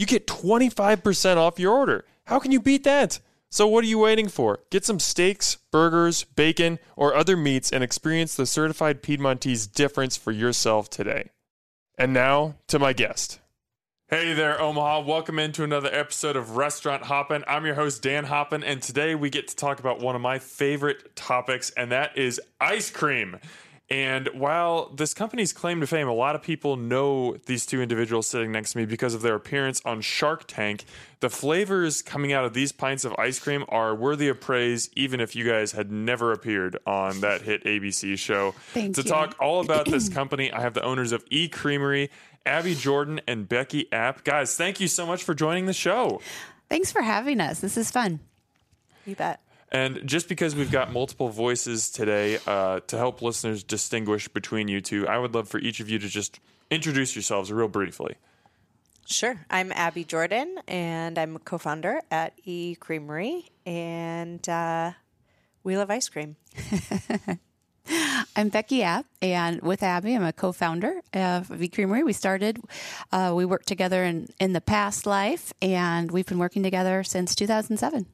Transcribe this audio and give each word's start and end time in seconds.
you 0.00 0.06
get 0.06 0.26
25% 0.26 1.36
off 1.36 1.58
your 1.58 1.74
order. 1.74 2.06
How 2.24 2.38
can 2.38 2.52
you 2.52 2.58
beat 2.58 2.84
that? 2.84 3.20
So, 3.50 3.66
what 3.66 3.84
are 3.84 3.88
you 3.88 3.98
waiting 3.98 4.28
for? 4.28 4.60
Get 4.70 4.86
some 4.86 4.98
steaks, 4.98 5.58
burgers, 5.70 6.24
bacon, 6.24 6.78
or 6.96 7.14
other 7.14 7.36
meats 7.36 7.70
and 7.70 7.84
experience 7.84 8.34
the 8.34 8.46
certified 8.46 9.02
Piedmontese 9.02 9.66
difference 9.66 10.16
for 10.16 10.32
yourself 10.32 10.88
today. 10.88 11.28
And 11.98 12.14
now 12.14 12.54
to 12.68 12.78
my 12.78 12.94
guest. 12.94 13.40
Hey 14.08 14.32
there, 14.32 14.58
Omaha. 14.58 15.00
Welcome 15.00 15.38
into 15.38 15.64
another 15.64 15.90
episode 15.92 16.34
of 16.34 16.56
Restaurant 16.56 17.02
Hoppen. 17.02 17.44
I'm 17.46 17.66
your 17.66 17.74
host, 17.74 18.00
Dan 18.00 18.24
Hoppen, 18.24 18.62
and 18.64 18.80
today 18.80 19.14
we 19.14 19.28
get 19.28 19.48
to 19.48 19.56
talk 19.56 19.80
about 19.80 20.00
one 20.00 20.16
of 20.16 20.22
my 20.22 20.38
favorite 20.38 21.14
topics, 21.14 21.70
and 21.76 21.92
that 21.92 22.16
is 22.16 22.40
ice 22.58 22.90
cream. 22.90 23.38
And 23.90 24.28
while 24.34 24.88
this 24.94 25.12
company's 25.14 25.52
claim 25.52 25.80
to 25.80 25.86
fame, 25.86 26.06
a 26.06 26.12
lot 26.12 26.36
of 26.36 26.42
people 26.42 26.76
know 26.76 27.36
these 27.46 27.66
two 27.66 27.82
individuals 27.82 28.28
sitting 28.28 28.52
next 28.52 28.72
to 28.72 28.78
me 28.78 28.84
because 28.84 29.14
of 29.14 29.22
their 29.22 29.34
appearance 29.34 29.82
on 29.84 30.00
Shark 30.00 30.44
Tank. 30.46 30.84
The 31.18 31.28
flavors 31.28 32.00
coming 32.00 32.32
out 32.32 32.44
of 32.44 32.54
these 32.54 32.70
pints 32.70 33.04
of 33.04 33.12
ice 33.18 33.40
cream 33.40 33.64
are 33.68 33.92
worthy 33.92 34.28
of 34.28 34.40
praise, 34.40 34.90
even 34.94 35.18
if 35.20 35.34
you 35.34 35.44
guys 35.44 35.72
had 35.72 35.90
never 35.90 36.30
appeared 36.30 36.78
on 36.86 37.20
that 37.22 37.42
hit 37.42 37.64
ABC 37.64 38.16
show. 38.16 38.52
Thank 38.72 38.94
to 38.94 39.02
you. 39.02 39.08
talk 39.08 39.34
all 39.40 39.60
about 39.64 39.86
this 39.86 40.08
company, 40.08 40.52
I 40.52 40.60
have 40.60 40.74
the 40.74 40.84
owners 40.84 41.10
of 41.10 41.24
E 41.28 41.48
Creamery, 41.48 42.10
Abby 42.46 42.76
Jordan 42.76 43.20
and 43.26 43.48
Becky 43.48 43.92
App. 43.92 44.22
Guys, 44.22 44.56
thank 44.56 44.78
you 44.78 44.86
so 44.86 45.04
much 45.04 45.24
for 45.24 45.34
joining 45.34 45.66
the 45.66 45.72
show. 45.72 46.20
Thanks 46.68 46.92
for 46.92 47.02
having 47.02 47.40
us. 47.40 47.58
This 47.60 47.76
is 47.76 47.90
fun. 47.90 48.20
You 49.04 49.16
bet. 49.16 49.40
And 49.72 50.00
just 50.04 50.28
because 50.28 50.56
we've 50.56 50.70
got 50.70 50.92
multiple 50.92 51.28
voices 51.28 51.90
today 51.90 52.38
uh, 52.46 52.80
to 52.88 52.96
help 52.96 53.22
listeners 53.22 53.62
distinguish 53.62 54.26
between 54.28 54.68
you 54.68 54.80
two, 54.80 55.06
I 55.06 55.18
would 55.18 55.34
love 55.34 55.48
for 55.48 55.58
each 55.58 55.80
of 55.80 55.88
you 55.88 55.98
to 56.00 56.08
just 56.08 56.40
introduce 56.70 57.14
yourselves 57.14 57.52
real 57.52 57.68
briefly. 57.68 58.16
Sure. 59.06 59.44
I'm 59.50 59.72
Abby 59.72 60.04
Jordan, 60.04 60.56
and 60.68 61.18
I'm 61.18 61.36
a 61.36 61.40
co 61.40 61.58
founder 61.58 62.00
at 62.10 62.32
E 62.44 62.76
Creamery, 62.76 63.50
and 63.66 64.46
uh, 64.48 64.92
we 65.62 65.76
love 65.76 65.90
ice 65.90 66.08
cream. 66.08 66.36
I'm 68.36 68.48
Becky 68.48 68.82
App, 68.82 69.06
and 69.20 69.60
with 69.62 69.82
Abby, 69.82 70.14
I'm 70.14 70.22
a 70.22 70.32
co-founder 70.32 71.00
of 71.12 71.46
V 71.46 71.68
Creamery. 71.68 72.04
We 72.04 72.12
started, 72.12 72.60
uh, 73.10 73.32
we 73.34 73.44
worked 73.44 73.66
together 73.66 74.04
in, 74.04 74.28
in 74.38 74.52
the 74.52 74.60
past 74.60 75.06
life, 75.06 75.52
and 75.60 76.10
we've 76.10 76.26
been 76.26 76.38
working 76.38 76.62
together 76.62 77.02
since 77.02 77.34
2007. 77.34 78.06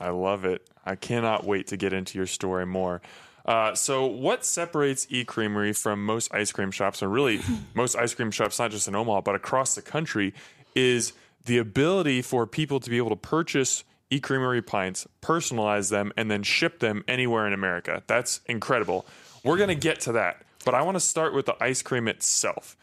I 0.00 0.10
love 0.10 0.44
it. 0.44 0.68
I 0.84 0.96
cannot 0.96 1.44
wait 1.44 1.68
to 1.68 1.76
get 1.76 1.92
into 1.92 2.18
your 2.18 2.26
story 2.26 2.66
more. 2.66 3.00
Uh, 3.44 3.74
so, 3.74 4.06
what 4.06 4.44
separates 4.44 5.06
E 5.10 5.24
Creamery 5.24 5.72
from 5.72 6.04
most 6.04 6.32
ice 6.34 6.50
cream 6.50 6.70
shops, 6.70 7.02
and 7.02 7.12
really 7.12 7.40
most 7.74 7.94
ice 7.96 8.14
cream 8.14 8.30
shops, 8.30 8.58
not 8.58 8.70
just 8.70 8.88
in 8.88 8.94
Omaha, 8.94 9.20
but 9.20 9.34
across 9.34 9.74
the 9.74 9.82
country, 9.82 10.32
is 10.74 11.12
the 11.44 11.58
ability 11.58 12.22
for 12.22 12.46
people 12.46 12.80
to 12.80 12.88
be 12.88 12.96
able 12.96 13.10
to 13.10 13.16
purchase 13.16 13.84
E 14.10 14.18
Creamery 14.18 14.62
pints, 14.62 15.06
personalize 15.20 15.90
them, 15.90 16.12
and 16.16 16.30
then 16.30 16.42
ship 16.42 16.78
them 16.78 17.04
anywhere 17.06 17.46
in 17.46 17.52
America. 17.52 18.02
That's 18.06 18.40
incredible. 18.46 19.04
We're 19.42 19.58
going 19.58 19.68
to 19.68 19.74
get 19.74 20.00
to 20.00 20.12
that, 20.12 20.42
but 20.64 20.74
I 20.74 20.82
want 20.82 20.96
to 20.96 21.00
start 21.00 21.34
with 21.34 21.46
the 21.46 21.62
ice 21.62 21.82
cream 21.82 22.08
itself. 22.08 22.76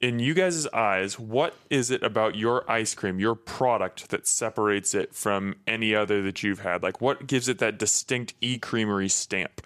In 0.00 0.18
you 0.18 0.34
guys' 0.34 0.66
eyes, 0.68 1.18
what 1.18 1.54
is 1.70 1.90
it 1.90 2.02
about 2.02 2.36
your 2.36 2.70
ice 2.70 2.94
cream, 2.94 3.18
your 3.18 3.34
product, 3.34 4.10
that 4.10 4.26
separates 4.26 4.94
it 4.94 5.14
from 5.14 5.56
any 5.66 5.94
other 5.94 6.22
that 6.22 6.42
you've 6.42 6.60
had? 6.60 6.82
Like, 6.82 7.00
what 7.00 7.26
gives 7.26 7.48
it 7.48 7.58
that 7.58 7.78
distinct 7.78 8.34
E 8.40 8.58
Creamery 8.58 9.08
stamp? 9.08 9.62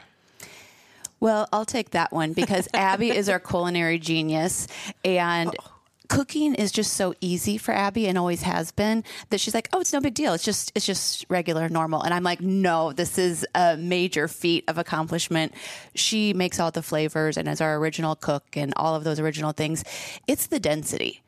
Well, 1.18 1.48
I'll 1.52 1.66
take 1.66 1.90
that 1.90 2.12
one 2.12 2.32
because 2.32 2.68
Abby 2.72 3.10
is 3.10 3.28
our 3.28 3.40
culinary 3.40 3.98
genius, 3.98 4.68
and 5.04 5.50
oh. 5.60 5.79
Cooking 6.10 6.56
is 6.56 6.72
just 6.72 6.94
so 6.94 7.14
easy 7.20 7.56
for 7.56 7.72
Abby 7.72 8.08
and 8.08 8.18
always 8.18 8.42
has 8.42 8.72
been 8.72 9.04
that 9.30 9.40
she's 9.40 9.54
like, 9.54 9.68
"Oh, 9.72 9.80
it's 9.80 9.92
no 9.92 10.00
big 10.00 10.14
deal. 10.14 10.34
It's 10.34 10.44
just 10.44 10.72
it's 10.74 10.84
just 10.84 11.24
regular, 11.30 11.68
normal." 11.68 12.02
And 12.02 12.12
I'm 12.12 12.24
like, 12.24 12.40
"No, 12.40 12.92
this 12.92 13.16
is 13.16 13.46
a 13.54 13.76
major 13.76 14.26
feat 14.26 14.64
of 14.68 14.76
accomplishment." 14.76 15.54
She 15.94 16.34
makes 16.34 16.58
all 16.58 16.72
the 16.72 16.82
flavors 16.82 17.36
and 17.38 17.48
is 17.48 17.60
our 17.60 17.76
original 17.76 18.16
cook 18.16 18.56
and 18.56 18.74
all 18.76 18.96
of 18.96 19.04
those 19.04 19.20
original 19.20 19.52
things. 19.52 19.84
It's 20.26 20.48
the 20.48 20.58
density. 20.58 21.22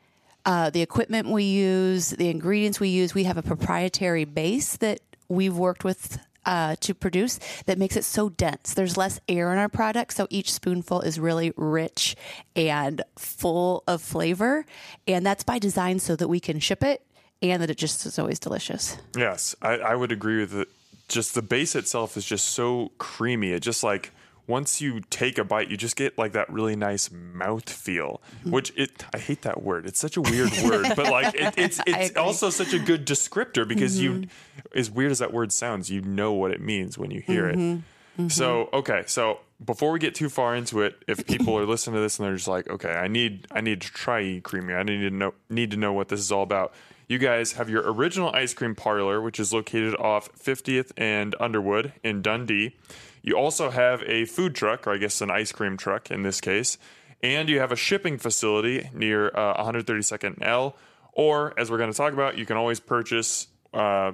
Uh, 0.45 0.69
the 0.69 0.81
equipment 0.81 1.29
we 1.29 1.45
use, 1.45 2.09
the 2.09 2.29
ingredients 2.29 2.81
we 2.81 2.89
use, 2.89 3.15
we 3.15 3.23
have 3.23 3.37
a 3.37 3.41
proprietary 3.41 4.25
base 4.25 4.75
that 4.77 4.99
we've 5.29 5.57
worked 5.57 5.85
with 5.85 6.19
uh, 6.45 6.75
to 6.81 6.93
produce 6.93 7.39
that 7.65 7.77
makes 7.77 7.95
it 7.95 8.03
so 8.03 8.29
dense. 8.29 8.73
There's 8.73 8.97
less 8.97 9.19
air 9.27 9.51
in 9.51 9.57
our 9.57 9.69
product, 9.69 10.13
so 10.13 10.27
each 10.29 10.51
spoonful 10.51 11.01
is 11.01 11.19
really 11.19 11.53
rich 11.55 12.15
and 12.55 13.01
full 13.17 13.83
of 13.87 14.01
flavor. 14.01 14.65
And 15.07 15.25
that's 15.25 15.43
by 15.43 15.59
design 15.59 15.99
so 15.99 16.15
that 16.15 16.27
we 16.27 16.39
can 16.39 16.59
ship 16.59 16.83
it 16.83 17.05
and 17.41 17.61
that 17.61 17.69
it 17.69 17.77
just 17.77 18.05
is 18.05 18.17
always 18.17 18.39
delicious. 18.39 18.97
Yes, 19.15 19.55
I, 19.61 19.73
I 19.77 19.95
would 19.95 20.11
agree 20.11 20.39
with 20.39 20.55
it. 20.55 20.69
Just 21.09 21.35
the 21.35 21.41
base 21.41 21.75
itself 21.75 22.15
is 22.15 22.25
just 22.25 22.45
so 22.45 22.91
creamy. 22.97 23.51
It 23.51 23.59
just 23.59 23.83
like 23.83 24.11
once 24.47 24.81
you 24.81 25.01
take 25.09 25.37
a 25.37 25.43
bite, 25.43 25.69
you 25.69 25.77
just 25.77 25.95
get 25.95 26.17
like 26.17 26.33
that 26.33 26.51
really 26.51 26.75
nice 26.75 27.11
mouth 27.11 27.69
feel. 27.69 28.21
Mm-hmm. 28.39 28.51
Which 28.51 28.73
it 28.75 29.03
I 29.13 29.17
hate 29.17 29.41
that 29.43 29.63
word. 29.63 29.85
It's 29.85 29.99
such 29.99 30.17
a 30.17 30.21
weird 30.21 30.51
word, 30.63 30.87
but 30.95 31.09
like 31.09 31.33
it, 31.35 31.53
it's 31.57 31.79
it's 31.87 32.15
also 32.17 32.49
such 32.49 32.73
a 32.73 32.79
good 32.79 33.05
descriptor 33.05 33.67
because 33.67 33.99
you, 33.99 34.11
mm-hmm. 34.11 34.77
as 34.77 34.91
weird 34.91 35.11
as 35.11 35.19
that 35.19 35.33
word 35.33 35.51
sounds, 35.51 35.89
you 35.89 36.01
know 36.01 36.33
what 36.33 36.51
it 36.51 36.61
means 36.61 36.97
when 36.97 37.11
you 37.11 37.21
hear 37.21 37.47
it. 37.47 37.57
Mm-hmm. 37.57 38.27
So 38.27 38.69
okay, 38.73 39.03
so 39.07 39.39
before 39.63 39.91
we 39.91 39.99
get 39.99 40.13
too 40.15 40.29
far 40.29 40.55
into 40.55 40.81
it, 40.81 41.01
if 41.07 41.25
people 41.25 41.57
are 41.57 41.65
listening 41.65 41.95
to 41.95 42.01
this 42.01 42.19
and 42.19 42.27
they're 42.27 42.35
just 42.35 42.47
like, 42.47 42.69
okay, 42.69 42.91
I 42.91 43.07
need 43.07 43.47
I 43.51 43.61
need 43.61 43.81
to 43.81 43.89
try 43.89 44.21
E 44.21 44.41
Creamery. 44.41 44.75
I 44.75 44.83
need 44.83 45.01
to 45.01 45.09
know 45.09 45.33
need 45.49 45.71
to 45.71 45.77
know 45.77 45.93
what 45.93 46.09
this 46.09 46.19
is 46.19 46.31
all 46.31 46.43
about. 46.43 46.73
You 47.07 47.17
guys 47.17 47.53
have 47.53 47.69
your 47.69 47.83
original 47.91 48.31
ice 48.33 48.53
cream 48.53 48.75
parlor, 48.75 49.21
which 49.21 49.39
is 49.39 49.53
located 49.53 49.95
off 49.95 50.31
50th 50.33 50.91
and 50.97 51.35
Underwood 51.39 51.93
in 52.03 52.21
Dundee. 52.21 52.75
You 53.21 53.37
also 53.37 53.69
have 53.69 54.03
a 54.03 54.25
food 54.25 54.55
truck, 54.55 54.87
or 54.87 54.93
I 54.93 54.97
guess 54.97 55.21
an 55.21 55.31
ice 55.31 55.51
cream 55.51 55.77
truck 55.77 56.11
in 56.11 56.23
this 56.23 56.41
case, 56.41 56.77
and 57.21 57.47
you 57.49 57.59
have 57.59 57.71
a 57.71 57.75
shipping 57.75 58.17
facility 58.17 58.89
near 58.93 59.27
uh, 59.27 59.63
132nd 59.63 60.41
L. 60.41 60.75
Or, 61.13 61.53
as 61.59 61.69
we're 61.69 61.77
going 61.77 61.91
to 61.91 61.97
talk 61.97 62.11
about, 62.13 62.37
you 62.37 62.45
can 62.45 62.57
always 62.57 62.79
purchase 62.79 63.47
uh, 63.73 64.13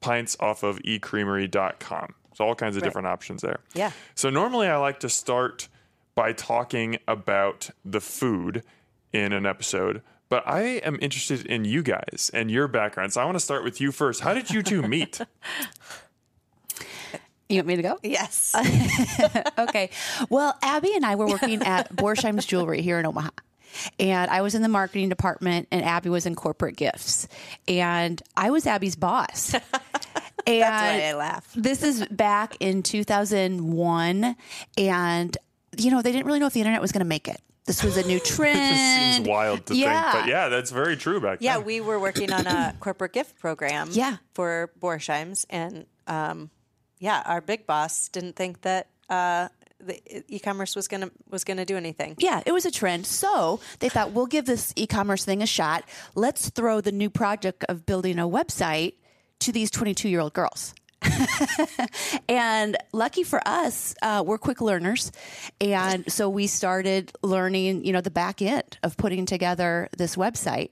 pints 0.00 0.36
off 0.40 0.62
of 0.62 0.78
ecreamery.com. 0.80 2.14
So, 2.34 2.44
all 2.44 2.54
kinds 2.54 2.76
of 2.76 2.82
different 2.82 3.06
options 3.06 3.42
there. 3.42 3.60
Yeah. 3.72 3.92
So, 4.14 4.30
normally 4.30 4.66
I 4.66 4.76
like 4.76 5.00
to 5.00 5.08
start 5.08 5.68
by 6.14 6.32
talking 6.32 6.98
about 7.06 7.70
the 7.84 8.00
food 8.00 8.62
in 9.12 9.32
an 9.32 9.46
episode, 9.46 10.02
but 10.30 10.42
I 10.48 10.62
am 10.62 10.98
interested 11.02 11.44
in 11.44 11.66
you 11.66 11.82
guys 11.82 12.30
and 12.32 12.50
your 12.50 12.66
background. 12.68 13.12
So, 13.12 13.20
I 13.20 13.26
want 13.26 13.36
to 13.36 13.44
start 13.44 13.62
with 13.62 13.80
you 13.80 13.92
first. 13.92 14.20
How 14.20 14.32
did 14.32 14.50
you 14.50 14.62
two 14.62 14.80
meet? 14.80 15.20
You 17.50 17.56
want 17.56 17.66
me 17.66 17.76
to 17.76 17.82
go? 17.82 17.98
Yes. 18.04 18.54
okay. 19.58 19.90
Well, 20.28 20.56
Abby 20.62 20.94
and 20.94 21.04
I 21.04 21.16
were 21.16 21.26
working 21.26 21.62
at 21.62 21.94
Borsheim's 21.94 22.46
Jewelry 22.46 22.80
here 22.80 23.00
in 23.00 23.06
Omaha. 23.06 23.30
And 23.98 24.30
I 24.30 24.42
was 24.42 24.54
in 24.54 24.62
the 24.62 24.68
marketing 24.68 25.08
department, 25.08 25.66
and 25.72 25.84
Abby 25.84 26.10
was 26.10 26.26
in 26.26 26.36
corporate 26.36 26.76
gifts. 26.76 27.26
And 27.66 28.22
I 28.36 28.50
was 28.50 28.68
Abby's 28.68 28.94
boss. 28.94 29.54
and 29.54 29.62
That's 30.46 31.02
why 31.02 31.08
I 31.08 31.14
laugh. 31.14 31.52
this 31.56 31.82
is 31.82 32.06
back 32.06 32.56
in 32.60 32.84
2001. 32.84 34.36
And, 34.78 35.36
you 35.76 35.90
know, 35.90 36.02
they 36.02 36.12
didn't 36.12 36.26
really 36.26 36.38
know 36.38 36.46
if 36.46 36.52
the 36.52 36.60
internet 36.60 36.80
was 36.80 36.92
going 36.92 37.00
to 37.00 37.04
make 37.04 37.26
it. 37.26 37.40
This 37.66 37.82
was 37.82 37.96
a 37.96 38.02
new 38.06 38.16
It 38.18 38.24
trend. 38.24 38.58
just 38.58 39.16
seems 39.16 39.28
wild 39.28 39.66
to 39.66 39.74
Yeah. 39.76 40.12
think, 40.12 40.24
but 40.24 40.30
yeah, 40.30 40.48
that's 40.48 40.70
very 40.70 40.96
true 40.96 41.20
back 41.20 41.38
Yeah, 41.40 41.54
then. 41.54 41.60
Yeah, 41.60 41.66
we 41.66 41.80
were 41.80 41.98
working 42.00 42.32
on 42.32 42.46
a 42.46 42.74
corporate 42.80 43.12
gift 43.12 43.38
program 43.38 43.88
Yeah. 43.92 44.16
for 44.34 44.70
Borsheims. 44.80 45.44
And 45.50 45.86
um, 46.06 46.50
yeah, 46.98 47.22
our 47.26 47.40
big 47.40 47.66
boss 47.66 48.08
didn't 48.08 48.36
think 48.36 48.62
that 48.62 48.88
uh, 49.08 49.48
the 49.78 50.00
e-commerce 50.34 50.76
was 50.76 50.88
gonna 50.88 51.10
was 51.30 51.44
gonna 51.44 51.64
do 51.64 51.76
anything. 51.76 52.14
Yeah, 52.18 52.42
it 52.44 52.52
was 52.52 52.66
a 52.66 52.70
trend. 52.70 53.06
So 53.06 53.60
they 53.78 53.88
thought, 53.88 54.12
we'll 54.12 54.26
give 54.26 54.44
this 54.46 54.72
e 54.76 54.86
commerce 54.86 55.24
thing 55.24 55.42
a 55.42 55.46
shot. 55.46 55.84
Let's 56.14 56.50
throw 56.50 56.80
the 56.80 56.92
new 56.92 57.08
project 57.10 57.64
of 57.68 57.86
building 57.86 58.18
a 58.18 58.28
website 58.28 58.94
to 59.40 59.52
these 59.52 59.70
22 59.70 60.08
year 60.08 60.20
old 60.20 60.34
girls. 60.34 60.74
and 62.28 62.76
lucky 62.92 63.22
for 63.22 63.40
us, 63.46 63.94
uh, 64.02 64.22
we're 64.26 64.38
quick 64.38 64.60
learners. 64.60 65.12
And 65.60 66.10
so 66.10 66.28
we 66.28 66.46
started 66.46 67.12
learning, 67.22 67.84
you 67.84 67.92
know, 67.92 68.00
the 68.00 68.10
back 68.10 68.42
end 68.42 68.78
of 68.82 68.96
putting 68.96 69.26
together 69.26 69.88
this 69.96 70.16
website. 70.16 70.70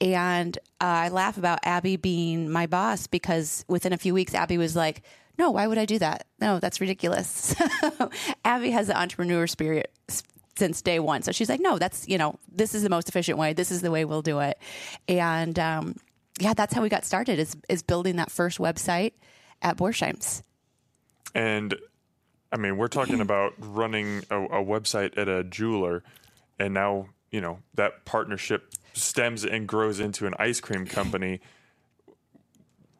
And 0.00 0.56
uh, 0.80 0.84
I 0.84 1.08
laugh 1.10 1.36
about 1.36 1.60
Abby 1.64 1.96
being 1.96 2.50
my 2.50 2.66
boss 2.66 3.06
because 3.06 3.64
within 3.68 3.92
a 3.92 3.98
few 3.98 4.14
weeks, 4.14 4.34
Abby 4.34 4.58
was 4.58 4.74
like, 4.74 5.02
no, 5.38 5.52
why 5.52 5.66
would 5.66 5.78
I 5.78 5.86
do 5.86 5.98
that? 6.00 6.26
No, 6.40 6.58
that's 6.58 6.80
ridiculous. 6.80 7.54
Abby 8.44 8.70
has 8.72 8.88
the 8.88 8.98
entrepreneur 8.98 9.46
spirit 9.46 9.92
since 10.56 10.82
day 10.82 10.98
one. 10.98 11.22
So 11.22 11.32
she's 11.32 11.48
like, 11.48 11.60
no, 11.60 11.78
that's, 11.78 12.06
you 12.08 12.18
know, 12.18 12.38
this 12.52 12.74
is 12.74 12.82
the 12.82 12.90
most 12.90 13.08
efficient 13.08 13.38
way. 13.38 13.52
This 13.54 13.70
is 13.70 13.80
the 13.80 13.90
way 13.90 14.04
we'll 14.04 14.22
do 14.22 14.40
it. 14.40 14.58
And 15.08 15.58
um, 15.58 15.96
yeah, 16.38 16.52
that's 16.52 16.74
how 16.74 16.82
we 16.82 16.88
got 16.88 17.04
started 17.04 17.38
is, 17.38 17.56
is 17.68 17.82
building 17.82 18.16
that 18.16 18.30
first 18.30 18.58
website 18.58 19.12
at 19.62 19.76
Borsheim's. 19.76 20.42
And 21.34 21.76
I 22.52 22.56
mean, 22.56 22.76
we're 22.76 22.88
talking 22.88 23.20
about 23.28 23.54
running 23.58 24.22
a, 24.30 24.42
a 24.42 24.64
website 24.64 25.16
at 25.16 25.28
a 25.28 25.44
jeweler, 25.44 26.02
and 26.58 26.74
now 26.74 27.08
you 27.30 27.40
know 27.40 27.60
that 27.74 28.04
partnership 28.04 28.72
stems 28.92 29.44
and 29.44 29.66
grows 29.66 30.00
into 30.00 30.26
an 30.26 30.34
ice 30.38 30.60
cream 30.60 30.86
company. 30.86 31.40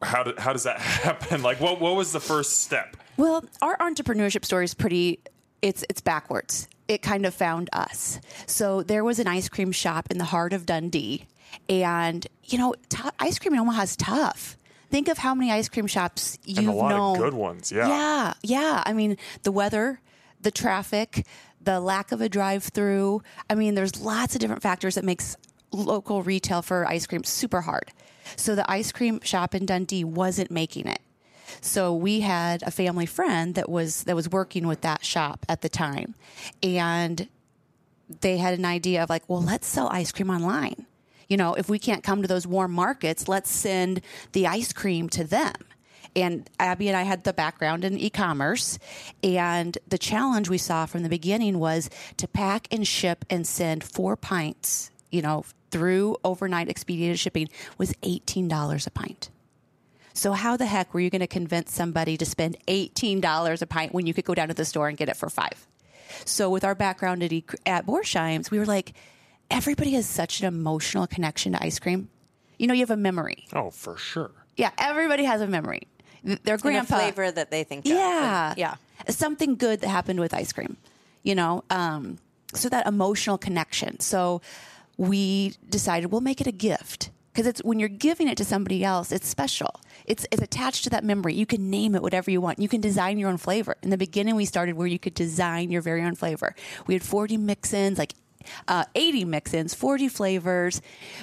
How 0.01 0.23
do, 0.23 0.33
how 0.37 0.51
does 0.53 0.63
that 0.63 0.79
happen? 0.79 1.41
Like, 1.41 1.59
what 1.59 1.79
what 1.79 1.95
was 1.95 2.11
the 2.11 2.19
first 2.19 2.61
step? 2.61 2.97
Well, 3.17 3.43
our 3.61 3.77
entrepreneurship 3.77 4.45
story 4.45 4.65
is 4.65 4.73
pretty 4.73 5.19
it's 5.61 5.83
it's 5.89 6.01
backwards. 6.01 6.67
It 6.87 7.01
kind 7.01 7.25
of 7.25 7.33
found 7.33 7.69
us. 7.71 8.19
So 8.47 8.83
there 8.83 9.03
was 9.03 9.19
an 9.19 9.27
ice 9.27 9.47
cream 9.47 9.71
shop 9.71 10.07
in 10.11 10.17
the 10.17 10.25
heart 10.25 10.53
of 10.53 10.65
Dundee, 10.65 11.25
and 11.69 12.25
you 12.43 12.57
know, 12.57 12.73
t- 12.89 13.09
ice 13.19 13.39
cream 13.39 13.53
in 13.53 13.59
Omaha 13.59 13.83
is 13.83 13.95
tough. 13.95 14.57
Think 14.91 15.07
of 15.07 15.17
how 15.17 15.33
many 15.33 15.51
ice 15.51 15.69
cream 15.69 15.87
shops 15.87 16.37
you've 16.45 16.59
And 16.59 16.67
a 16.67 16.71
lot 16.73 16.89
known. 16.89 17.15
of 17.15 17.21
good 17.21 17.33
ones. 17.33 17.71
Yeah. 17.71 17.87
Yeah, 17.87 18.33
yeah. 18.43 18.83
I 18.85 18.93
mean, 18.93 19.17
the 19.43 19.51
weather, 19.51 20.01
the 20.41 20.51
traffic, 20.51 21.25
the 21.61 21.79
lack 21.79 22.11
of 22.11 22.19
a 22.21 22.27
drive-through. 22.29 23.21
I 23.49 23.55
mean, 23.55 23.75
there's 23.75 24.01
lots 24.01 24.35
of 24.35 24.41
different 24.41 24.61
factors 24.61 24.95
that 24.95 25.05
makes 25.05 25.37
local 25.71 26.21
retail 26.23 26.61
for 26.61 26.85
ice 26.87 27.07
cream 27.07 27.23
super 27.23 27.61
hard. 27.61 27.91
So 28.35 28.53
the 28.53 28.69
ice 28.69 28.91
cream 28.91 29.21
shop 29.23 29.55
in 29.55 29.65
Dundee 29.65 30.03
wasn't 30.03 30.51
making 30.51 30.87
it. 30.87 30.99
So 31.61 31.93
we 31.93 32.21
had 32.21 32.61
a 32.63 32.71
family 32.71 33.05
friend 33.05 33.55
that 33.55 33.69
was 33.69 34.03
that 34.03 34.15
was 34.15 34.29
working 34.29 34.67
with 34.67 34.81
that 34.81 35.03
shop 35.03 35.45
at 35.49 35.61
the 35.61 35.69
time, 35.69 36.15
and 36.63 37.27
they 38.21 38.37
had 38.37 38.53
an 38.57 38.63
idea 38.65 39.03
of 39.03 39.09
like, 39.09 39.23
well, 39.27 39.41
let's 39.41 39.67
sell 39.67 39.87
ice 39.89 40.11
cream 40.11 40.29
online. 40.29 40.85
You 41.31 41.37
know, 41.37 41.53
if 41.53 41.69
we 41.69 41.79
can't 41.79 42.03
come 42.03 42.21
to 42.23 42.27
those 42.27 42.45
warm 42.45 42.73
markets, 42.73 43.29
let's 43.29 43.49
send 43.49 44.01
the 44.33 44.47
ice 44.47 44.73
cream 44.73 45.07
to 45.11 45.23
them. 45.23 45.53
And 46.13 46.49
Abby 46.59 46.89
and 46.89 46.97
I 46.97 47.03
had 47.03 47.23
the 47.23 47.31
background 47.31 47.85
in 47.85 47.97
e 47.97 48.09
commerce. 48.09 48.77
And 49.23 49.77
the 49.87 49.97
challenge 49.97 50.49
we 50.49 50.57
saw 50.57 50.85
from 50.85 51.03
the 51.03 51.09
beginning 51.09 51.57
was 51.57 51.89
to 52.17 52.27
pack 52.27 52.67
and 52.69 52.85
ship 52.85 53.23
and 53.29 53.47
send 53.47 53.81
four 53.81 54.17
pints, 54.17 54.91
you 55.09 55.21
know, 55.21 55.45
through 55.69 56.17
overnight 56.25 56.67
expedited 56.67 57.17
shipping 57.17 57.47
was 57.77 57.93
$18 58.03 58.85
a 58.85 58.91
pint. 58.91 59.29
So 60.11 60.33
how 60.33 60.57
the 60.57 60.65
heck 60.65 60.93
were 60.93 60.99
you 60.99 61.09
going 61.09 61.21
to 61.21 61.27
convince 61.27 61.73
somebody 61.73 62.17
to 62.17 62.25
spend 62.25 62.57
$18 62.67 63.61
a 63.61 63.65
pint 63.67 63.93
when 63.93 64.05
you 64.05 64.13
could 64.13 64.25
go 64.25 64.35
down 64.35 64.49
to 64.49 64.53
the 64.53 64.65
store 64.65 64.89
and 64.89 64.97
get 64.97 65.07
it 65.07 65.15
for 65.15 65.29
5? 65.29 65.47
So 66.25 66.49
with 66.49 66.65
our 66.65 66.75
background 66.75 67.23
at, 67.23 67.31
e- 67.31 67.45
at 67.65 67.85
Borsheim's, 67.85 68.51
we 68.51 68.59
were 68.59 68.65
like 68.65 68.91
everybody 69.51 69.91
has 69.91 70.07
such 70.07 70.39
an 70.41 70.47
emotional 70.47 71.05
connection 71.07 71.51
to 71.53 71.63
ice 71.63 71.77
cream. 71.79 72.09
You 72.57 72.67
know, 72.67 72.73
you 72.73 72.81
have 72.81 72.91
a 72.91 72.97
memory. 72.97 73.45
Oh, 73.53 73.69
for 73.69 73.97
sure. 73.97 74.31
Yeah, 74.57 74.71
everybody 74.77 75.23
has 75.25 75.41
a 75.41 75.47
memory. 75.47 75.81
Th- 76.25 76.41
Their 76.43 76.55
And 76.63 76.75
a 76.77 76.83
flavor 76.83 77.31
that 77.31 77.51
they 77.51 77.63
think. 77.63 77.85
of. 77.85 77.91
yeah. 77.91 78.53
yeah. 78.57 78.75
Something 79.09 79.55
good 79.55 79.81
that 79.81 79.87
happened 79.89 80.19
with 80.19 80.33
ice 80.33 80.53
cream, 80.53 80.77
you 81.23 81.33
know? 81.33 81.63
Um, 81.71 82.19
so 82.53 82.69
that 82.69 82.85
emotional 82.85 83.37
connection. 83.39 83.99
So 83.99 84.41
we 84.97 85.55
decided 85.69 86.11
we'll 86.11 86.21
make 86.21 86.39
it 86.41 86.47
a 86.47 86.51
gift 86.51 87.09
because 87.33 87.47
it's 87.47 87.63
when 87.63 87.79
you're 87.79 87.89
giving 87.89 88.27
it 88.27 88.37
to 88.37 88.45
somebody 88.45 88.83
else, 88.83 89.11
it's 89.11 89.27
special. 89.27 89.79
It's, 90.05 90.27
it's 90.31 90.41
attached 90.41 90.83
to 90.83 90.89
that 90.91 91.03
memory. 91.03 91.33
You 91.33 91.45
can 91.47 91.69
name 91.71 91.95
it 91.95 92.03
whatever 92.03 92.29
you 92.29 92.41
want. 92.41 92.59
You 92.59 92.67
can 92.67 92.81
design 92.81 93.17
your 93.17 93.29
own 93.29 93.37
flavor. 93.37 93.75
In 93.81 93.89
the 93.89 93.97
beginning, 93.97 94.35
we 94.35 94.45
started 94.45 94.75
where 94.75 94.87
you 94.87 94.99
could 94.99 95.13
design 95.15 95.71
your 95.71 95.81
very 95.81 96.03
own 96.03 96.13
flavor. 96.15 96.53
We 96.87 96.93
had 96.93 97.01
40 97.03 97.37
mix 97.37 97.73
ins, 97.73 97.97
like 97.97 98.13
uh, 98.67 98.85
80 98.95 99.25
mix 99.25 99.53
ins, 99.53 99.73
40 99.73 100.07
flavors. 100.07 100.81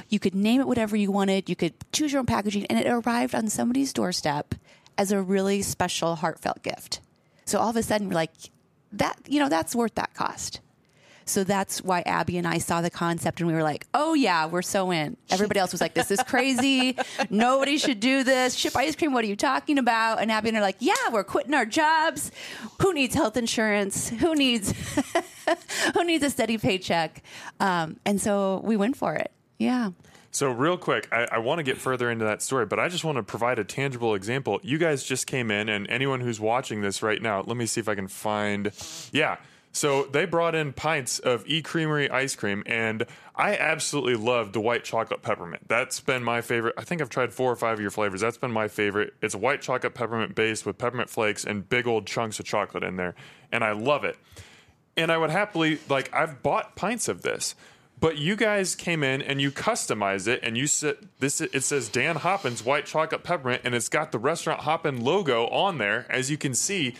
You 0.08 0.18
could 0.18 0.34
name 0.34 0.60
it 0.60 0.66
whatever 0.66 0.96
you 0.96 1.10
wanted. 1.10 1.48
You 1.48 1.56
could 1.56 1.74
choose 1.92 2.12
your 2.12 2.20
own 2.20 2.26
packaging, 2.26 2.66
and 2.66 2.78
it 2.78 2.86
arrived 2.86 3.34
on 3.34 3.48
somebody's 3.48 3.92
doorstep 3.92 4.54
as 4.96 5.12
a 5.12 5.22
really 5.22 5.62
special, 5.62 6.16
heartfelt 6.16 6.62
gift. 6.62 7.00
So 7.44 7.58
all 7.58 7.70
of 7.70 7.76
a 7.76 7.82
sudden, 7.82 8.08
we're 8.08 8.14
like, 8.14 8.32
that, 8.92 9.18
you 9.26 9.38
know, 9.38 9.48
that's 9.48 9.74
worth 9.74 9.94
that 9.94 10.14
cost. 10.14 10.60
So 11.28 11.44
that's 11.44 11.82
why 11.82 12.02
Abby 12.06 12.38
and 12.38 12.46
I 12.46 12.58
saw 12.58 12.80
the 12.80 12.90
concept 12.90 13.40
and 13.40 13.46
we 13.46 13.52
were 13.52 13.62
like, 13.62 13.86
oh, 13.94 14.14
yeah, 14.14 14.46
we're 14.46 14.62
so 14.62 14.90
in. 14.90 15.16
Everybody 15.30 15.60
else 15.60 15.72
was 15.72 15.80
like, 15.80 15.94
this 15.94 16.10
is 16.10 16.22
crazy. 16.24 16.96
Nobody 17.30 17.78
should 17.78 18.00
do 18.00 18.24
this. 18.24 18.54
Ship 18.54 18.74
ice 18.76 18.96
cream, 18.96 19.12
what 19.12 19.24
are 19.24 19.28
you 19.28 19.36
talking 19.36 19.78
about? 19.78 20.20
And 20.20 20.32
Abby 20.32 20.48
and 20.48 20.56
I 20.56 20.60
are 20.60 20.62
like, 20.62 20.76
yeah, 20.80 20.94
we're 21.12 21.24
quitting 21.24 21.54
our 21.54 21.66
jobs. 21.66 22.30
Who 22.80 22.94
needs 22.94 23.14
health 23.14 23.36
insurance? 23.36 24.08
Who 24.08 24.34
needs, 24.34 24.72
who 25.94 26.04
needs 26.04 26.24
a 26.24 26.30
steady 26.30 26.58
paycheck? 26.58 27.22
Um, 27.60 27.98
and 28.04 28.20
so 28.20 28.60
we 28.64 28.76
went 28.76 28.96
for 28.96 29.14
it. 29.14 29.30
Yeah. 29.58 29.90
So, 30.30 30.50
real 30.50 30.76
quick, 30.76 31.08
I, 31.10 31.26
I 31.32 31.38
want 31.38 31.58
to 31.58 31.62
get 31.62 31.78
further 31.78 32.10
into 32.10 32.24
that 32.26 32.42
story, 32.42 32.66
but 32.66 32.78
I 32.78 32.88
just 32.88 33.02
want 33.02 33.16
to 33.16 33.22
provide 33.22 33.58
a 33.58 33.64
tangible 33.64 34.14
example. 34.14 34.60
You 34.62 34.78
guys 34.78 35.02
just 35.02 35.26
came 35.26 35.50
in, 35.50 35.68
and 35.68 35.88
anyone 35.88 36.20
who's 36.20 36.38
watching 36.38 36.82
this 36.82 37.02
right 37.02 37.20
now, 37.20 37.40
let 37.40 37.56
me 37.56 37.66
see 37.66 37.80
if 37.80 37.88
I 37.88 37.94
can 37.94 38.08
find. 38.08 38.70
Yeah. 39.10 39.38
So, 39.78 40.04
they 40.04 40.24
brought 40.24 40.54
in 40.54 40.72
pints 40.72 41.18
of 41.18 41.46
E 41.46 41.62
Creamery 41.62 42.10
ice 42.10 42.34
cream, 42.34 42.62
and 42.66 43.04
I 43.36 43.56
absolutely 43.56 44.16
love 44.16 44.52
the 44.52 44.60
white 44.60 44.84
chocolate 44.84 45.22
peppermint. 45.22 45.68
That's 45.68 46.00
been 46.00 46.24
my 46.24 46.40
favorite. 46.40 46.74
I 46.76 46.82
think 46.82 47.00
I've 47.00 47.10
tried 47.10 47.32
four 47.32 47.52
or 47.52 47.56
five 47.56 47.74
of 47.74 47.80
your 47.80 47.90
flavors. 47.90 48.20
That's 48.20 48.38
been 48.38 48.50
my 48.50 48.68
favorite. 48.68 49.14
It's 49.22 49.34
white 49.34 49.62
chocolate 49.62 49.94
peppermint 49.94 50.34
base 50.34 50.66
with 50.66 50.78
peppermint 50.78 51.10
flakes 51.10 51.44
and 51.44 51.68
big 51.68 51.86
old 51.86 52.06
chunks 52.06 52.40
of 52.40 52.46
chocolate 52.46 52.82
in 52.82 52.96
there, 52.96 53.14
and 53.52 53.62
I 53.62 53.72
love 53.72 54.04
it 54.04 54.16
and 54.98 55.12
I 55.12 55.16
would 55.16 55.30
happily 55.30 55.78
like 55.88 56.12
I've 56.12 56.42
bought 56.42 56.74
pints 56.74 57.08
of 57.08 57.22
this, 57.22 57.54
but 58.00 58.18
you 58.18 58.34
guys 58.36 58.74
came 58.74 59.02
in 59.04 59.22
and 59.22 59.40
you 59.40 59.50
customized 59.50 60.26
it 60.26 60.40
and 60.42 60.58
you 60.58 60.66
said 60.66 60.96
this 61.20 61.40
it 61.40 61.62
says 61.62 61.88
Dan 61.88 62.16
Hoppen's 62.16 62.64
white 62.64 62.84
chocolate 62.84 63.22
peppermint 63.22 63.62
and 63.64 63.74
it's 63.74 63.88
got 63.88 64.12
the 64.12 64.18
restaurant 64.18 64.62
Hoppen 64.62 65.02
logo 65.02 65.46
on 65.46 65.78
there 65.78 66.04
as 66.10 66.30
you 66.30 66.36
can 66.36 66.52
see. 66.52 66.96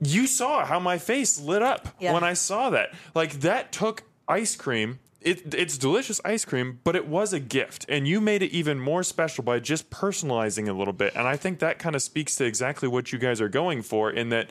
You 0.00 0.26
saw 0.26 0.64
how 0.64 0.78
my 0.80 0.98
face 0.98 1.38
lit 1.40 1.62
up 1.62 1.88
Yeah. 2.00 2.12
when 2.12 2.24
I 2.24 2.34
saw 2.34 2.70
that. 2.70 2.90
Like 3.14 3.40
that 3.40 3.72
took 3.72 4.02
ice 4.28 4.56
cream. 4.56 4.98
It, 5.20 5.54
it's 5.54 5.78
delicious 5.78 6.20
ice 6.22 6.44
cream, 6.44 6.80
but 6.84 6.94
it 6.94 7.08
was 7.08 7.32
a 7.32 7.40
gift, 7.40 7.86
and 7.88 8.06
you 8.06 8.20
made 8.20 8.42
it 8.42 8.50
even 8.52 8.78
more 8.78 9.02
special 9.02 9.42
by 9.42 9.58
just 9.58 9.88
personalizing 9.88 10.68
a 10.68 10.74
little 10.74 10.92
bit. 10.92 11.14
And 11.16 11.26
I 11.26 11.36
think 11.38 11.60
that 11.60 11.78
kind 11.78 11.96
of 11.96 12.02
speaks 12.02 12.36
to 12.36 12.44
exactly 12.44 12.88
what 12.88 13.10
you 13.10 13.18
guys 13.18 13.40
are 13.40 13.48
going 13.48 13.80
for. 13.80 14.10
In 14.10 14.28
that, 14.28 14.50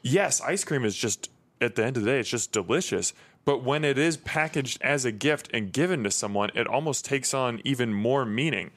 yes, 0.00 0.40
ice 0.40 0.64
cream 0.64 0.86
is 0.86 0.96
just 0.96 1.28
at 1.60 1.74
the 1.74 1.84
end 1.84 1.98
of 1.98 2.04
the 2.04 2.10
day, 2.10 2.20
it's 2.20 2.30
just 2.30 2.52
delicious. 2.52 3.12
But 3.44 3.64
when 3.64 3.84
it 3.84 3.98
is 3.98 4.16
packaged 4.16 4.80
as 4.82 5.04
a 5.04 5.12
gift 5.12 5.50
and 5.52 5.70
given 5.72 6.04
to 6.04 6.10
someone, 6.10 6.50
it 6.54 6.66
almost 6.66 7.04
takes 7.04 7.34
on 7.34 7.60
even 7.64 7.92
more 7.92 8.24
meaning. 8.24 8.70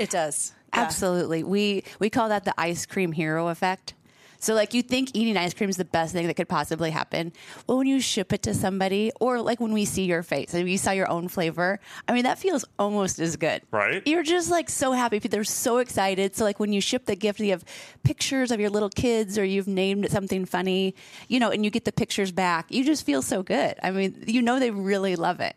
It 0.00 0.10
does. 0.10 0.52
Yeah. 0.74 0.80
Absolutely. 0.80 1.44
We 1.44 1.84
we 2.00 2.10
call 2.10 2.28
that 2.28 2.44
the 2.44 2.54
ice 2.58 2.86
cream 2.86 3.12
hero 3.12 3.48
effect. 3.48 3.94
So 4.40 4.54
like 4.54 4.74
you 4.74 4.82
think 4.82 5.10
eating 5.14 5.36
ice 5.36 5.54
cream 5.54 5.68
is 5.68 5.76
the 5.76 5.84
best 5.84 6.12
thing 6.12 6.26
that 6.26 6.34
could 6.34 6.48
possibly 6.48 6.90
happen. 6.90 7.32
Well, 7.66 7.78
when 7.78 7.86
you 7.86 8.00
ship 8.00 8.32
it 8.32 8.42
to 8.42 8.54
somebody 8.54 9.10
or 9.20 9.40
like 9.40 9.60
when 9.60 9.72
we 9.72 9.84
see 9.84 10.04
your 10.04 10.22
face 10.22 10.54
and 10.54 10.68
you 10.68 10.78
saw 10.78 10.92
your 10.92 11.10
own 11.10 11.28
flavor, 11.28 11.80
I 12.06 12.12
mean 12.12 12.24
that 12.24 12.38
feels 12.38 12.64
almost 12.78 13.18
as 13.18 13.36
good. 13.36 13.62
Right. 13.70 14.02
You're 14.06 14.22
just 14.22 14.50
like 14.50 14.70
so 14.70 14.92
happy. 14.92 15.18
They're 15.18 15.44
so 15.44 15.78
excited. 15.78 16.36
So 16.36 16.44
like 16.44 16.60
when 16.60 16.72
you 16.72 16.80
ship 16.80 17.06
the 17.06 17.16
gift, 17.16 17.40
you 17.40 17.50
have 17.50 17.64
pictures 18.04 18.50
of 18.50 18.60
your 18.60 18.70
little 18.70 18.90
kids 18.90 19.38
or 19.38 19.44
you've 19.44 19.68
named 19.68 20.10
something 20.10 20.44
funny, 20.44 20.94
you 21.28 21.40
know, 21.40 21.50
and 21.50 21.64
you 21.64 21.70
get 21.70 21.84
the 21.84 21.92
pictures 21.92 22.32
back. 22.32 22.66
You 22.70 22.84
just 22.84 23.04
feel 23.04 23.22
so 23.22 23.42
good. 23.42 23.74
I 23.82 23.90
mean, 23.90 24.24
you 24.26 24.42
know 24.42 24.58
they 24.58 24.70
really 24.70 25.16
love 25.16 25.40
it. 25.40 25.56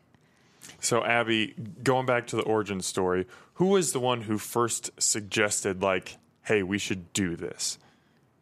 So, 0.79 1.03
Abby, 1.03 1.53
going 1.83 2.05
back 2.05 2.27
to 2.27 2.35
the 2.35 2.43
origin 2.43 2.81
story, 2.81 3.27
who 3.55 3.67
was 3.67 3.93
the 3.93 3.99
one 3.99 4.21
who 4.21 4.37
first 4.37 4.89
suggested, 4.99 5.83
like, 5.83 6.17
hey, 6.43 6.63
we 6.63 6.79
should 6.79 7.13
do 7.13 7.35
this? 7.35 7.77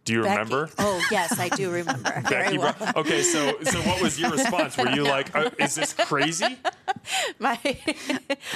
Do 0.09 0.15
you 0.15 0.23
Becky. 0.23 0.39
remember? 0.39 0.69
Oh, 0.79 0.99
yes, 1.11 1.37
I 1.37 1.49
do 1.49 1.69
remember 1.69 2.23
Becky 2.31 2.57
well. 2.57 2.75
Okay, 2.95 3.21
so 3.21 3.61
so 3.61 3.79
what 3.81 4.01
was 4.01 4.19
your 4.19 4.31
response? 4.31 4.75
Were 4.75 4.89
you 4.89 5.03
like, 5.15 5.35
uh, 5.35 5.51
"Is 5.59 5.75
this 5.75 5.93
crazy"? 5.93 6.57
My, 7.39 7.59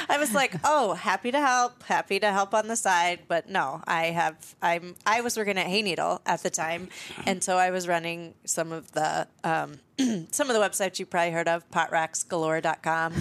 I 0.09 0.17
was 0.17 0.33
like, 0.33 0.55
oh, 0.63 0.93
happy 0.95 1.31
to 1.31 1.39
help, 1.39 1.83
happy 1.83 2.19
to 2.19 2.31
help 2.31 2.55
on 2.55 2.67
the 2.67 2.75
side, 2.75 3.19
but 3.27 3.49
no, 3.49 3.83
I 3.85 4.05
have, 4.05 4.55
I'm, 4.63 4.95
I 5.05 5.21
was 5.21 5.37
working 5.37 5.59
at 5.59 5.67
Hayneedle 5.67 6.21
at 6.25 6.41
the 6.41 6.49
time, 6.49 6.89
and 7.27 7.43
so 7.43 7.57
I 7.57 7.69
was 7.69 7.87
running 7.87 8.33
some 8.45 8.71
of 8.71 8.91
the, 8.91 9.27
um, 9.43 9.79
some 10.31 10.49
of 10.49 10.55
the 10.55 10.59
websites 10.59 10.97
you 10.99 11.05
probably 11.05 11.31
heard 11.31 11.47
of, 11.47 11.69
potracksgalore.com. 11.69 13.13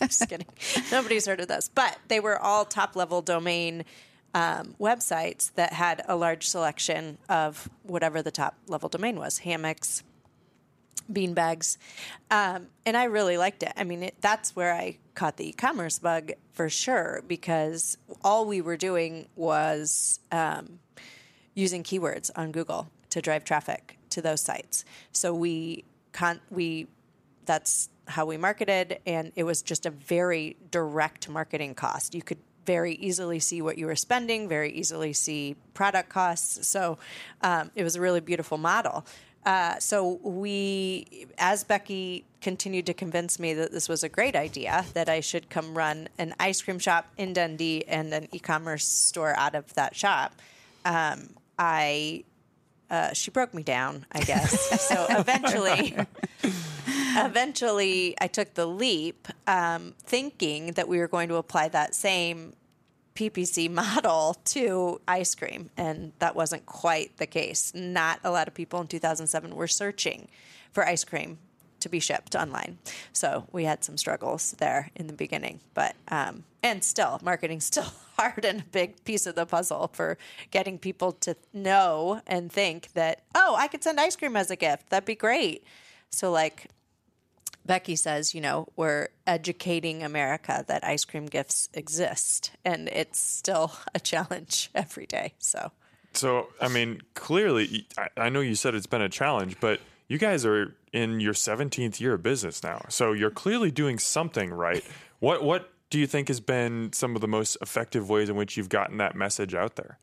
Just 0.00 0.28
kidding, 0.28 0.46
nobody's 0.90 1.26
heard 1.26 1.40
of 1.40 1.48
this, 1.48 1.70
but 1.72 1.98
they 2.08 2.18
were 2.18 2.38
all 2.38 2.64
top 2.64 2.96
level 2.96 3.20
domain 3.22 3.84
um, 4.34 4.74
websites 4.78 5.52
that 5.54 5.72
had 5.72 6.02
a 6.06 6.16
large 6.16 6.48
selection 6.48 7.18
of 7.28 7.68
whatever 7.82 8.22
the 8.22 8.30
top 8.30 8.56
level 8.66 8.88
domain 8.88 9.18
was, 9.18 9.38
hammocks, 9.38 10.02
beanbags. 11.10 11.78
Um, 12.30 12.68
and 12.84 12.96
I 12.96 13.04
really 13.04 13.36
liked 13.36 13.62
it. 13.62 13.72
I 13.76 13.84
mean, 13.84 14.02
it, 14.02 14.14
that's 14.20 14.54
where 14.54 14.74
I 14.74 14.98
caught 15.14 15.36
the 15.36 15.48
e 15.48 15.52
commerce 15.52 15.98
bug 15.98 16.32
for 16.52 16.68
sure 16.68 17.22
because 17.26 17.96
all 18.22 18.46
we 18.46 18.60
were 18.60 18.76
doing 18.76 19.28
was 19.34 20.20
um, 20.30 20.78
using 21.54 21.82
keywords 21.82 22.30
on 22.36 22.52
Google 22.52 22.90
to 23.10 23.22
drive 23.22 23.44
traffic 23.44 23.98
to 24.10 24.22
those 24.22 24.40
sites. 24.40 24.84
So 25.12 25.34
we 25.34 25.84
con- 26.12 26.40
we 26.50 26.86
that's 27.46 27.88
how 28.06 28.26
we 28.26 28.36
marketed 28.36 29.00
and 29.06 29.32
it 29.36 29.44
was 29.44 29.62
just 29.62 29.86
a 29.86 29.90
very 29.90 30.56
direct 30.70 31.28
marketing 31.28 31.74
cost. 31.74 32.14
You 32.14 32.22
could 32.22 32.38
very 32.68 32.94
easily 33.08 33.38
see 33.40 33.60
what 33.62 33.78
you 33.78 33.86
were 33.86 34.00
spending, 34.08 34.40
very 34.46 34.70
easily 34.80 35.12
see 35.14 35.56
product 35.72 36.08
costs. 36.10 36.68
So 36.68 36.98
um, 37.48 37.70
it 37.74 37.82
was 37.82 37.96
a 37.96 38.00
really 38.06 38.20
beautiful 38.20 38.58
model. 38.58 39.06
Uh, 39.46 39.78
so 39.78 40.20
we, 40.22 41.26
as 41.38 41.64
Becky 41.64 42.24
continued 42.42 42.84
to 42.84 42.94
convince 43.04 43.38
me 43.38 43.54
that 43.54 43.72
this 43.72 43.88
was 43.88 44.02
a 44.04 44.10
great 44.18 44.36
idea, 44.36 44.84
that 44.92 45.08
I 45.08 45.20
should 45.20 45.48
come 45.48 45.68
run 45.82 46.08
an 46.18 46.34
ice 46.38 46.60
cream 46.60 46.78
shop 46.78 47.04
in 47.16 47.32
Dundee 47.32 47.84
and 47.88 48.12
an 48.12 48.28
e-commerce 48.36 48.86
store 48.86 49.34
out 49.44 49.54
of 49.54 49.72
that 49.72 49.96
shop, 49.96 50.30
um, 50.84 51.30
I 51.58 52.24
uh, 52.90 53.12
she 53.12 53.30
broke 53.30 53.52
me 53.54 53.62
down, 53.62 54.06
I 54.12 54.20
guess. 54.20 54.80
so 54.88 55.06
eventually, 55.10 55.96
eventually, 57.16 58.16
I 58.20 58.26
took 58.26 58.54
the 58.54 58.66
leap, 58.66 59.28
um, 59.46 59.94
thinking 60.04 60.72
that 60.72 60.88
we 60.88 60.98
were 60.98 61.08
going 61.08 61.28
to 61.28 61.36
apply 61.36 61.68
that 61.68 61.94
same 61.94 62.54
PPC 63.14 63.70
model 63.70 64.36
to 64.46 65.00
ice 65.06 65.34
cream, 65.34 65.70
and 65.76 66.12
that 66.18 66.34
wasn't 66.34 66.66
quite 66.66 67.16
the 67.18 67.26
case. 67.26 67.72
Not 67.74 68.20
a 68.24 68.30
lot 68.30 68.48
of 68.48 68.54
people 68.54 68.80
in 68.80 68.86
2007 68.86 69.54
were 69.54 69.68
searching 69.68 70.28
for 70.72 70.86
ice 70.86 71.04
cream 71.04 71.38
to 71.80 71.88
be 71.88 72.00
shipped 72.00 72.34
online, 72.34 72.78
so 73.12 73.46
we 73.52 73.64
had 73.64 73.84
some 73.84 73.96
struggles 73.96 74.52
there 74.58 74.90
in 74.96 75.06
the 75.06 75.12
beginning. 75.12 75.60
But 75.74 75.94
um, 76.08 76.44
and 76.62 76.82
still, 76.82 77.20
marketing's 77.22 77.64
still 77.66 77.92
hard 78.16 78.44
and 78.44 78.60
a 78.60 78.64
big 78.64 79.04
piece 79.04 79.26
of 79.26 79.34
the 79.34 79.46
puzzle 79.46 79.90
for 79.92 80.18
getting 80.50 80.78
people 80.78 81.12
to 81.12 81.36
know 81.52 82.20
and 82.26 82.50
think 82.50 82.92
that 82.94 83.22
oh, 83.34 83.54
I 83.56 83.68
could 83.68 83.82
send 83.82 84.00
ice 84.00 84.16
cream 84.16 84.36
as 84.36 84.50
a 84.50 84.56
gift. 84.56 84.90
That'd 84.90 85.06
be 85.06 85.14
great. 85.14 85.64
So 86.10 86.30
like 86.30 86.68
Becky 87.68 87.96
says, 87.96 88.34
you 88.34 88.40
know, 88.40 88.66
we're 88.76 89.08
educating 89.26 90.02
America 90.02 90.64
that 90.66 90.82
ice 90.84 91.04
cream 91.04 91.26
gifts 91.26 91.68
exist, 91.74 92.50
and 92.64 92.88
it's 92.88 93.20
still 93.20 93.72
a 93.94 94.00
challenge 94.00 94.70
every 94.74 95.06
day. 95.06 95.34
So, 95.38 95.70
So, 96.14 96.48
I 96.60 96.68
mean, 96.68 97.02
clearly, 97.14 97.86
I, 97.96 98.08
I 98.16 98.28
know 98.30 98.40
you 98.40 98.54
said 98.54 98.74
it's 98.74 98.86
been 98.86 99.02
a 99.02 99.08
challenge, 99.10 99.60
but 99.60 99.80
you 100.08 100.18
guys 100.18 100.46
are 100.46 100.74
in 100.92 101.20
your 101.20 101.34
17th 101.34 102.00
year 102.00 102.14
of 102.14 102.22
business 102.22 102.62
now. 102.62 102.86
So 102.88 103.12
you're 103.12 103.30
clearly 103.30 103.70
doing 103.70 103.98
something 103.98 104.50
right. 104.50 104.82
What 105.20 105.44
what 105.44 105.70
do 105.90 105.98
you 105.98 106.06
think 106.06 106.28
has 106.28 106.40
been 106.40 106.92
some 106.92 107.14
of 107.14 107.20
the 107.20 107.28
most 107.28 107.56
effective 107.60 108.08
ways 108.08 108.28
in 108.28 108.36
which 108.36 108.56
you've 108.56 108.68
gotten 108.68 108.98
that 108.98 109.14
message 109.14 109.54
out 109.54 109.76
there? 109.76 109.98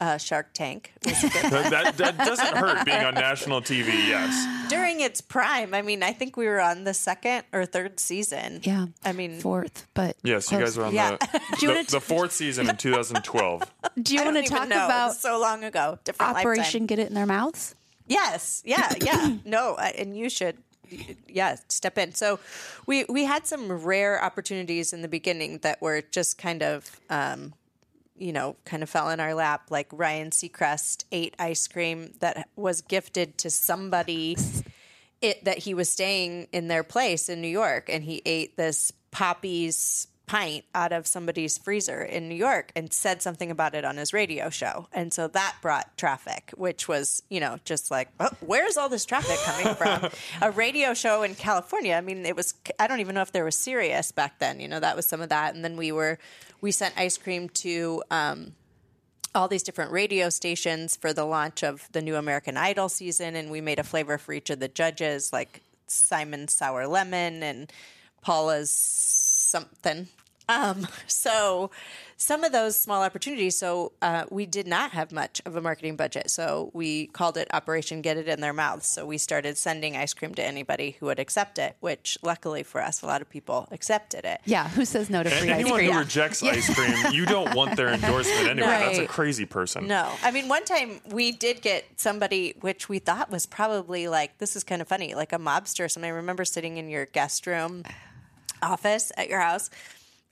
uh, 0.00 0.18
Shark 0.18 0.52
Tank 0.52 0.92
was 1.04 1.24
a 1.24 1.28
good 1.30 1.42
That, 1.50 1.70
that, 1.70 1.96
that 1.96 2.18
doesn't 2.18 2.56
hurt 2.56 2.84
being 2.84 3.04
on 3.04 3.14
national 3.14 3.62
TV, 3.62 3.86
yes. 3.86 4.68
during 4.68 5.00
its 5.00 5.20
prime. 5.20 5.72
I 5.72 5.82
mean, 5.82 6.02
I 6.02 6.12
think 6.12 6.36
we 6.36 6.46
were 6.46 6.60
on 6.60 6.84
the 6.84 6.94
second 6.94 7.44
or 7.52 7.64
third 7.64 7.98
season. 8.00 8.60
Yeah. 8.62 8.86
I 9.04 9.12
mean, 9.12 9.40
Fourth, 9.40 9.86
but 9.94 10.16
Yes, 10.22 10.50
you 10.50 10.58
guys 10.58 10.76
were 10.76 10.84
on 10.84 10.94
Yeah. 10.94 11.16
the, 11.16 11.40
the, 11.60 11.66
wanna 11.68 11.84
the 11.84 12.00
fourth 12.00 12.32
season 12.32 12.68
in 12.68 12.76
2012. 12.76 13.62
Do 14.02 14.14
you 14.14 14.24
want 14.24 14.36
to 14.36 14.42
talk 14.42 14.68
know. 14.68 14.84
About 14.84 15.14
so 15.14 15.40
long 15.40 15.64
ago. 15.64 15.98
Different 16.04 16.36
Operation 16.36 16.82
lifetime. 16.82 16.86
Get 16.86 16.98
It 16.98 17.08
in 17.08 17.14
Their 17.14 17.26
Mouths? 17.26 17.74
Yes, 18.06 18.62
yeah, 18.66 18.92
yeah. 19.00 19.36
no, 19.46 19.74
uh, 19.74 19.90
and 19.96 20.16
you 20.16 20.28
should, 20.28 20.58
yeah, 21.28 21.56
step 21.68 21.98
in. 21.98 22.14
So, 22.14 22.38
we 22.86 23.04
we 23.08 23.24
had 23.24 23.46
some 23.46 23.70
rare 23.70 24.22
opportunities 24.22 24.92
in 24.92 25.02
the 25.02 25.08
beginning 25.08 25.58
that 25.58 25.80
were 25.80 26.02
just 26.02 26.38
kind 26.38 26.62
of, 26.62 27.00
um, 27.10 27.54
you 28.16 28.32
know, 28.32 28.56
kind 28.64 28.82
of 28.82 28.90
fell 28.90 29.10
in 29.10 29.20
our 29.20 29.34
lap. 29.34 29.70
Like 29.70 29.88
Ryan 29.92 30.30
Seacrest 30.30 31.04
ate 31.12 31.34
ice 31.38 31.66
cream 31.68 32.12
that 32.20 32.48
was 32.56 32.80
gifted 32.80 33.38
to 33.38 33.50
somebody. 33.50 34.36
It 35.20 35.44
that 35.44 35.58
he 35.58 35.74
was 35.74 35.88
staying 35.88 36.48
in 36.52 36.68
their 36.68 36.82
place 36.82 37.28
in 37.28 37.40
New 37.40 37.48
York, 37.48 37.88
and 37.88 38.04
he 38.04 38.20
ate 38.26 38.56
this 38.56 38.92
Poppy's 39.10 40.08
pint 40.26 40.64
out 40.74 40.92
of 40.92 41.06
somebody's 41.06 41.58
freezer 41.58 42.02
in 42.02 42.28
New 42.28 42.34
York 42.34 42.72
and 42.74 42.92
said 42.92 43.20
something 43.20 43.50
about 43.50 43.74
it 43.74 43.84
on 43.84 43.98
his 43.98 44.12
radio 44.12 44.48
show. 44.48 44.88
And 44.92 45.12
so 45.12 45.28
that 45.28 45.56
brought 45.60 45.96
traffic, 45.98 46.52
which 46.56 46.88
was, 46.88 47.22
you 47.28 47.40
know, 47.40 47.58
just 47.64 47.90
like, 47.90 48.08
oh, 48.18 48.30
where's 48.40 48.76
all 48.76 48.88
this 48.88 49.04
traffic 49.04 49.38
coming 49.44 49.74
from? 49.74 50.10
a 50.42 50.50
radio 50.50 50.94
show 50.94 51.22
in 51.22 51.34
California. 51.34 51.94
I 51.94 52.00
mean, 52.00 52.24
it 52.24 52.36
was, 52.36 52.54
I 52.78 52.86
don't 52.86 53.00
even 53.00 53.14
know 53.14 53.20
if 53.20 53.32
there 53.32 53.44
was 53.44 53.58
Sirius 53.58 54.12
back 54.12 54.38
then. 54.38 54.60
You 54.60 54.68
know, 54.68 54.80
that 54.80 54.96
was 54.96 55.04
some 55.04 55.20
of 55.20 55.28
that. 55.28 55.54
And 55.54 55.62
then 55.62 55.76
we 55.76 55.92
were, 55.92 56.18
we 56.60 56.70
sent 56.70 56.96
ice 56.96 57.18
cream 57.18 57.50
to, 57.50 58.02
um, 58.10 58.52
all 59.34 59.48
these 59.48 59.64
different 59.64 59.90
radio 59.90 60.30
stations 60.30 60.96
for 60.96 61.12
the 61.12 61.24
launch 61.24 61.64
of 61.64 61.88
the 61.90 62.00
new 62.00 62.14
American 62.14 62.56
Idol 62.56 62.88
season, 62.88 63.34
and 63.34 63.50
we 63.50 63.60
made 63.60 63.80
a 63.80 63.82
flavor 63.82 64.16
for 64.16 64.32
each 64.32 64.48
of 64.48 64.60
the 64.60 64.68
judges, 64.68 65.32
like 65.32 65.60
Simon 65.88 66.46
Sour 66.46 66.86
Lemon 66.86 67.42
and 67.42 67.72
Paula's 68.22 68.70
something. 69.54 70.08
Um, 70.48 70.86
so 71.06 71.70
some 72.16 72.44
of 72.44 72.52
those 72.52 72.76
small 72.80 73.02
opportunities. 73.02 73.58
So 73.58 73.92
uh, 74.02 74.24
we 74.30 74.46
did 74.46 74.66
not 74.66 74.90
have 74.92 75.10
much 75.12 75.40
of 75.46 75.56
a 75.56 75.60
marketing 75.60 75.96
budget, 75.96 76.30
so 76.30 76.70
we 76.72 77.06
called 77.06 77.36
it 77.36 77.48
Operation 77.52 78.02
Get 78.02 78.16
It 78.16 78.28
in 78.28 78.40
Their 78.40 78.52
Mouths. 78.52 78.88
So 78.88 79.06
we 79.06 79.18
started 79.18 79.56
sending 79.58 79.96
ice 79.96 80.12
cream 80.14 80.34
to 80.34 80.44
anybody 80.44 80.96
who 80.98 81.06
would 81.06 81.18
accept 81.18 81.58
it, 81.58 81.76
which 81.80 82.18
luckily 82.22 82.62
for 82.62 82.82
us, 82.82 83.02
a 83.02 83.06
lot 83.06 83.20
of 83.22 83.28
people 83.30 83.68
accepted 83.72 84.24
it. 84.24 84.40
Yeah, 84.44 84.68
who 84.68 84.84
says 84.84 85.08
no 85.10 85.22
to 85.22 85.30
And 85.30 85.38
free 85.40 85.50
ice 85.50 85.62
cream? 85.64 85.74
anyone 85.74 85.92
who 85.94 85.98
rejects 85.98 86.42
ice 86.42 86.72
cream, 86.74 87.12
you 87.12 87.26
don't 87.26 87.54
want 87.54 87.76
their 87.76 87.88
endorsement 87.94 88.48
anyway. 88.48 88.66
That's 88.66 88.98
a 88.98 89.06
crazy 89.06 89.46
person. 89.46 89.86
No, 89.86 90.10
I 90.22 90.30
mean, 90.30 90.48
one 90.48 90.64
time 90.64 91.00
we 91.10 91.32
did 91.32 91.62
get 91.62 91.84
somebody, 91.96 92.54
which 92.60 92.88
we 92.88 92.98
thought 92.98 93.30
was 93.30 93.46
probably 93.46 94.08
like, 94.08 94.38
this 94.38 94.56
is 94.56 94.64
kind 94.64 94.82
of 94.82 94.88
funny, 94.88 95.14
like 95.14 95.32
a 95.32 95.38
mobster 95.38 95.84
or 95.84 95.88
something. 95.88 96.10
I 96.10 96.14
remember 96.14 96.44
sitting 96.44 96.76
in 96.76 96.88
your 96.88 97.06
guest 97.06 97.46
room 97.46 97.84
office 98.64 99.12
at 99.16 99.28
your 99.28 99.40
house, 99.40 99.70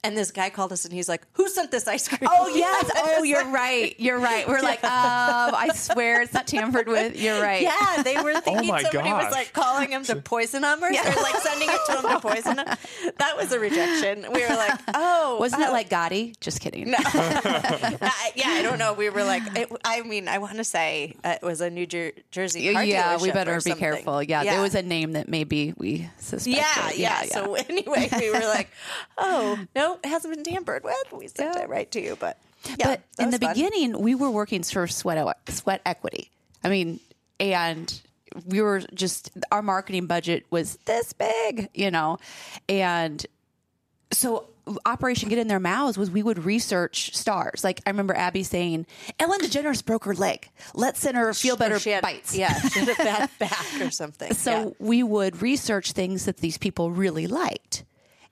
and 0.04 0.16
this 0.16 0.30
guy 0.32 0.50
called 0.50 0.72
us 0.72 0.84
and 0.84 0.92
he's 0.92 1.08
like, 1.08 1.22
Who 1.34 1.48
sent 1.48 1.70
this 1.70 1.86
ice 1.86 2.08
cream? 2.08 2.28
Oh 2.30 2.48
yes. 2.48 2.90
Oh, 3.04 3.22
you're 3.24 3.48
right. 3.50 3.94
You're 3.98 4.18
right. 4.18 4.46
We're 4.48 4.62
like, 4.62 4.82
um, 4.84 4.90
I 5.54 5.70
swear 5.74 6.22
it's 6.22 6.32
not 6.32 6.46
tampered 6.46 6.88
with. 6.88 7.20
You're 7.20 7.40
right. 7.40 7.62
Yeah, 7.72 8.02
they 8.02 8.16
were 8.20 8.40
thinking 8.40 8.68
my 8.68 8.82
somebody 8.82 9.08
gosh. 9.10 9.24
was 9.24 9.32
like 9.32 9.52
calling 9.52 9.90
him 9.92 10.02
to 10.04 10.16
poison 10.16 10.64
him 10.64 10.82
or, 10.82 10.88
or 10.88 10.92
like 10.92 11.36
sending 11.36 11.68
it 11.70 11.80
to 11.86 11.92
him 11.98 12.02
to 12.02 12.20
poison 12.20 12.58
him. 12.58 12.66
That 13.18 13.36
was 13.36 13.52
a 13.52 13.58
rejection. 13.60 14.26
We 14.32 14.42
were 14.42 14.54
like, 14.54 14.78
oh, 14.94 15.36
Wasn't 15.38 15.62
oh. 15.62 15.68
it 15.68 15.72
like 15.72 15.88
Gotti? 15.90 16.38
Just 16.40 16.60
kidding. 16.60 16.92
I- 16.96 18.32
yeah, 18.34 18.48
I 18.48 18.62
don't 18.62 18.78
know. 18.78 18.92
We 18.94 19.10
were 19.10 19.24
like, 19.24 19.42
it, 19.56 19.70
I 19.84 20.02
mean, 20.02 20.28
I 20.28 20.38
want 20.38 20.56
to 20.56 20.64
say 20.64 21.14
uh, 21.24 21.36
it 21.40 21.44
was 21.44 21.60
a 21.60 21.70
New 21.70 21.86
Jer- 21.86 22.12
Jersey 22.30 22.72
car 22.72 22.84
yeah, 22.84 23.18
we 23.20 23.30
better 23.30 23.52
or 23.52 23.56
be 23.56 23.60
something. 23.60 23.78
careful. 23.78 24.22
Yeah, 24.22 24.44
there 24.44 24.60
was 24.60 24.74
a 24.74 24.82
name 24.82 25.12
that 25.12 25.28
maybe 25.28 25.74
we 25.76 26.08
suspected. 26.18 26.62
Yeah, 26.98 27.22
yeah, 27.22 27.22
So 27.32 27.54
anyway, 27.54 28.08
we 28.18 28.30
were 28.30 28.40
like, 28.40 28.68
"Oh 29.18 29.58
no, 29.76 29.91
it 30.02 30.08
hasn't 30.08 30.34
been 30.34 30.44
tampered 30.44 30.84
with." 30.84 31.12
We 31.12 31.28
sent 31.28 31.54
Yeah. 31.56 31.62
it 31.62 31.68
right 31.68 31.90
to 31.92 32.00
you, 32.00 32.16
but 32.18 32.38
yeah, 32.78 32.96
but 32.96 33.00
in 33.18 33.30
the 33.30 33.38
fun. 33.38 33.52
beginning, 33.54 34.00
we 34.00 34.14
were 34.14 34.30
working 34.30 34.62
for 34.62 34.86
sweat 34.86 35.36
sweat 35.48 35.80
equity. 35.86 36.30
I 36.64 36.68
mean, 36.68 37.00
and 37.40 38.00
we 38.46 38.60
were 38.62 38.80
just 38.94 39.30
our 39.50 39.62
marketing 39.62 40.06
budget 40.06 40.44
was 40.50 40.76
this 40.86 41.12
big, 41.12 41.68
you 41.74 41.90
know, 41.90 42.18
and 42.68 43.24
so 44.12 44.46
Operation 44.86 45.28
Get 45.28 45.38
in 45.38 45.48
Their 45.48 45.58
Mouths 45.58 45.98
was 45.98 46.08
we 46.10 46.22
would 46.22 46.44
research 46.44 47.16
stars. 47.16 47.64
Like 47.64 47.80
I 47.84 47.90
remember 47.90 48.14
Abby 48.14 48.42
saying, 48.44 48.86
Ellen 49.18 49.40
DeGeneres 49.40 49.84
broke 49.84 50.04
her 50.04 50.14
leg. 50.14 50.48
Let's 50.72 51.00
send 51.00 51.16
her 51.16 51.34
feel 51.34 51.56
better 51.56 51.78
she 51.80 51.90
had, 51.90 52.02
bites. 52.02 52.34
Yeah, 52.36 52.58
she 52.68 52.78
had 52.80 52.88
a 52.90 52.94
bad 52.94 53.30
back 53.40 53.80
or 53.80 53.90
something. 53.90 54.32
So 54.34 54.50
Yeah. 54.50 54.70
we 54.78 55.02
would 55.02 55.42
research 55.42 55.92
things 55.92 56.26
that 56.26 56.36
these 56.36 56.58
people 56.58 56.90
really 56.92 57.26
liked. 57.26 57.82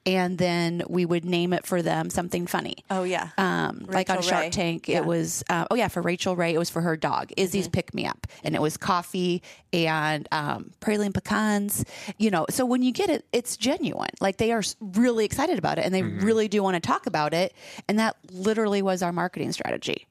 And 0.07 0.39
then 0.39 0.83
we 0.89 1.05
would 1.05 1.27
name 1.27 1.53
it 1.53 1.67
for 1.67 1.83
them 1.83 2.09
something 2.09 2.47
funny. 2.47 2.77
Oh 2.91 3.03
yeah. 3.03 3.29
Um, 3.37 3.85
like 3.87 4.09
on 4.09 4.17
Rachael 4.17 4.23
Shark 4.23 4.43
Ray. 4.45 4.51
Tank, 4.51 4.89
Yeah. 4.89 4.99
it 4.99 5.05
was 5.05 5.45
uh, 5.51 5.67
oh 5.71 5.75
yeah 5.75 5.89
for 5.89 6.01
Rachael 6.01 6.35
Ray. 6.37 6.55
It 6.55 6.59
was 6.59 6.71
for 6.71 6.81
her 6.81 6.97
dog 6.97 7.33
Izzy's 7.37 7.67
Mm-hmm. 7.67 7.73
Pick 7.73 7.95
Me 7.95 8.07
Up, 8.07 8.27
and 8.43 8.55
it 8.55 8.63
was 8.63 8.79
coffee 8.79 9.43
and 9.75 10.27
um, 10.33 10.71
praline 10.81 11.13
pecans. 11.13 11.85
You 12.17 12.31
know, 12.31 12.47
so 12.49 12.65
when 12.65 12.83
you 12.83 12.93
get 12.93 13.11
it, 13.11 13.27
it's 13.33 13.59
genuine. 13.59 14.09
Like 14.23 14.39
they 14.39 14.53
are 14.53 14.63
really 14.81 15.27
excited 15.27 15.59
about 15.59 15.79
it, 15.79 15.85
and 15.85 15.95
they 15.95 16.01
Mm-hmm. 16.03 16.25
really 16.25 16.49
do 16.49 16.63
want 16.63 16.77
to 16.77 16.81
talk 16.81 17.05
about 17.07 17.35
it. 17.35 17.53
And 17.87 17.99
that 17.99 18.17
literally 18.33 18.81
was 18.81 19.03
our 19.03 19.13
marketing 19.13 19.53
strategy. 19.53 20.07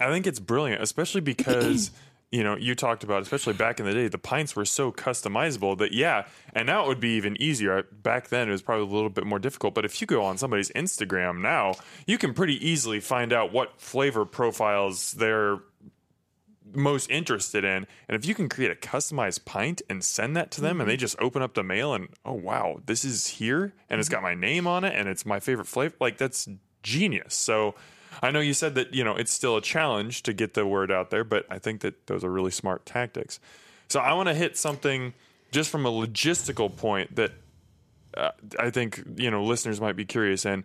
I 0.00 0.06
think 0.10 0.26
it's 0.28 0.38
brilliant, 0.40 0.82
especially 0.82 1.20
because 1.20 1.90
you 2.32 2.42
know 2.42 2.56
you 2.56 2.74
talked 2.74 3.04
about, 3.04 3.22
especially 3.22 3.52
back 3.52 3.78
in 3.78 3.86
the 3.86 3.92
day, 3.92 4.08
the 4.08 4.18
pints 4.18 4.56
were 4.56 4.64
so 4.64 4.90
customizable 4.90 5.76
that 5.78 5.92
yeah, 5.92 6.26
and 6.54 6.66
now 6.66 6.84
it 6.84 6.88
would 6.88 7.00
be 7.00 7.10
even 7.10 7.40
easier. 7.40 7.84
Back 7.92 8.28
then, 8.28 8.48
it 8.48 8.52
was 8.52 8.62
probably 8.62 8.86
a 8.86 8.94
little 8.94 9.10
bit 9.10 9.26
more 9.26 9.38
difficult. 9.38 9.74
But 9.74 9.84
if 9.84 10.00
you 10.00 10.06
go 10.06 10.24
on 10.24 10.38
somebody's 10.38 10.70
Instagram 10.70 11.40
now, 11.42 11.74
you 12.06 12.16
can 12.18 12.32
pretty 12.32 12.54
easily 12.66 13.00
find 13.00 13.32
out 13.32 13.52
what 13.52 13.80
flavor 13.80 14.24
profiles 14.24 15.12
they're 15.12 15.58
most 16.74 17.10
interested 17.10 17.64
in, 17.64 17.86
and 18.08 18.16
if 18.16 18.24
you 18.24 18.34
can 18.34 18.48
create 18.48 18.70
a 18.70 18.74
customized 18.74 19.44
pint 19.44 19.82
and 19.90 20.02
send 20.02 20.34
that 20.36 20.50
to 20.52 20.62
them, 20.62 20.80
and 20.80 20.88
they 20.88 20.94
mm-hmm. 20.94 21.00
just 21.00 21.20
open 21.20 21.42
up 21.42 21.52
the 21.52 21.62
mail 21.62 21.92
and 21.92 22.08
oh 22.24 22.32
wow, 22.32 22.80
this 22.86 23.04
is 23.04 23.26
here, 23.26 23.74
and 23.90 24.00
it's 24.00 24.08
mm-hmm. 24.08 24.16
got 24.16 24.22
my 24.22 24.34
name 24.34 24.66
on 24.66 24.84
it, 24.84 24.94
and 24.96 25.06
it's 25.06 25.26
my 25.26 25.38
favorite 25.38 25.66
flavor, 25.66 25.94
like 26.00 26.16
that's 26.16 26.48
genius. 26.82 27.34
So. 27.34 27.74
I 28.22 28.30
know 28.30 28.40
you 28.40 28.54
said 28.54 28.74
that 28.74 28.94
you 28.94 29.04
know 29.04 29.14
it's 29.14 29.32
still 29.32 29.56
a 29.56 29.62
challenge 29.62 30.22
to 30.24 30.32
get 30.32 30.54
the 30.54 30.66
word 30.66 30.90
out 30.90 31.10
there, 31.10 31.24
but 31.24 31.46
I 31.50 31.58
think 31.58 31.80
that 31.80 32.06
those 32.06 32.24
are 32.24 32.30
really 32.30 32.50
smart 32.50 32.84
tactics. 32.84 33.40
So 33.88 34.00
I 34.00 34.12
want 34.14 34.28
to 34.28 34.34
hit 34.34 34.56
something 34.56 35.14
just 35.50 35.70
from 35.70 35.86
a 35.86 35.90
logistical 35.90 36.74
point 36.74 37.14
that 37.16 37.32
uh, 38.16 38.30
I 38.58 38.70
think 38.70 39.02
you 39.16 39.30
know 39.30 39.44
listeners 39.44 39.80
might 39.80 39.96
be 39.96 40.04
curious 40.04 40.44
and 40.44 40.64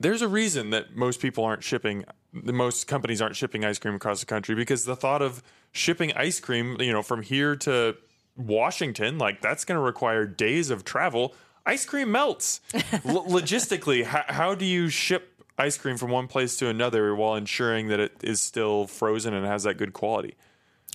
there's 0.00 0.22
a 0.22 0.28
reason 0.28 0.70
that 0.70 0.96
most 0.96 1.20
people 1.20 1.44
aren't 1.44 1.62
shipping 1.62 2.04
the 2.32 2.52
most 2.52 2.86
companies 2.86 3.20
aren't 3.20 3.36
shipping 3.36 3.64
ice 3.64 3.78
cream 3.78 3.94
across 3.94 4.20
the 4.20 4.26
country 4.26 4.54
because 4.54 4.84
the 4.84 4.96
thought 4.96 5.22
of 5.22 5.42
shipping 5.70 6.12
ice 6.14 6.40
cream 6.40 6.76
you 6.80 6.92
know 6.92 7.02
from 7.02 7.22
here 7.22 7.56
to 7.56 7.96
Washington 8.36 9.18
like 9.18 9.40
that's 9.40 9.64
going 9.64 9.76
to 9.76 9.82
require 9.82 10.26
days 10.26 10.70
of 10.70 10.84
travel. 10.84 11.34
Ice 11.64 11.86
cream 11.86 12.10
melts. 12.10 12.60
L- 12.74 13.26
logistically 13.26 14.04
how, 14.04 14.24
how 14.26 14.54
do 14.54 14.64
you 14.64 14.88
ship 14.88 15.31
ice 15.58 15.78
cream 15.78 15.96
from 15.96 16.10
one 16.10 16.28
place 16.28 16.56
to 16.56 16.68
another 16.68 17.14
while 17.14 17.34
ensuring 17.34 17.88
that 17.88 18.00
it 18.00 18.12
is 18.22 18.40
still 18.40 18.86
frozen 18.86 19.34
and 19.34 19.46
has 19.46 19.62
that 19.64 19.76
good 19.76 19.92
quality 19.92 20.34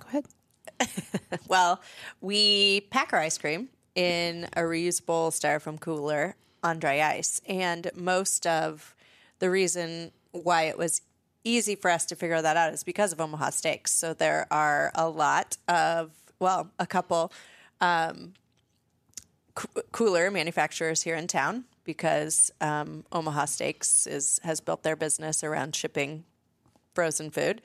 Go 0.01 0.07
ahead. 0.09 0.25
Well, 1.47 1.81
we 2.21 2.81
pack 2.91 3.13
our 3.13 3.19
ice 3.19 3.37
cream 3.37 3.69
in 3.95 4.45
a 4.53 4.61
reusable 4.61 5.31
styrofoam 5.31 5.79
cooler 5.79 6.35
on 6.63 6.79
dry 6.79 7.01
ice. 7.01 7.41
And 7.47 7.89
most 7.95 8.45
of 8.45 8.95
the 9.39 9.49
reason 9.49 10.11
why 10.31 10.63
it 10.63 10.77
was 10.77 11.01
easy 11.43 11.75
for 11.75 11.89
us 11.89 12.05
to 12.07 12.15
figure 12.15 12.41
that 12.41 12.57
out 12.57 12.73
is 12.73 12.83
because 12.83 13.11
of 13.11 13.21
Omaha 13.21 13.49
Steaks. 13.51 13.91
So 13.93 14.13
there 14.13 14.47
are 14.51 14.91
a 14.93 15.09
lot 15.09 15.57
of, 15.67 16.11
well, 16.39 16.69
a 16.79 16.85
couple 16.85 17.31
um, 17.81 18.33
coo- 19.55 19.81
cooler 19.91 20.29
manufacturers 20.29 21.01
here 21.03 21.15
in 21.15 21.27
town 21.27 21.65
because 21.87 22.51
um, 22.61 23.05
Omaha 23.11 23.45
Steaks 23.45 24.05
is 24.05 24.39
has 24.43 24.59
built 24.59 24.83
their 24.83 24.95
business 24.95 25.43
around 25.43 25.75
shipping 25.75 26.25
frozen 26.93 27.31
food. 27.31 27.61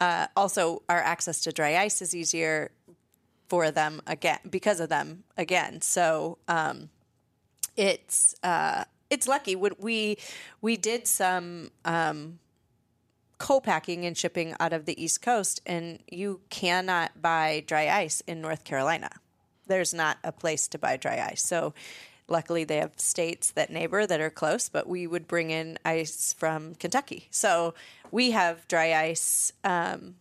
Uh, 0.00 0.26
also, 0.34 0.82
our 0.88 0.98
access 0.98 1.40
to 1.42 1.52
dry 1.52 1.76
ice 1.76 2.02
is 2.02 2.14
easier 2.14 2.70
for 3.48 3.70
them 3.70 4.00
again 4.06 4.38
because 4.48 4.80
of 4.80 4.88
them 4.88 5.24
again. 5.36 5.80
So 5.80 6.38
um, 6.48 6.88
it's 7.76 8.34
uh, 8.42 8.84
it's 9.10 9.28
lucky. 9.28 9.54
We 9.54 10.16
we 10.60 10.76
did 10.76 11.06
some 11.06 11.70
um, 11.84 12.38
co-packing 13.36 14.06
and 14.06 14.16
shipping 14.16 14.54
out 14.58 14.72
of 14.72 14.86
the 14.86 15.02
East 15.02 15.20
Coast, 15.20 15.60
and 15.66 15.98
you 16.10 16.40
cannot 16.48 17.20
buy 17.20 17.64
dry 17.66 17.88
ice 17.88 18.22
in 18.26 18.40
North 18.40 18.64
Carolina. 18.64 19.10
There's 19.66 19.92
not 19.92 20.16
a 20.24 20.32
place 20.32 20.66
to 20.68 20.78
buy 20.78 20.96
dry 20.96 21.28
ice. 21.30 21.42
So 21.42 21.74
luckily 22.28 22.64
they 22.64 22.76
have 22.76 22.92
states 22.96 23.50
that 23.52 23.70
neighbor 23.70 24.06
that 24.06 24.20
are 24.20 24.30
close, 24.30 24.68
but 24.68 24.86
we 24.86 25.06
would 25.06 25.26
bring 25.26 25.50
in 25.50 25.78
ice 25.84 26.32
from 26.32 26.74
Kentucky. 26.74 27.28
So 27.30 27.74
we 28.10 28.32
have 28.32 28.68
dry 28.68 28.94
ice 28.94 29.52
um, 29.64 30.16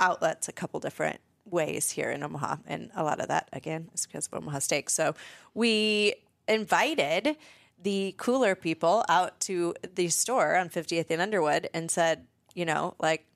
outlets 0.00 0.48
a 0.48 0.52
couple 0.52 0.80
different 0.80 1.20
ways 1.44 1.90
here 1.90 2.10
in 2.10 2.22
Omaha. 2.22 2.56
And 2.66 2.90
a 2.94 3.04
lot 3.04 3.20
of 3.20 3.28
that, 3.28 3.48
again, 3.52 3.90
is 3.94 4.06
because 4.06 4.26
of 4.26 4.34
Omaha 4.34 4.58
Steak. 4.58 4.90
So 4.90 5.14
we 5.54 6.14
invited 6.48 7.36
the 7.82 8.14
cooler 8.18 8.54
people 8.54 9.04
out 9.08 9.38
to 9.40 9.74
the 9.94 10.08
store 10.08 10.56
on 10.56 10.68
50th 10.68 11.10
and 11.10 11.20
Underwood 11.20 11.68
and 11.74 11.90
said, 11.90 12.26
you 12.54 12.64
know, 12.64 12.94
like, 12.98 13.26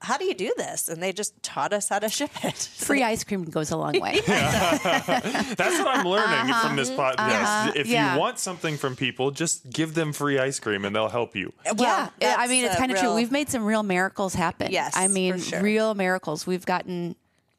how, 0.00 0.12
how 0.12 0.18
do 0.18 0.24
you 0.24 0.34
do 0.34 0.52
this? 0.56 0.88
And 0.88 1.02
they 1.02 1.12
just 1.12 1.40
taught 1.42 1.72
us 1.72 1.88
how 1.88 1.98
to 1.98 2.08
ship 2.18 2.30
it. 2.44 2.54
Free 2.54 3.02
ice 3.02 3.24
cream 3.24 3.44
goes 3.44 3.70
a 3.70 3.76
long 3.76 3.98
way. 4.00 4.20
That's 4.26 5.78
what 5.78 5.86
I'm 5.88 6.06
learning 6.06 6.54
from 6.54 6.76
this 6.76 6.90
podcast. 6.90 7.76
If 7.76 7.86
yeah. 7.86 8.14
you 8.14 8.20
want 8.20 8.38
something 8.38 8.76
from 8.76 8.96
people, 8.96 9.30
just 9.30 9.68
give 9.70 9.94
them 9.94 10.12
free 10.12 10.38
ice 10.38 10.58
cream 10.60 10.84
and 10.84 10.94
they'll 10.94 11.08
help 11.08 11.36
you. 11.36 11.52
yeah, 11.76 12.10
I 12.20 12.48
mean 12.48 12.64
it's 12.64 12.76
kind 12.76 12.92
of 12.92 12.98
true. 12.98 13.14
We've 13.14 13.32
made 13.32 13.48
some 13.48 13.64
real 13.64 13.82
miracles 13.82 14.34
happen. 14.34 14.72
Yes, 14.72 14.92
I 14.96 15.08
mean 15.08 15.34
for 15.34 15.38
sure. 15.40 15.62
real 15.62 15.94
miracles. 15.94 16.46
We've 16.46 16.66
gotten 16.66 17.16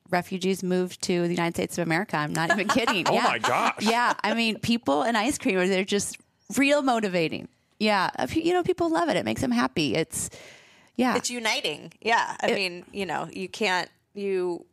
refugees 0.10 0.62
moved 0.62 1.02
to 1.04 1.24
the 1.24 1.30
United 1.34 1.56
States 1.56 1.78
of 1.78 1.88
America. 1.88 2.18
I'm 2.18 2.34
not 2.34 2.52
even 2.52 2.68
kidding. 2.80 3.08
Oh 3.08 3.14
yeah. 3.14 3.24
my 3.24 3.40
gosh. 3.40 3.76
Yeah, 3.82 4.14
I 4.24 4.34
mean 4.34 4.60
people 4.60 5.04
and 5.04 5.18
ice 5.18 5.38
cream 5.38 5.56
they're 5.58 5.86
just 5.86 6.18
real 6.58 6.82
motivating. 6.82 7.48
Yeah, 7.80 8.12
Uh, 8.18 8.28
you 8.32 8.54
know 8.54 8.62
people 8.62 8.90
love 8.90 9.10
it. 9.10 9.16
It 9.16 9.26
makes 9.26 9.42
them 9.42 9.52
happy. 9.52 9.96
It's 9.96 10.30
yeah. 11.02 11.16
It's 11.18 11.30
uniting. 11.30 11.92
Yeah. 12.02 12.38
I 12.42 12.54
mean, 12.54 12.86
you 12.92 13.06
know, 13.06 13.28
you 13.32 13.50
can't, 13.50 13.90
you, 14.14 14.66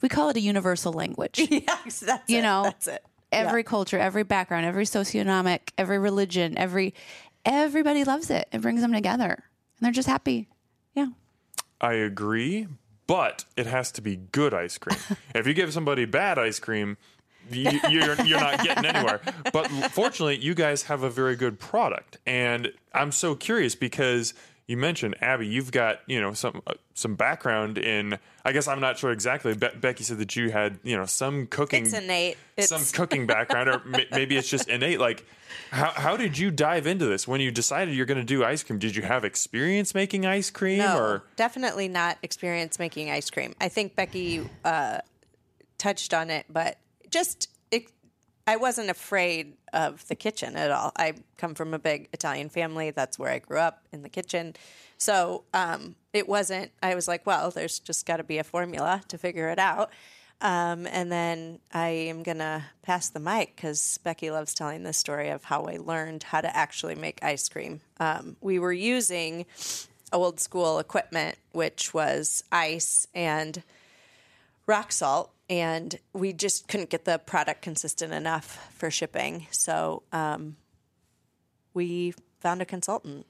we 0.00 0.08
call 0.08 0.28
it 0.28 0.36
a 0.36 0.40
universal 0.40 0.92
language. 0.92 1.38
yes, 1.50 2.00
that's 2.00 2.30
it. 2.30 2.32
You 2.32 2.38
it. 2.38 2.42
know, 2.42 2.62
that's 2.64 2.86
it. 2.86 3.04
Every 3.32 3.64
culture, 3.64 3.98
every 3.98 4.22
background, 4.22 4.66
every 4.66 4.84
socioeconomic, 4.84 5.70
every 5.76 5.98
religion, 5.98 6.56
every 6.56 6.94
everybody 7.44 8.04
loves 8.04 8.30
it. 8.30 8.48
It 8.52 8.62
brings 8.62 8.80
them 8.80 8.92
together, 8.92 9.32
and 9.34 9.80
they're 9.80 9.92
just 9.92 10.08
happy. 10.08 10.48
Yeah. 10.94 11.08
I 11.80 11.94
agree, 11.94 12.68
but 13.06 13.44
it 13.56 13.66
has 13.66 13.90
to 13.92 14.00
be 14.00 14.16
good 14.16 14.54
ice 14.54 14.78
cream. 14.78 14.98
if 15.34 15.46
you 15.46 15.54
give 15.54 15.72
somebody 15.72 16.04
bad 16.04 16.38
ice 16.38 16.58
cream, 16.58 16.96
you, 17.50 17.78
you're 17.90 18.14
you're 18.22 18.40
not 18.40 18.62
getting 18.62 18.86
anywhere. 18.86 19.20
But 19.52 19.66
fortunately, 19.90 20.38
you 20.38 20.54
guys 20.54 20.84
have 20.84 21.02
a 21.02 21.10
very 21.10 21.36
good 21.36 21.58
product, 21.58 22.18
and 22.26 22.72
I'm 22.94 23.12
so 23.12 23.34
curious 23.34 23.74
because 23.74 24.34
you 24.66 24.76
mentioned 24.76 25.16
Abby. 25.20 25.46
You've 25.46 25.70
got 25.70 26.00
you 26.06 26.20
know 26.20 26.32
some 26.32 26.62
uh, 26.66 26.74
some 26.94 27.14
background 27.14 27.78
in. 27.78 28.18
I 28.44 28.52
guess 28.52 28.66
I'm 28.66 28.80
not 28.80 28.98
sure 28.98 29.12
exactly. 29.12 29.54
Be- 29.54 29.68
Becky 29.80 30.02
said 30.02 30.18
that 30.18 30.34
you 30.34 30.50
had 30.50 30.78
you 30.82 30.96
know 30.96 31.06
some 31.06 31.46
cooking. 31.46 31.84
It's 31.84 31.94
innate. 31.94 32.36
It's, 32.56 32.68
some 32.68 32.82
cooking 32.92 33.26
background, 33.26 33.68
or 33.68 33.82
ma- 33.84 33.98
maybe 34.10 34.36
it's 34.36 34.48
just 34.48 34.68
innate. 34.68 34.98
Like, 34.98 35.24
how 35.70 35.90
how 35.90 36.16
did 36.16 36.36
you 36.36 36.50
dive 36.50 36.86
into 36.86 37.06
this 37.06 37.28
when 37.28 37.40
you 37.40 37.50
decided 37.50 37.94
you're 37.94 38.06
going 38.06 38.18
to 38.18 38.24
do 38.24 38.44
ice 38.44 38.62
cream? 38.62 38.78
Did 38.78 38.96
you 38.96 39.02
have 39.02 39.24
experience 39.24 39.94
making 39.94 40.26
ice 40.26 40.50
cream, 40.50 40.78
no, 40.78 40.98
or 40.98 41.22
definitely 41.36 41.86
not 41.88 42.18
experience 42.22 42.78
making 42.78 43.10
ice 43.10 43.30
cream. 43.30 43.54
I 43.60 43.68
think 43.68 43.94
Becky 43.94 44.48
uh, 44.64 44.98
touched 45.78 46.12
on 46.12 46.30
it, 46.30 46.46
but 46.48 46.78
just 47.08 47.48
I 48.46 48.56
wasn't 48.56 48.90
afraid 48.90 49.54
of 49.72 50.06
the 50.08 50.14
kitchen 50.14 50.56
at 50.56 50.70
all. 50.70 50.92
I 50.96 51.14
come 51.36 51.54
from 51.54 51.74
a 51.74 51.78
big 51.78 52.08
Italian 52.12 52.48
family. 52.48 52.92
That's 52.92 53.18
where 53.18 53.30
I 53.30 53.40
grew 53.40 53.58
up 53.58 53.82
in 53.92 54.02
the 54.02 54.08
kitchen. 54.08 54.54
So 54.98 55.44
um, 55.52 55.96
it 56.12 56.28
wasn't, 56.28 56.70
I 56.82 56.94
was 56.94 57.08
like, 57.08 57.26
well, 57.26 57.50
there's 57.50 57.80
just 57.80 58.06
got 58.06 58.18
to 58.18 58.24
be 58.24 58.38
a 58.38 58.44
formula 58.44 59.02
to 59.08 59.18
figure 59.18 59.48
it 59.48 59.58
out. 59.58 59.90
Um, 60.40 60.86
and 60.86 61.10
then 61.10 61.60
I 61.72 61.88
am 61.88 62.22
going 62.22 62.38
to 62.38 62.62
pass 62.82 63.08
the 63.08 63.20
mic 63.20 63.56
because 63.56 63.98
Becky 64.04 64.30
loves 64.30 64.54
telling 64.54 64.82
the 64.82 64.92
story 64.92 65.30
of 65.30 65.44
how 65.44 65.64
I 65.64 65.78
learned 65.78 66.22
how 66.24 66.40
to 66.40 66.56
actually 66.56 66.94
make 66.94 67.22
ice 67.24 67.48
cream. 67.48 67.80
Um, 67.98 68.36
we 68.40 68.58
were 68.58 68.72
using 68.72 69.46
old 70.12 70.38
school 70.38 70.78
equipment, 70.78 71.36
which 71.52 71.92
was 71.92 72.44
ice 72.52 73.08
and 73.14 73.62
rock 74.66 74.92
salt, 74.92 75.32
and 75.48 75.98
we 76.12 76.32
just 76.32 76.68
couldn't 76.68 76.90
get 76.90 77.04
the 77.04 77.18
product 77.18 77.62
consistent 77.62 78.12
enough 78.12 78.72
for 78.74 78.90
shipping. 78.90 79.46
So 79.50 80.02
um, 80.12 80.56
we 81.74 82.14
found 82.40 82.62
a 82.62 82.64
consultant. 82.64 83.26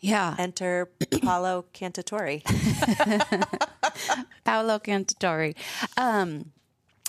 Yeah. 0.00 0.34
Enter 0.38 0.86
Paolo 1.22 1.64
Cantatori. 1.74 2.44
Paolo 4.44 4.78
Cantatori. 4.78 5.54
Um, 5.96 6.52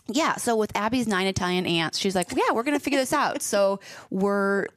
yeah, 0.08 0.36
so 0.36 0.56
with 0.56 0.76
Abby's 0.76 1.08
nine 1.08 1.28
Italian 1.28 1.66
aunts, 1.66 1.98
she's 1.98 2.16
like, 2.16 2.32
yeah, 2.32 2.54
we're 2.54 2.64
going 2.64 2.78
to 2.78 2.84
figure 2.84 3.00
this 3.00 3.14
out. 3.14 3.42
So 3.42 3.80
we're 4.10 4.68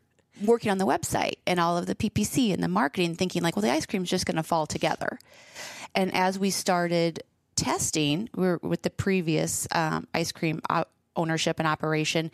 working 0.42 0.70
on 0.70 0.78
the 0.78 0.86
website 0.86 1.34
and 1.46 1.60
all 1.60 1.76
of 1.76 1.86
the 1.86 1.94
PPC 1.94 2.52
and 2.52 2.62
the 2.62 2.68
marketing, 2.68 3.14
thinking 3.14 3.42
like, 3.42 3.56
well, 3.56 3.62
the 3.62 3.70
ice 3.70 3.86
cream's 3.86 4.10
just 4.10 4.26
going 4.26 4.36
to 4.36 4.42
fall 4.42 4.66
together. 4.66 5.18
And 5.94 6.14
as 6.14 6.38
we 6.38 6.50
started 6.50 7.22
testing, 7.60 8.30
we 8.34 8.56
with 8.62 8.82
the 8.82 8.90
previous 8.90 9.68
um, 9.72 10.08
ice 10.14 10.32
cream 10.32 10.62
ownership 11.14 11.58
and 11.58 11.68
operation, 11.68 12.30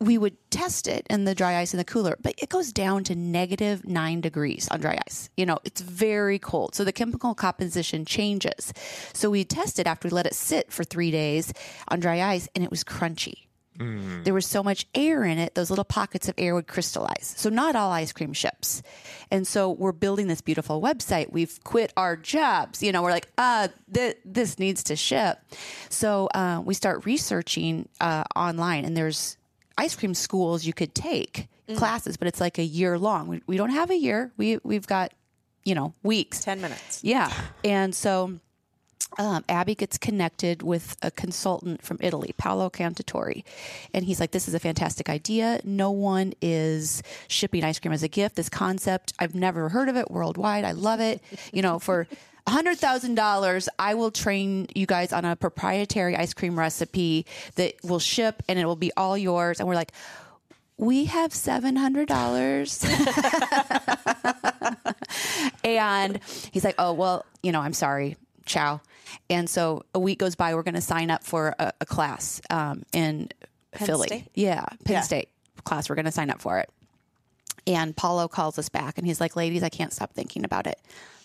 we 0.00 0.18
would 0.18 0.36
test 0.50 0.86
it 0.86 1.06
in 1.08 1.24
the 1.24 1.34
dry 1.34 1.56
ice 1.56 1.72
in 1.72 1.78
the 1.78 1.84
cooler, 1.84 2.18
but 2.20 2.34
it 2.36 2.50
goes 2.50 2.72
down 2.72 3.04
to 3.04 3.14
negative 3.14 3.86
nine 3.86 4.20
degrees 4.20 4.68
on 4.70 4.80
dry 4.80 4.98
ice. 5.06 5.30
You 5.36 5.46
know, 5.46 5.58
it's 5.64 5.80
very 5.80 6.38
cold. 6.38 6.74
So 6.74 6.84
the 6.84 6.92
chemical 6.92 7.34
composition 7.34 8.04
changes. 8.04 8.74
So 9.14 9.30
we 9.30 9.44
tested 9.44 9.86
after 9.86 10.08
we 10.08 10.12
let 10.12 10.26
it 10.26 10.34
sit 10.34 10.70
for 10.70 10.84
three 10.84 11.10
days 11.10 11.54
on 11.88 12.00
dry 12.00 12.20
ice 12.20 12.48
and 12.54 12.62
it 12.62 12.70
was 12.70 12.84
crunchy. 12.84 13.43
There 13.78 14.34
was 14.34 14.46
so 14.46 14.62
much 14.62 14.86
air 14.94 15.24
in 15.24 15.38
it, 15.38 15.54
those 15.54 15.70
little 15.70 15.84
pockets 15.84 16.28
of 16.28 16.34
air 16.38 16.54
would 16.54 16.66
crystallize. 16.66 17.34
So, 17.36 17.50
not 17.50 17.76
all 17.76 17.90
ice 17.90 18.12
cream 18.12 18.32
ships. 18.32 18.82
And 19.30 19.46
so, 19.46 19.70
we're 19.70 19.92
building 19.92 20.28
this 20.28 20.40
beautiful 20.40 20.80
website. 20.80 21.32
We've 21.32 21.58
quit 21.64 21.92
our 21.96 22.16
jobs. 22.16 22.82
You 22.82 22.92
know, 22.92 23.02
we're 23.02 23.10
like, 23.10 23.28
uh, 23.36 23.68
th- 23.92 24.18
this 24.24 24.58
needs 24.58 24.84
to 24.84 24.96
ship. 24.96 25.38
So, 25.88 26.26
uh, 26.34 26.62
we 26.64 26.74
start 26.74 27.04
researching 27.04 27.88
uh, 28.00 28.24
online, 28.36 28.84
and 28.84 28.96
there's 28.96 29.36
ice 29.76 29.96
cream 29.96 30.14
schools 30.14 30.64
you 30.64 30.72
could 30.72 30.94
take 30.94 31.48
classes, 31.76 32.16
but 32.16 32.28
it's 32.28 32.40
like 32.40 32.58
a 32.58 32.62
year 32.64 32.98
long. 32.98 33.26
We, 33.26 33.42
we 33.46 33.56
don't 33.56 33.70
have 33.70 33.90
a 33.90 33.96
year, 33.96 34.32
we, 34.36 34.58
we've 34.62 34.86
got, 34.86 35.12
you 35.64 35.74
know, 35.74 35.94
weeks. 36.02 36.40
10 36.40 36.60
minutes. 36.60 37.02
Yeah. 37.02 37.32
And 37.64 37.94
so 37.94 38.38
um, 39.18 39.44
Abby 39.48 39.74
gets 39.74 39.98
connected 39.98 40.62
with 40.62 40.96
a 41.02 41.10
consultant 41.10 41.82
from 41.82 41.98
Italy, 42.00 42.34
Paolo 42.36 42.68
Cantatori. 42.70 43.44
And 43.92 44.04
he's 44.04 44.20
like, 44.20 44.32
This 44.32 44.48
is 44.48 44.54
a 44.54 44.58
fantastic 44.58 45.08
idea. 45.08 45.60
No 45.64 45.90
one 45.90 46.32
is 46.42 47.02
shipping 47.28 47.64
ice 47.64 47.78
cream 47.78 47.92
as 47.92 48.02
a 48.02 48.08
gift. 48.08 48.36
This 48.36 48.48
concept, 48.48 49.12
I've 49.18 49.34
never 49.34 49.68
heard 49.68 49.88
of 49.88 49.96
it 49.96 50.10
worldwide. 50.10 50.64
I 50.64 50.72
love 50.72 51.00
it. 51.00 51.22
You 51.52 51.62
know, 51.62 51.78
for 51.78 52.08
$100,000, 52.46 53.68
I 53.78 53.94
will 53.94 54.10
train 54.10 54.66
you 54.74 54.86
guys 54.86 55.12
on 55.12 55.24
a 55.24 55.36
proprietary 55.36 56.16
ice 56.16 56.34
cream 56.34 56.58
recipe 56.58 57.24
that 57.54 57.74
will 57.82 57.98
ship 57.98 58.42
and 58.48 58.58
it 58.58 58.66
will 58.66 58.76
be 58.76 58.92
all 58.96 59.16
yours. 59.16 59.60
And 59.60 59.68
we're 59.68 59.76
like, 59.76 59.92
we 60.76 61.04
have 61.04 61.30
$700. 61.30 62.84
and 65.64 66.20
he's 66.50 66.64
like, 66.64 66.74
oh, 66.78 66.92
well, 66.92 67.24
you 67.42 67.52
know, 67.52 67.60
I'm 67.60 67.72
sorry. 67.72 68.16
Ciao. 68.46 68.80
And 69.30 69.48
so 69.48 69.84
a 69.94 69.98
week 69.98 70.18
goes 70.18 70.34
by. 70.34 70.54
We're 70.54 70.62
going 70.62 70.74
to 70.74 70.80
sign 70.80 71.10
up 71.10 71.24
for 71.24 71.54
a, 71.58 71.72
a 71.80 71.86
class 71.86 72.40
um, 72.50 72.82
in 72.92 73.28
Philly. 73.74 74.06
State? 74.06 74.28
Yeah, 74.34 74.64
Penn 74.84 74.94
Yeah. 74.94 75.00
State 75.02 75.28
class. 75.64 75.88
We're 75.88 75.96
going 75.96 76.04
to 76.06 76.12
sign 76.12 76.30
up 76.30 76.40
for 76.40 76.58
it. 76.58 76.70
And 77.66 77.96
Paolo 77.96 78.28
calls 78.28 78.58
us 78.58 78.68
back 78.68 78.98
and 78.98 79.06
he's 79.06 79.20
like, 79.20 79.36
ladies, 79.36 79.62
I 79.62 79.70
can't 79.70 79.92
stop 79.92 80.12
thinking 80.12 80.44
about 80.44 80.66
it. 80.66 80.78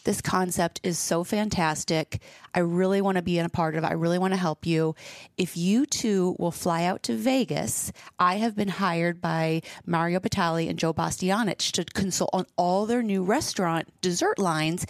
This 0.06 0.22
concept 0.22 0.80
is 0.82 0.98
so 0.98 1.26
fantastic. 1.26 2.22
I 2.54 2.60
really 2.60 3.02
want 3.02 3.18
to 3.18 3.22
be 3.22 3.38
in 3.38 3.46
a 3.46 3.50
part 3.50 3.76
of 3.76 3.84
it. 3.84 3.88
I 3.88 3.94
really 3.94 4.18
want 4.18 4.32
to 4.34 4.40
help 4.40 4.66
you. 4.66 4.96
If 5.38 5.58
you 5.58 5.86
two 5.86 6.38
will 6.40 6.52
fly 6.52 6.86
out 6.86 7.04
to 7.04 7.16
Vegas, 7.18 7.92
I 8.18 8.36
have 8.36 8.56
been 8.56 8.70
hired 8.70 9.20
by 9.20 9.62
Mario 9.86 10.22
Batali 10.22 10.70
and 10.70 10.80
Joe 10.80 10.94
Bastianich 10.94 11.74
to 11.74 11.84
consult 11.84 12.30
on 12.32 12.46
all 12.56 12.86
their 12.86 13.04
new 13.04 13.24
restaurant 13.24 13.90
dessert 14.00 14.40
lines 14.40 14.86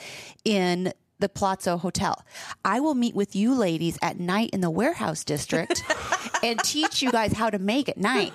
in 0.46 0.94
the 1.20 1.30
Palazzo 1.30 1.78
Hotel. 1.78 2.24
I 2.64 2.80
will 2.80 2.96
meet 2.96 3.16
with 3.16 3.36
you 3.36 3.54
ladies 3.54 3.98
at 4.02 4.20
night 4.20 4.50
in 4.52 4.62
the 4.62 4.70
warehouse 4.70 5.24
district 5.24 5.84
and 6.44 6.60
teach 6.60 7.02
you 7.02 7.12
guys 7.12 7.34
how 7.34 7.50
to 7.50 7.60
make 7.60 7.90
at 7.90 7.98
night. 7.98 8.34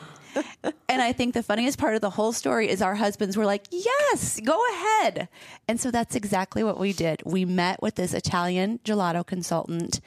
And 0.88 1.00
I 1.00 1.12
think 1.12 1.34
the 1.34 1.42
funniest 1.42 1.78
part 1.78 1.94
of 1.94 2.00
the 2.00 2.10
whole 2.10 2.32
story 2.32 2.68
is 2.68 2.82
our 2.82 2.94
husbands 2.94 3.36
were 3.36 3.46
like, 3.46 3.66
yes, 3.70 4.40
go 4.40 4.60
ahead. 4.72 5.28
And 5.68 5.80
so 5.80 5.90
that's 5.90 6.16
exactly 6.16 6.64
what 6.64 6.78
we 6.78 6.92
did. 6.92 7.22
We 7.24 7.44
met 7.44 7.80
with 7.80 7.94
this 7.94 8.12
Italian 8.12 8.80
gelato 8.84 9.24
consultant, 9.24 10.00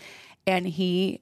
and 0.46 0.68
he 0.68 1.22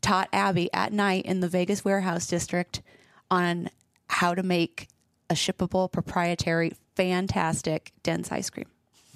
taught 0.00 0.28
Abby 0.32 0.72
at 0.72 0.92
night 0.92 1.26
in 1.26 1.40
the 1.40 1.48
Vegas 1.48 1.84
warehouse 1.84 2.26
district 2.26 2.82
on 3.30 3.68
how 4.08 4.34
to 4.34 4.42
make 4.42 4.88
a 5.28 5.34
shippable, 5.34 5.90
proprietary, 5.90 6.72
fantastic, 6.96 7.92
dense 8.02 8.32
ice 8.32 8.48
cream. 8.48 8.66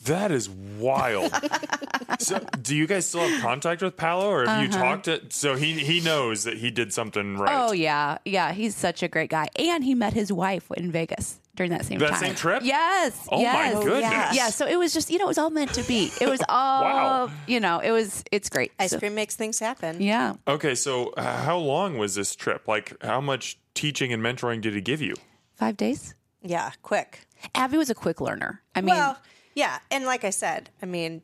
That 0.04 0.32
is 0.32 0.48
wild. 0.50 1.32
so, 2.18 2.38
do 2.60 2.74
you 2.76 2.86
guys 2.86 3.06
still 3.06 3.26
have 3.28 3.40
contact 3.40 3.82
with 3.82 3.96
Paolo, 3.96 4.30
or 4.30 4.46
have 4.46 4.62
you 4.62 4.68
talked 4.68 5.04
to? 5.04 5.20
So 5.30 5.54
he 5.54 5.72
he 5.74 6.00
knows 6.00 6.44
that 6.44 6.58
he 6.58 6.70
did 6.70 6.92
something 6.92 7.36
right. 7.36 7.52
Uh-huh. 7.54 7.66
Oh 7.70 7.72
yeah, 7.72 8.18
yeah. 8.24 8.52
He's 8.52 8.74
such 8.76 9.02
a 9.02 9.08
great 9.08 9.30
guy, 9.30 9.48
and 9.56 9.84
he 9.84 9.94
met 9.94 10.12
his 10.12 10.32
wife 10.32 10.70
in 10.76 10.90
Vegas 10.90 11.38
during 11.54 11.70
that 11.70 11.84
same 11.84 11.98
That 11.98 12.10
time. 12.10 12.18
same 12.20 12.34
trip? 12.34 12.62
Yes. 12.64 13.28
Oh 13.30 13.40
yes. 13.40 13.74
my 13.74 13.82
goodness! 13.82 14.02
yeah. 14.10 14.32
Yeah. 14.32 14.50
So 14.50 14.66
it 14.66 14.76
was 14.76 14.92
just 14.92 15.10
you 15.10 15.18
know 15.18 15.24
it 15.26 15.28
was 15.28 15.38
all 15.38 15.50
meant 15.50 15.72
to 15.74 15.82
be. 15.84 16.10
It 16.20 16.28
was 16.28 16.40
all 16.48 16.82
Wow. 16.82 17.30
you 17.46 17.60
know. 17.60 17.78
It 17.78 17.90
was 17.92 18.24
it's 18.32 18.48
great. 18.48 18.72
Ice 18.78 18.90
So- 18.90 18.98
cream 18.98 19.14
makes 19.14 19.36
things 19.36 19.58
happen. 19.58 20.00
Yeah. 20.02 20.34
Okay, 20.48 20.74
so 20.74 21.10
uh, 21.10 21.42
how 21.44 21.58
long 21.58 21.96
was 21.98 22.14
this 22.14 22.34
trip? 22.34 22.66
Like, 22.66 22.96
how 23.04 23.20
much 23.20 23.58
teaching 23.74 24.12
and 24.12 24.22
mentoring 24.22 24.60
did 24.60 24.74
he 24.74 24.80
give 24.80 25.00
you? 25.00 25.14
Five 25.54 25.76
days. 25.76 26.14
Yeah, 26.42 26.72
quick. 26.82 27.20
Abby 27.54 27.76
was 27.78 27.88
a 27.90 27.94
quick 27.94 28.20
learner. 28.20 28.62
I 28.74 28.80
mean, 28.80 28.94
well, 28.96 29.16
yeah, 29.54 29.78
and 29.90 30.04
like 30.04 30.24
I 30.24 30.30
said, 30.30 30.70
I 30.82 30.86
mean, 30.86 31.22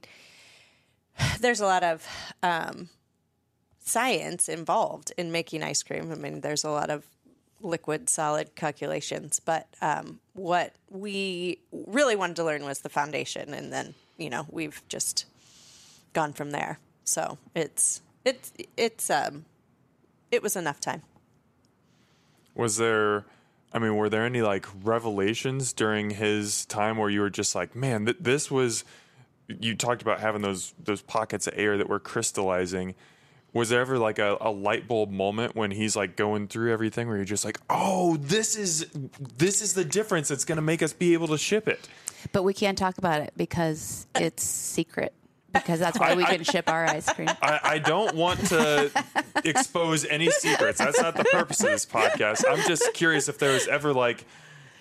there's 1.40 1.60
a 1.60 1.66
lot 1.66 1.82
of 1.82 2.06
um, 2.42 2.88
science 3.80 4.48
involved 4.48 5.12
in 5.16 5.32
making 5.32 5.62
ice 5.62 5.82
cream. 5.82 6.12
I 6.12 6.14
mean, 6.14 6.40
there's 6.40 6.64
a 6.64 6.70
lot 6.70 6.90
of 6.90 7.04
liquid 7.60 8.08
solid 8.08 8.54
calculations, 8.54 9.40
but 9.40 9.66
um, 9.80 10.20
what 10.34 10.74
we 10.90 11.58
really 11.72 12.16
wanted 12.16 12.36
to 12.36 12.44
learn 12.44 12.64
was 12.64 12.80
the 12.80 12.88
foundation, 12.88 13.54
and 13.54 13.72
then 13.72 13.94
you 14.16 14.30
know 14.30 14.46
we've 14.50 14.82
just 14.88 15.26
gone 16.12 16.32
from 16.32 16.50
there. 16.50 16.78
So 17.04 17.38
it's 17.54 18.02
it's 18.24 18.52
it's 18.76 19.10
um 19.10 19.44
it 20.30 20.42
was 20.42 20.56
enough 20.56 20.80
time. 20.80 21.02
Was 22.54 22.76
there, 22.76 23.24
I 23.72 23.78
mean, 23.78 23.96
were 23.96 24.08
there 24.08 24.24
any 24.24 24.42
like 24.42 24.66
revelations 24.82 25.72
during 25.72 26.10
his 26.10 26.64
time 26.66 26.96
where 26.96 27.10
you 27.10 27.20
were 27.20 27.30
just 27.30 27.54
like, 27.54 27.74
man, 27.74 28.06
th- 28.06 28.18
this 28.20 28.50
was? 28.50 28.84
You 29.48 29.74
talked 29.74 30.02
about 30.02 30.20
having 30.20 30.42
those 30.42 30.74
those 30.82 31.02
pockets 31.02 31.46
of 31.46 31.54
air 31.56 31.78
that 31.78 31.88
were 31.88 32.00
crystallizing. 32.00 32.94
Was 33.54 33.70
there 33.70 33.80
ever 33.80 33.98
like 33.98 34.18
a, 34.18 34.36
a 34.42 34.50
light 34.50 34.86
bulb 34.86 35.10
moment 35.10 35.56
when 35.56 35.70
he's 35.70 35.96
like 35.96 36.16
going 36.16 36.48
through 36.48 36.72
everything 36.72 37.08
where 37.08 37.16
you're 37.16 37.24
just 37.24 37.46
like, 37.46 37.58
oh, 37.70 38.18
this 38.18 38.56
is 38.56 38.86
this 39.36 39.62
is 39.62 39.72
the 39.72 39.84
difference 39.84 40.28
that's 40.28 40.44
going 40.44 40.56
to 40.56 40.62
make 40.62 40.82
us 40.82 40.92
be 40.92 41.14
able 41.14 41.28
to 41.28 41.38
ship 41.38 41.66
it? 41.66 41.88
but 42.32 42.42
we 42.42 42.54
can't 42.54 42.78
talk 42.78 42.98
about 42.98 43.20
it 43.20 43.32
because 43.36 44.06
it's 44.14 44.42
secret. 44.42 45.14
Because 45.52 45.80
that's 45.80 45.98
why 45.98 46.14
we 46.14 46.24
can 46.24 46.44
ship 46.44 46.68
our 46.68 46.84
ice 46.84 47.10
cream. 47.12 47.28
I, 47.40 47.60
I 47.62 47.78
don't 47.78 48.14
want 48.14 48.38
to 48.48 48.90
expose 49.44 50.04
any 50.04 50.30
secrets. 50.30 50.78
That's 50.78 51.00
not 51.00 51.16
the 51.16 51.24
purpose 51.24 51.60
of 51.60 51.70
this 51.70 51.86
podcast. 51.86 52.44
I'm 52.48 52.60
just 52.66 52.92
curious 52.92 53.28
if 53.28 53.38
there 53.38 53.52
was 53.54 53.66
ever 53.66 53.94
like 53.94 54.24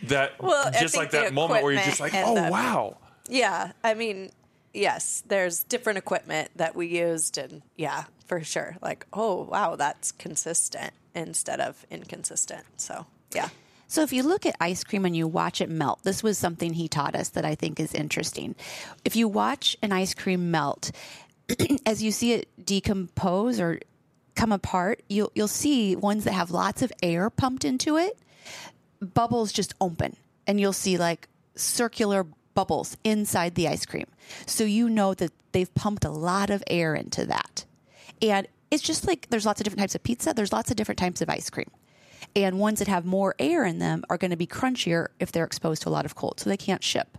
that, 0.04 0.42
Well, 0.42 0.70
just 0.72 0.98
like 0.98 1.12
that 1.12 1.34
moment 1.34 1.64
where 1.64 1.72
you're 1.74 1.84
just 1.84 2.00
like, 2.02 2.14
oh 2.14 2.36
and 2.36 2.48
the- 2.48 2.52
wow. 2.52 2.98
Yeah, 3.30 3.72
I 3.84 3.94
mean, 3.94 4.32
yes, 4.74 5.24
there's 5.28 5.64
different 5.64 5.98
equipment 5.98 6.50
that 6.56 6.76
we 6.76 6.88
used, 6.88 7.38
and 7.38 7.62
yeah, 7.76 8.06
for 8.26 8.42
sure. 8.44 8.78
Like, 8.82 9.06
oh 9.14 9.44
wow, 9.44 9.76
that's 9.76 10.12
consistent 10.14 10.94
instead 11.16 11.60
of 11.60 11.86
inconsistent. 11.90 12.64
So 12.78 13.06
yeah, 13.34 13.50
So 13.88 14.04
if 14.04 14.12
you 14.12 14.24
look 14.24 14.46
at 14.46 14.56
ice 14.60 14.84
cream 14.84 15.06
and 15.06 15.16
you 15.16 15.28
watch 15.28 15.62
it 15.62 15.70
melt, 15.70 16.04
this 16.04 16.22
was 16.22 16.38
something 16.38 16.74
he 16.74 16.88
taught 16.88 17.16
us 17.16 17.30
that 17.30 17.46
I 17.46 17.56
think 17.56 17.80
is 17.80 17.94
interesting. 17.94 18.56
If 19.06 19.16
you 19.16 19.28
watch 19.28 19.78
an 19.82 19.92
ice 19.92 20.14
cream 20.14 20.52
melt, 20.52 20.92
as 21.86 22.04
you 22.04 22.12
see 22.12 22.34
it 22.34 22.50
decompose 22.64 23.60
or 23.60 23.80
come 24.36 24.52
apart, 24.52 25.02
you'll 25.10 25.32
you'll 25.36 25.48
see 25.48 25.96
ones 25.96 26.26
that 26.26 26.34
have 26.34 26.52
lots 26.52 26.82
of 26.82 26.92
air 27.02 27.30
pumped 27.30 27.66
into 27.66 27.98
it, 27.98 28.18
bubbles 29.02 29.52
just 29.52 29.74
open, 29.82 30.16
and 30.46 30.60
you'll 30.60 30.74
see 30.74 30.98
like 30.98 31.28
circular 31.56 32.26
bubbles 32.54 32.98
inside 33.04 33.56
the 33.56 33.68
ice 33.68 33.86
cream. 33.86 34.08
So 34.46 34.64
you 34.64 34.90
know 34.90 35.14
that 35.14 35.32
they've 35.52 35.74
pumped 35.76 36.06
a 36.06 36.10
lot 36.10 36.50
of 36.50 36.64
air 36.68 36.96
into 36.96 37.26
that. 37.26 37.66
And 38.22 38.48
it's 38.72 38.84
just 38.84 39.08
like 39.08 39.28
there's 39.30 39.46
lots 39.46 39.62
of 39.62 39.64
different 39.64 39.82
types 39.82 39.96
of 39.96 40.04
pizza, 40.04 40.34
there's 40.34 40.54
lots 40.54 40.72
of 40.72 40.78
different 40.78 41.00
types 41.00 41.22
of 41.22 41.30
ice 41.30 41.50
cream. 41.50 41.70
And 42.38 42.60
ones 42.60 42.78
that 42.78 42.88
have 42.88 43.04
more 43.04 43.34
air 43.40 43.66
in 43.66 43.80
them 43.80 44.04
are 44.12 44.18
going 44.18 44.30
to 44.30 44.38
be 44.38 44.46
crunchier 44.46 45.08
if 45.20 45.32
they're 45.32 45.44
exposed 45.44 45.82
to 45.82 45.90
a 45.90 45.92
lot 45.92 46.06
of 46.06 46.14
cold, 46.14 46.40
so 46.40 46.52
they 46.52 46.56
can't 46.56 46.84
ship. 46.84 47.18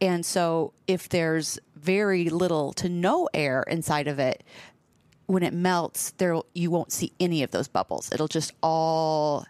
And 0.00 0.24
so 0.24 0.72
if 0.86 1.08
there's 1.08 1.58
very 1.74 2.30
little 2.30 2.72
to 2.74 2.88
no 2.88 3.28
air 3.34 3.64
inside 3.66 4.06
of 4.06 4.20
it, 4.20 4.44
when 5.26 5.42
it 5.42 5.52
melts, 5.52 6.12
there 6.18 6.38
you 6.54 6.70
won't 6.70 6.92
see 6.92 7.10
any 7.18 7.42
of 7.42 7.50
those 7.50 7.66
bubbles. 7.66 8.12
It'll 8.12 8.28
just 8.28 8.52
all 8.62 9.46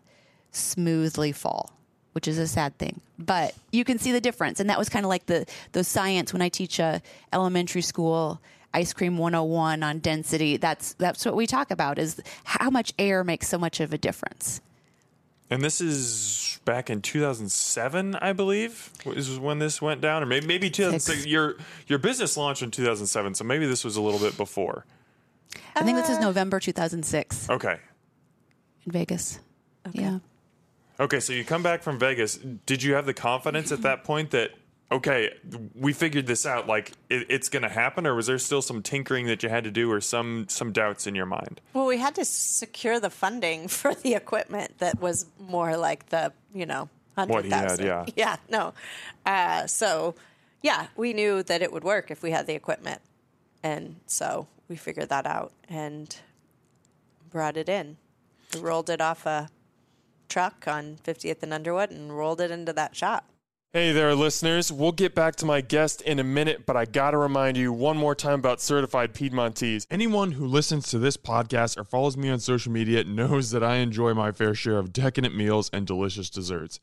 smoothly 0.51 1.31
fall, 1.31 1.73
which 2.13 2.27
is 2.27 2.39
a 2.39 2.49
sad 2.49 2.79
thing. 2.79 3.03
But 3.19 3.55
you 3.73 3.85
can 3.85 3.99
see 3.99 4.13
the 4.13 4.21
difference, 4.23 4.61
and 4.61 4.71
that 4.71 4.79
was 4.79 4.89
kind 4.89 5.05
of 5.05 5.11
like 5.11 5.27
the 5.27 5.45
the 5.73 5.85
science 5.85 6.33
when 6.33 6.41
I 6.41 6.49
teach 6.49 6.79
a 6.79 7.03
elementary 7.35 7.83
school 7.83 8.41
ice 8.73 8.95
cream 8.95 9.19
101 9.19 9.83
on 9.83 9.99
density. 9.99 10.57
That's 10.57 10.95
that's 10.95 11.27
what 11.27 11.37
we 11.37 11.47
talk 11.47 11.71
about 11.71 11.99
is 11.99 12.19
how 12.45 12.71
much 12.71 12.95
air 12.99 13.23
makes 13.25 13.47
so 13.47 13.59
much 13.59 13.81
of 13.81 13.93
a 13.93 13.99
difference. 13.99 14.63
And 15.49 15.63
this 15.63 15.81
is 15.81 16.59
back 16.65 16.91
in 16.91 17.01
2007, 17.03 18.17
I 18.17 18.33
believe, 18.33 18.91
is 19.07 19.39
when 19.39 19.61
this 19.61 19.81
went 19.81 20.01
down, 20.01 20.23
or 20.23 20.27
maybe 20.27 20.47
maybe 20.47 20.71
2006. 20.71 21.05
Six. 21.21 21.27
Your 21.27 21.57
your 21.87 21.99
business 22.01 22.37
launched 22.37 22.63
in 22.63 22.71
2007, 22.73 23.35
so 23.37 23.45
maybe 23.45 23.67
this 23.67 23.85
was 23.85 23.97
a 23.97 24.01
little 24.03 24.19
bit 24.19 24.37
before. 24.37 24.85
I 25.77 25.85
think 25.85 25.97
this 25.99 26.09
is 26.11 26.19
uh, 26.19 26.23
November 26.23 26.59
2006 26.59 27.49
Okay. 27.51 27.79
in 28.85 28.93
Vegas. 28.93 29.39
Yeah. 29.93 30.19
Okay, 30.99 31.21
so 31.21 31.33
you 31.33 31.45
come 31.45 31.63
back 31.63 31.83
from 31.83 31.99
Vegas. 31.99 32.39
Did 32.39 32.83
you 32.83 32.95
have 32.95 33.07
the 33.07 33.15
confidence 33.15 33.71
at 33.71 33.83
that 33.83 34.03
point 34.03 34.31
that 34.33 34.51
okay, 34.90 35.35
we 35.75 35.92
figured 35.92 36.27
this 36.27 36.46
out, 36.46 36.66
like 36.66 36.92
it, 37.09 37.27
it's 37.29 37.49
going 37.49 37.62
to 37.62 37.68
happen, 37.68 38.07
or 38.07 38.14
was 38.14 38.27
there 38.27 38.38
still 38.38 38.62
some 38.62 38.83
tinkering 38.83 39.27
that 39.27 39.42
you 39.42 39.49
had 39.49 39.64
to 39.64 39.70
do, 39.70 39.90
or 39.90 40.01
some 40.01 40.46
some 40.49 40.72
doubts 40.72 41.07
in 41.07 41.14
your 41.14 41.27
mind? 41.27 41.61
Well, 41.72 41.87
we 41.87 41.99
had 41.99 42.14
to 42.16 42.25
secure 42.25 43.01
the 43.01 43.11
funding 43.11 43.68
for 43.68 43.94
the 43.94 44.14
equipment 44.14 44.79
that 44.79 45.01
was 45.01 45.27
more 45.38 45.77
like 45.77 46.07
the 46.11 46.33
you 46.55 46.66
know 46.66 46.88
hundred 47.16 47.51
thousand. 47.51 47.87
yeah. 47.87 48.05
yeah, 48.16 48.37
no. 48.49 48.75
Uh, 49.25 49.66
so 49.66 50.14
yeah, 50.62 50.87
we 50.96 51.12
knew 51.12 51.42
that 51.42 51.62
it 51.62 51.72
would 51.72 51.85
work 51.85 52.11
if 52.11 52.22
we 52.22 52.31
had 52.31 52.46
the 52.46 52.55
equipment, 52.55 53.01
and 53.62 53.96
so 54.07 54.46
we 54.68 54.77
figured 54.77 55.09
that 55.09 55.27
out 55.27 55.53
and 55.68 56.16
brought 57.31 57.57
it 57.57 57.68
in. 57.68 57.96
We 58.55 58.61
rolled 58.61 58.90
it 58.90 59.01
off 59.01 59.27
a 59.27 59.49
truck 60.29 60.66
on 60.66 60.99
50th 61.05 61.42
and 61.42 61.53
Underwood 61.53 61.90
and 61.90 62.16
rolled 62.16 62.40
it 62.40 62.51
into 62.51 62.72
that 62.72 62.96
shop. 62.96 63.29
Hey 63.73 63.93
there, 63.93 64.15
listeners. 64.15 64.73
We'll 64.73 64.93
get 64.93 65.15
back 65.15 65.37
to 65.37 65.45
my 65.45 65.61
guest 65.61 66.01
in 66.01 66.19
a 66.19 66.25
minute, 66.25 66.65
but 66.65 66.79
I 66.79 66.87
got 66.87 67.11
to 67.11 67.19
remind 67.19 67.59
you 67.59 67.75
one 67.75 67.99
more 67.99 68.15
time 68.15 68.39
about 68.39 68.63
certified 68.63 69.13
Piedmontese. 69.13 69.87
Anyone 69.91 70.33
who 70.33 70.47
listens 70.47 70.89
to 70.89 70.99
this 70.99 71.19
podcast 71.19 71.77
or 71.77 71.85
follows 71.85 72.17
me 72.17 72.31
on 72.31 72.39
social 72.39 72.73
media 72.73 73.05
knows 73.05 73.51
that 73.51 73.63
I 73.63 73.77
enjoy 73.77 74.15
my 74.15 74.33
fair 74.33 74.55
share 74.55 74.79
of 74.79 74.95
decadent 74.95 75.37
meals 75.37 75.69
and 75.75 75.87
delicious 75.87 76.31
desserts. 76.31 76.81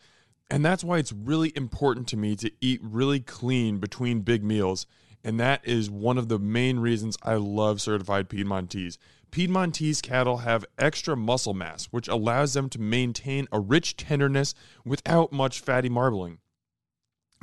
And 0.51 0.63
that's 0.63 0.83
why 0.83 0.99
it's 0.99 1.11
really 1.11 1.51
important 1.55 2.07
to 2.09 2.17
me 2.17 2.35
to 2.35 2.51
eat 2.61 2.79
really 2.83 3.21
clean 3.21 3.79
between 3.79 4.21
big 4.21 4.43
meals. 4.43 4.85
And 5.23 5.39
that 5.39 5.67
is 5.67 5.89
one 5.89 6.19
of 6.19 6.27
the 6.27 6.37
main 6.37 6.77
reasons 6.77 7.17
I 7.23 7.35
love 7.35 7.81
certified 7.81 8.29
Piedmontese. 8.29 8.99
Piedmontese 9.31 9.99
cattle 9.99 10.37
have 10.39 10.63
extra 10.77 11.17
muscle 11.17 11.55
mass, 11.55 11.85
which 11.85 12.07
allows 12.07 12.53
them 12.53 12.69
to 12.69 12.79
maintain 12.79 13.47
a 13.51 13.59
rich 13.59 13.97
tenderness 13.97 14.53
without 14.85 15.31
much 15.31 15.59
fatty 15.59 15.89
marbling. 15.89 16.37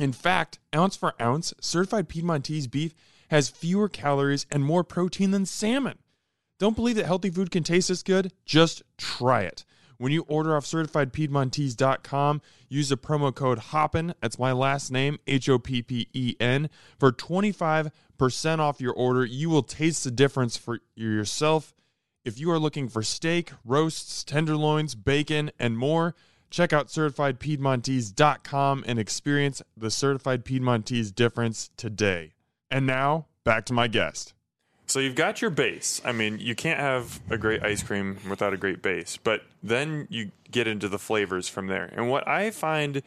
In 0.00 0.12
fact, 0.12 0.58
ounce 0.74 0.96
for 0.96 1.14
ounce, 1.20 1.52
certified 1.60 2.08
Piedmontese 2.08 2.66
beef 2.66 2.94
has 3.28 3.50
fewer 3.50 3.86
calories 3.88 4.46
and 4.50 4.64
more 4.64 4.82
protein 4.82 5.30
than 5.30 5.44
salmon. 5.44 5.98
Don't 6.58 6.74
believe 6.74 6.96
that 6.96 7.04
healthy 7.04 7.28
food 7.30 7.50
can 7.50 7.62
taste 7.62 7.88
this 7.88 8.02
good? 8.02 8.32
Just 8.46 8.82
try 8.96 9.42
it. 9.42 9.64
When 9.98 10.10
you 10.10 10.22
order 10.22 10.56
off 10.56 10.64
certifiedpiedmontese.com, 10.64 12.40
use 12.70 12.88
the 12.88 12.96
promo 12.96 13.34
code 13.34 13.58
HOPPEN, 13.58 14.14
that's 14.22 14.38
my 14.38 14.52
last 14.52 14.90
name, 14.90 15.18
H 15.26 15.50
O 15.50 15.58
P 15.58 15.82
P 15.82 16.08
E 16.14 16.34
N, 16.40 16.70
for 16.98 17.12
25% 17.12 18.58
off 18.58 18.80
your 18.80 18.94
order. 18.94 19.26
You 19.26 19.50
will 19.50 19.62
taste 19.62 20.04
the 20.04 20.10
difference 20.10 20.56
for 20.56 20.80
yourself. 20.94 21.74
If 22.24 22.40
you 22.40 22.50
are 22.50 22.58
looking 22.58 22.88
for 22.88 23.02
steak, 23.02 23.52
roasts, 23.66 24.24
tenderloins, 24.24 24.94
bacon, 24.94 25.50
and 25.58 25.76
more, 25.76 26.14
check 26.50 26.72
out 26.72 26.88
certifiedpiedmontese.com 26.88 28.84
and 28.86 28.98
experience 28.98 29.62
the 29.76 29.90
certified 29.90 30.44
Piedmontese 30.44 31.12
difference 31.12 31.70
today. 31.76 32.34
And 32.70 32.86
now, 32.86 33.26
back 33.44 33.64
to 33.66 33.72
my 33.72 33.88
guest. 33.88 34.34
So 34.86 34.98
you've 34.98 35.14
got 35.14 35.40
your 35.40 35.50
base. 35.50 36.00
I 36.04 36.10
mean, 36.10 36.40
you 36.40 36.56
can't 36.56 36.80
have 36.80 37.20
a 37.30 37.38
great 37.38 37.62
ice 37.62 37.82
cream 37.82 38.18
without 38.28 38.52
a 38.52 38.56
great 38.56 38.82
base, 38.82 39.16
but 39.22 39.42
then 39.62 40.08
you 40.10 40.32
get 40.50 40.66
into 40.66 40.88
the 40.88 40.98
flavors 40.98 41.48
from 41.48 41.68
there. 41.68 41.92
And 41.94 42.10
what 42.10 42.26
I 42.26 42.50
find 42.50 43.02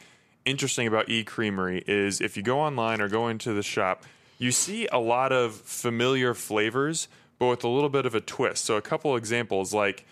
interesting 0.46 0.86
about 0.86 1.10
E 1.10 1.24
Creamery 1.24 1.84
is 1.86 2.22
if 2.22 2.38
you 2.38 2.42
go 2.42 2.60
online 2.60 3.02
or 3.02 3.08
go 3.08 3.28
into 3.28 3.52
the 3.52 3.62
shop, 3.62 4.04
you 4.38 4.50
see 4.50 4.86
a 4.92 4.98
lot 4.98 5.30
of 5.30 5.54
familiar 5.54 6.32
flavors, 6.32 7.06
but 7.38 7.48
with 7.48 7.64
a 7.64 7.68
little 7.68 7.90
bit 7.90 8.06
of 8.06 8.14
a 8.14 8.20
twist. 8.20 8.64
So 8.64 8.76
a 8.76 8.82
couple 8.82 9.14
examples 9.14 9.74
like 9.74 10.06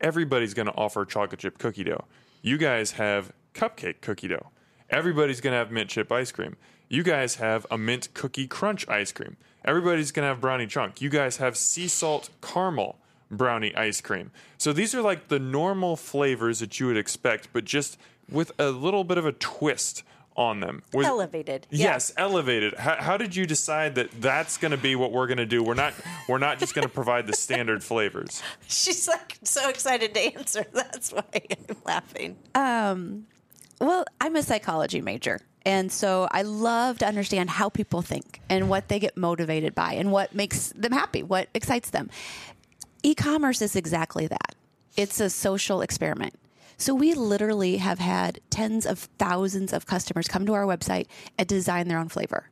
everybody's 0.00 0.54
going 0.54 0.66
to 0.66 0.74
offer 0.74 1.04
chocolate 1.04 1.40
chip 1.40 1.58
cookie 1.58 1.84
dough. 1.84 2.04
You 2.42 2.58
guys 2.58 2.92
have 2.92 3.32
cupcake 3.54 4.00
cookie 4.00 4.28
dough. 4.28 4.48
Everybody's 4.90 5.40
going 5.40 5.52
to 5.52 5.58
have 5.58 5.70
mint 5.70 5.90
chip 5.90 6.10
ice 6.10 6.32
cream. 6.32 6.56
You 6.88 7.02
guys 7.02 7.36
have 7.36 7.66
a 7.70 7.76
mint 7.76 8.08
cookie 8.14 8.46
crunch 8.46 8.88
ice 8.88 9.12
cream. 9.12 9.36
Everybody's 9.64 10.12
going 10.12 10.24
to 10.24 10.28
have 10.28 10.40
brownie 10.40 10.66
chunk. 10.66 11.00
You 11.00 11.10
guys 11.10 11.36
have 11.36 11.56
sea 11.56 11.88
salt 11.88 12.30
caramel 12.40 12.98
brownie 13.30 13.74
ice 13.76 14.00
cream. 14.00 14.30
So 14.56 14.72
these 14.72 14.94
are 14.94 15.02
like 15.02 15.28
the 15.28 15.38
normal 15.38 15.96
flavors 15.96 16.60
that 16.60 16.80
you 16.80 16.86
would 16.86 16.96
expect, 16.96 17.48
but 17.52 17.64
just 17.64 17.98
with 18.30 18.52
a 18.58 18.70
little 18.70 19.04
bit 19.04 19.18
of 19.18 19.26
a 19.26 19.32
twist 19.32 20.02
on 20.38 20.60
them. 20.60 20.82
Was- 20.94 21.06
Elevated. 21.06 21.66
Yeah. 21.70 21.86
Yes, 21.92 22.12
elevated. 22.16 22.74
How, 22.74 22.96
how 22.96 23.16
did 23.18 23.34
you 23.36 23.44
decide 23.44 23.96
that 23.96 24.10
that's 24.20 24.56
going 24.56 24.70
to 24.70 24.76
be 24.78 24.94
what 24.96 25.12
we're 25.12 25.26
going 25.26 25.38
to 25.38 25.46
do? 25.46 25.62
We're 25.62 25.74
not 25.74 25.92
we're 26.28 26.38
not 26.38 26.58
just 26.58 26.74
going 26.74 26.86
to 26.86 26.92
provide 26.92 27.26
the 27.26 27.34
standard 27.34 27.82
flavors. 27.84 28.42
She's 28.68 29.06
like 29.08 29.36
so 29.42 29.68
excited 29.68 30.14
to 30.14 30.20
answer. 30.38 30.64
That's 30.72 31.12
why 31.12 31.24
I'm 31.34 31.76
laughing. 31.84 32.36
Um, 32.54 33.26
Well, 33.80 34.04
I'm 34.20 34.36
a 34.36 34.42
psychology 34.42 35.00
major. 35.00 35.40
And 35.66 35.90
so 35.92 36.28
I 36.30 36.42
love 36.42 36.98
to 36.98 37.06
understand 37.06 37.50
how 37.50 37.68
people 37.68 38.00
think 38.00 38.40
and 38.48 38.70
what 38.70 38.88
they 38.88 38.98
get 38.98 39.16
motivated 39.18 39.74
by 39.74 39.94
and 39.94 40.10
what 40.10 40.34
makes 40.34 40.68
them 40.70 40.92
happy, 40.92 41.22
what 41.22 41.48
excites 41.52 41.90
them. 41.90 42.08
E 43.02 43.14
commerce 43.14 43.60
is 43.60 43.76
exactly 43.76 44.26
that 44.28 44.54
it's 44.96 45.20
a 45.20 45.28
social 45.28 45.82
experiment. 45.82 46.34
So 46.80 46.94
we 46.94 47.12
literally 47.12 47.78
have 47.78 47.98
had 47.98 48.40
tens 48.50 48.86
of 48.86 49.00
thousands 49.18 49.72
of 49.72 49.84
customers 49.84 50.28
come 50.28 50.46
to 50.46 50.54
our 50.54 50.62
website 50.62 51.06
and 51.36 51.48
design 51.48 51.88
their 51.88 51.98
own 51.98 52.08
flavor. 52.08 52.50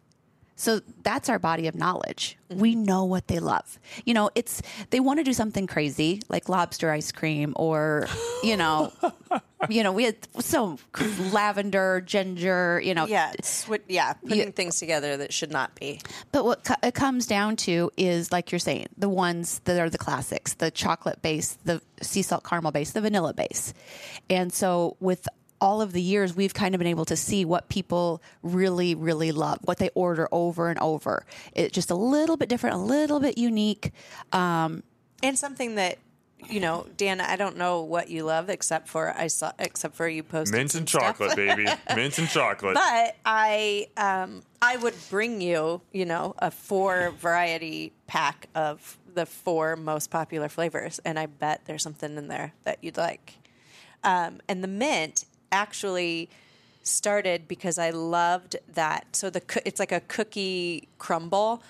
So 0.58 0.80
that's 1.02 1.28
our 1.28 1.38
body 1.38 1.66
of 1.68 1.74
knowledge. 1.74 2.38
Mm-hmm. 2.50 2.60
We 2.60 2.74
know 2.74 3.04
what 3.04 3.28
they 3.28 3.38
love. 3.40 3.78
You 4.06 4.14
know, 4.14 4.30
it's 4.34 4.62
they 4.90 5.00
want 5.00 5.20
to 5.20 5.24
do 5.24 5.32
something 5.34 5.66
crazy 5.66 6.22
like 6.30 6.48
lobster 6.48 6.90
ice 6.90 7.12
cream 7.12 7.52
or, 7.56 8.06
you 8.42 8.56
know, 8.56 8.90
you 9.68 9.82
know, 9.82 9.92
we 9.92 10.04
had 10.04 10.16
so 10.40 10.78
lavender, 11.30 12.00
ginger, 12.00 12.80
you 12.82 12.94
know, 12.94 13.06
Yeah, 13.06 13.32
yeah, 13.88 14.12
putting 14.14 14.38
Yeah. 14.38 14.50
things 14.50 14.78
together 14.78 15.16
that 15.18 15.32
should 15.32 15.50
not 15.50 15.74
be. 15.74 16.00
But 16.32 16.44
what 16.44 16.64
co- 16.64 16.74
it 16.82 16.94
comes 16.94 17.26
down 17.26 17.56
to 17.56 17.90
is, 17.96 18.32
like 18.32 18.50
you're 18.50 18.58
saying, 18.58 18.86
the 18.96 19.08
ones 19.08 19.60
that 19.64 19.78
are 19.78 19.90
the 19.90 19.98
classics, 19.98 20.54
the 20.54 20.70
chocolate 20.70 21.20
base, 21.22 21.58
the 21.64 21.82
sea 22.00 22.22
salt 22.22 22.44
caramel 22.44 22.72
base, 22.72 22.92
the 22.92 23.00
vanilla 23.00 23.34
base. 23.34 23.74
And 24.30 24.52
so 24.52 24.96
with 25.00 25.28
all 25.60 25.80
of 25.80 25.92
the 25.92 26.02
years, 26.02 26.34
we've 26.36 26.54
kind 26.54 26.74
of 26.74 26.78
been 26.78 26.88
able 26.88 27.04
to 27.06 27.16
see 27.16 27.44
what 27.44 27.68
people 27.68 28.22
really, 28.42 28.94
really 28.94 29.32
love, 29.32 29.58
what 29.64 29.78
they 29.78 29.90
order 29.94 30.28
over 30.32 30.68
and 30.68 30.78
over. 30.80 31.24
It's 31.54 31.74
just 31.74 31.90
a 31.90 31.94
little 31.94 32.36
bit 32.36 32.48
different, 32.48 32.76
a 32.76 32.78
little 32.78 33.20
bit 33.20 33.38
unique. 33.38 33.92
Um, 34.32 34.82
And 35.22 35.38
something 35.38 35.76
that 35.76 35.98
you 36.50 36.60
know, 36.60 36.86
Dan, 36.96 37.20
I 37.20 37.34
don't 37.36 37.56
know 37.56 37.80
what 37.82 38.08
you 38.10 38.22
love 38.22 38.50
except 38.50 38.88
for 38.88 39.12
I 39.18 39.26
saw 39.28 39.52
except 39.58 39.96
for 39.96 40.06
you 40.06 40.22
posted 40.22 40.54
Mint 40.54 40.70
some 40.72 40.80
and 40.80 40.88
stuff. 40.88 41.00
chocolate, 41.18 41.34
baby. 41.34 41.64
Mint 41.96 42.18
and 42.18 42.28
chocolate. 42.28 42.74
But 42.74 43.16
I 43.24 43.88
um 43.96 44.42
I 44.60 44.76
would 44.76 44.94
bring 45.10 45.40
you, 45.40 45.80
you 45.92 46.04
know, 46.04 46.34
a 46.38 46.50
four 46.50 47.12
variety 47.18 47.92
pack 48.06 48.48
of 48.54 48.98
the 49.14 49.24
four 49.26 49.76
most 49.76 50.10
popular 50.10 50.48
flavors, 50.50 51.00
and 51.06 51.18
I 51.18 51.24
bet 51.26 51.62
there's 51.64 51.82
something 51.82 52.16
in 52.16 52.28
there 52.28 52.52
that 52.64 52.84
you'd 52.84 52.98
like. 52.98 53.34
Um, 54.04 54.40
and 54.46 54.62
the 54.62 54.68
mint 54.68 55.24
actually 55.56 56.28
started 56.82 57.48
because 57.48 57.78
I 57.78 57.90
loved 57.90 58.56
that. 58.74 59.16
So 59.16 59.30
the 59.30 59.42
it's 59.64 59.80
like 59.80 59.92
a 59.92 60.00
cookie 60.00 60.88
crumble, 60.98 61.62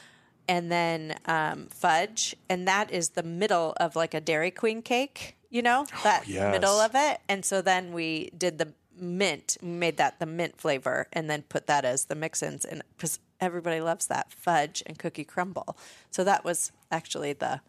and 0.49 0.70
then 0.70 1.16
um, 1.27 1.68
fudge, 1.70 2.37
and 2.49 2.68
that 2.68 2.90
is 2.90 3.11
the 3.11 3.22
middle 3.22 3.75
of 3.79 3.96
like 3.96 4.12
a 4.12 4.20
Dairy 4.20 4.51
Queen 4.51 4.83
cake. 4.83 5.37
You 5.49 5.62
know 5.62 5.87
that 6.03 6.27
yes. 6.29 6.53
middle 6.53 6.81
of 6.81 6.92
it, 6.94 7.20
and 7.29 7.44
so 7.44 7.62
then 7.62 7.92
we 7.92 8.31
did 8.37 8.59
the 8.59 8.72
mint, 8.99 9.57
made 9.62 9.96
that 9.96 10.18
the 10.18 10.27
mint 10.27 10.59
flavor, 10.59 11.07
and 11.12 11.31
then 11.31 11.42
put 11.42 11.66
that 11.66 11.85
as 11.85 12.07
the 12.07 12.14
mix-ins, 12.14 12.64
and 12.64 12.83
because 12.96 13.20
everybody 13.40 13.81
loves 13.81 14.07
that 14.09 14.33
fudge 14.33 14.83
and 14.87 14.99
cookie 14.99 15.25
crumble, 15.25 15.77
so 16.11 16.25
that 16.25 16.44
was 16.44 16.72
actually 16.90 17.33
the 17.33 17.61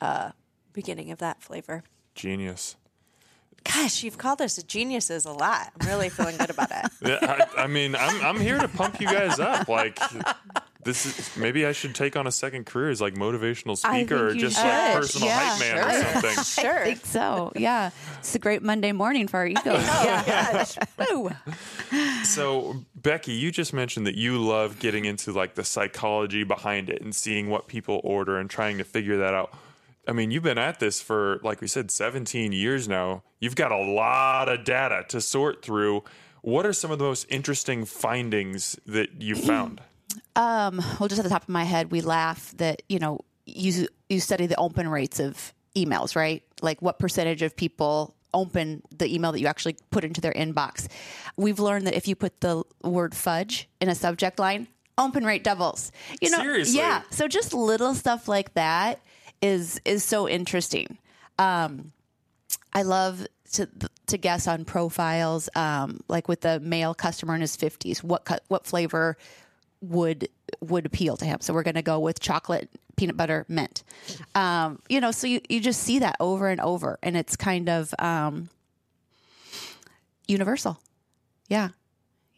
uh, 0.00 0.30
beginning 0.72 1.10
of 1.12 1.18
that 1.18 1.42
flavor. 1.42 1.84
Genius. 2.14 2.76
Gosh, 3.64 4.02
you've 4.02 4.18
called 4.18 4.40
us 4.42 4.62
geniuses 4.62 5.24
a 5.24 5.32
lot. 5.32 5.72
I'm 5.80 5.88
really 5.88 6.08
feeling 6.08 6.36
good 6.36 6.50
about 6.50 6.70
it. 6.70 6.90
Yeah, 7.02 7.46
I, 7.56 7.62
I 7.62 7.66
mean, 7.66 7.94
I'm 7.96 8.22
I'm 8.24 8.40
here 8.40 8.58
to 8.58 8.68
pump 8.68 9.00
you 9.00 9.06
guys 9.06 9.38
up. 9.40 9.68
Like 9.68 9.98
this 10.84 11.06
is 11.06 11.36
maybe 11.36 11.64
I 11.64 11.72
should 11.72 11.94
take 11.94 12.16
on 12.16 12.26
a 12.26 12.32
second 12.32 12.66
career 12.66 12.90
as 12.90 13.00
like 13.00 13.14
motivational 13.14 13.76
speaker 13.76 14.26
or 14.26 14.30
think 14.30 14.42
you 14.42 14.48
just 14.48 14.62
like 14.62 14.94
personal 14.94 15.28
Yeah, 15.28 15.38
hype 15.38 15.60
man 15.60 15.76
sure. 15.76 15.86
or 15.88 16.12
something. 16.22 16.64
Sure. 16.64 16.80
I 16.80 16.84
think 16.84 17.06
so. 17.06 17.52
Yeah. 17.56 17.90
It's 18.18 18.34
a 18.34 18.38
great 18.40 18.62
Monday 18.62 18.92
morning 18.92 19.28
for 19.28 19.38
our 19.38 19.46
egos. 19.46 19.64
Oh 19.88 20.24
gosh. 20.26 20.76
So, 22.24 22.76
Becky, 22.96 23.32
you 23.32 23.50
just 23.50 23.72
mentioned 23.72 24.06
that 24.06 24.14
you 24.16 24.38
love 24.38 24.78
getting 24.78 25.04
into 25.04 25.32
like 25.32 25.54
the 25.54 25.64
psychology 25.64 26.44
behind 26.44 26.88
it 26.90 27.02
and 27.02 27.14
seeing 27.14 27.50
what 27.50 27.66
people 27.68 28.00
order 28.04 28.38
and 28.38 28.48
trying 28.48 28.78
to 28.78 28.84
figure 28.84 29.18
that 29.18 29.34
out. 29.34 29.52
I 30.06 30.12
mean, 30.12 30.30
you've 30.30 30.42
been 30.42 30.58
at 30.58 30.80
this 30.80 31.00
for, 31.00 31.40
like 31.42 31.60
we 31.60 31.68
said, 31.68 31.90
17 31.90 32.52
years 32.52 32.88
now. 32.88 33.22
You've 33.38 33.54
got 33.54 33.70
a 33.70 33.76
lot 33.76 34.48
of 34.48 34.64
data 34.64 35.04
to 35.08 35.20
sort 35.20 35.62
through. 35.62 36.02
What 36.40 36.66
are 36.66 36.72
some 36.72 36.90
of 36.90 36.98
the 36.98 37.04
most 37.04 37.26
interesting 37.28 37.84
findings 37.84 38.78
that 38.86 39.22
you 39.22 39.34
found? 39.36 39.80
Um, 40.34 40.82
well, 40.98 41.08
just 41.08 41.18
at 41.18 41.24
the 41.24 41.30
top 41.30 41.44
of 41.44 41.48
my 41.48 41.64
head, 41.64 41.90
we 41.92 42.00
laugh 42.00 42.52
that 42.56 42.82
you 42.88 42.98
know 42.98 43.20
you 43.46 43.86
you 44.08 44.20
study 44.20 44.46
the 44.46 44.56
open 44.56 44.88
rates 44.88 45.20
of 45.20 45.54
emails, 45.76 46.16
right? 46.16 46.42
Like 46.60 46.82
what 46.82 46.98
percentage 46.98 47.42
of 47.42 47.56
people 47.56 48.14
open 48.34 48.82
the 48.96 49.12
email 49.14 49.32
that 49.32 49.40
you 49.40 49.46
actually 49.46 49.76
put 49.90 50.04
into 50.04 50.20
their 50.20 50.32
inbox. 50.32 50.88
We've 51.36 51.58
learned 51.58 51.86
that 51.86 51.94
if 51.94 52.08
you 52.08 52.16
put 52.16 52.40
the 52.40 52.62
word 52.82 53.14
fudge 53.14 53.68
in 53.80 53.88
a 53.88 53.94
subject 53.94 54.38
line, 54.38 54.68
open 54.96 55.24
rate 55.24 55.44
doubles. 55.44 55.92
You 56.20 56.30
know, 56.30 56.38
Seriously? 56.38 56.78
yeah. 56.78 57.02
So 57.10 57.28
just 57.28 57.52
little 57.52 57.94
stuff 57.94 58.28
like 58.28 58.54
that 58.54 59.00
is 59.42 59.80
is 59.84 60.04
so 60.04 60.28
interesting. 60.28 60.96
Um, 61.38 61.92
I 62.72 62.82
love 62.82 63.26
to 63.52 63.68
to 64.06 64.16
guess 64.16 64.46
on 64.48 64.64
profiles, 64.64 65.50
um, 65.54 66.00
like 66.08 66.28
with 66.28 66.40
the 66.40 66.60
male 66.60 66.94
customer 66.94 67.34
in 67.34 67.40
his 67.40 67.56
fifties, 67.56 68.02
what 68.02 68.24
cu- 68.24 68.36
what 68.48 68.66
flavor 68.66 69.18
would 69.82 70.28
would 70.60 70.86
appeal 70.86 71.16
to 71.18 71.24
him. 71.24 71.40
So 71.40 71.52
we're 71.52 71.64
going 71.64 71.74
to 71.74 71.82
go 71.82 71.98
with 71.98 72.20
chocolate, 72.20 72.70
peanut 72.96 73.16
butter, 73.16 73.44
mint. 73.48 73.82
Um, 74.34 74.80
you 74.88 75.00
know, 75.00 75.10
so 75.10 75.26
you, 75.26 75.40
you 75.48 75.60
just 75.60 75.82
see 75.82 75.98
that 75.98 76.16
over 76.20 76.48
and 76.48 76.60
over, 76.60 76.98
and 77.02 77.16
it's 77.16 77.36
kind 77.36 77.68
of 77.68 77.92
um, 77.98 78.48
universal. 80.28 80.78
Yeah, 81.48 81.70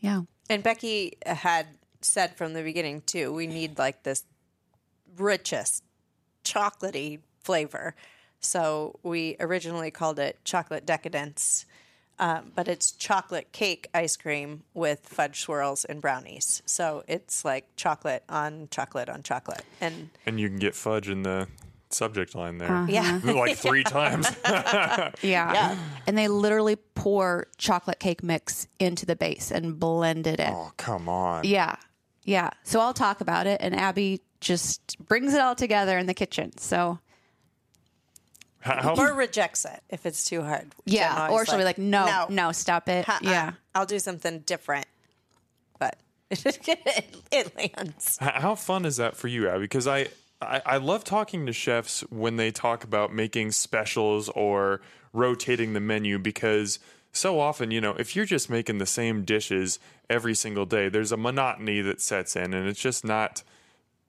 yeah. 0.00 0.22
And 0.48 0.62
Becky 0.62 1.18
had 1.24 1.66
said 2.00 2.36
from 2.36 2.54
the 2.54 2.62
beginning 2.62 3.02
too, 3.02 3.32
we 3.32 3.46
need 3.46 3.78
like 3.78 4.02
this 4.02 4.24
richest 5.16 5.82
chocolatey 6.44 7.20
flavor. 7.42 7.94
So 8.40 8.98
we 9.02 9.36
originally 9.40 9.90
called 9.90 10.18
it 10.18 10.38
chocolate 10.44 10.84
decadence, 10.86 11.64
um, 12.18 12.52
but 12.54 12.68
it's 12.68 12.92
chocolate 12.92 13.52
cake 13.52 13.88
ice 13.94 14.16
cream 14.16 14.62
with 14.74 15.00
fudge 15.06 15.40
swirls 15.40 15.84
and 15.84 16.00
brownies. 16.00 16.62
So 16.66 17.04
it's 17.08 17.44
like 17.44 17.64
chocolate 17.76 18.22
on 18.28 18.68
chocolate 18.70 19.08
on 19.08 19.22
chocolate, 19.22 19.62
and 19.80 20.10
And 20.26 20.38
you 20.38 20.48
can 20.48 20.58
get 20.58 20.74
fudge 20.74 21.08
in 21.08 21.22
the 21.22 21.48
subject 21.90 22.34
line 22.34 22.58
there. 22.58 22.86
yeah, 22.88 23.20
like 23.24 23.56
three 23.66 23.84
times. 23.84 24.28
Yeah. 24.44 25.12
Yeah. 25.22 25.78
And 26.06 26.18
they 26.18 26.28
literally 26.28 26.76
pour 26.76 27.46
chocolate 27.56 27.98
cake 28.00 28.22
mix 28.22 28.66
into 28.78 29.06
the 29.06 29.16
base 29.16 29.50
and 29.50 29.78
blended 29.78 30.38
it. 30.40 30.50
oh, 30.52 30.72
come 30.76 31.08
on. 31.08 31.44
Yeah. 31.44 31.76
Yeah. 32.24 32.50
So 32.62 32.80
I'll 32.80 32.94
talk 32.94 33.20
about 33.20 33.46
it 33.46 33.60
and 33.60 33.74
Abby 33.74 34.20
just 34.44 34.98
brings 35.08 35.34
it 35.34 35.40
all 35.40 35.54
together 35.54 35.98
in 35.98 36.06
the 36.06 36.14
kitchen. 36.14 36.56
So 36.58 36.98
How, 38.60 38.82
how- 38.82 38.94
or 38.96 39.14
rejects 39.14 39.64
it 39.64 39.82
if 39.90 40.06
it's 40.06 40.24
too 40.24 40.42
hard. 40.42 40.72
yeah. 40.84 41.26
always 41.28 41.42
Or 41.42 41.46
she'll 41.46 41.58
be 41.58 41.64
like, 41.64 41.78
no, 41.78 42.26
no, 42.28 42.52
stop 42.52 42.88
it. 42.88 43.08
Uh-uh. 43.08 43.18
Yeah. 43.22 43.52
I'll 43.74 43.86
do 43.86 43.98
something 43.98 44.40
different, 44.40 44.86
but 45.78 45.98
it, 46.30 47.16
it 47.32 47.56
lands. 47.56 48.18
How 48.20 48.54
fun 48.54 48.84
is 48.84 48.98
that 48.98 49.16
for 49.16 49.28
you, 49.28 49.48
Abby? 49.48 49.60
Because 49.62 49.86
I, 49.86 50.08
I, 50.40 50.62
I 50.64 50.76
love 50.76 51.04
talking 51.04 51.46
to 51.46 51.52
chefs 51.52 52.00
when 52.10 52.36
they 52.36 52.50
talk 52.50 52.84
about 52.84 53.12
making 53.12 53.50
specials 53.52 54.28
or 54.30 54.80
rotating 55.12 55.72
the 55.72 55.80
menu 55.80 56.18
because 56.18 56.78
so 57.12 57.38
often, 57.40 57.70
you 57.70 57.80
know, 57.80 57.94
if 57.98 58.16
you're 58.16 58.24
just 58.24 58.50
making 58.50 58.78
the 58.78 58.86
same 58.86 59.22
dishes 59.24 59.78
every 60.10 60.34
single 60.34 60.66
day, 60.66 60.88
there's 60.88 61.12
a 61.12 61.16
monotony 61.16 61.80
that 61.80 62.00
sets 62.00 62.34
in 62.36 62.52
and 62.54 62.68
it's 62.68 62.80
just 62.80 63.04
not, 63.04 63.42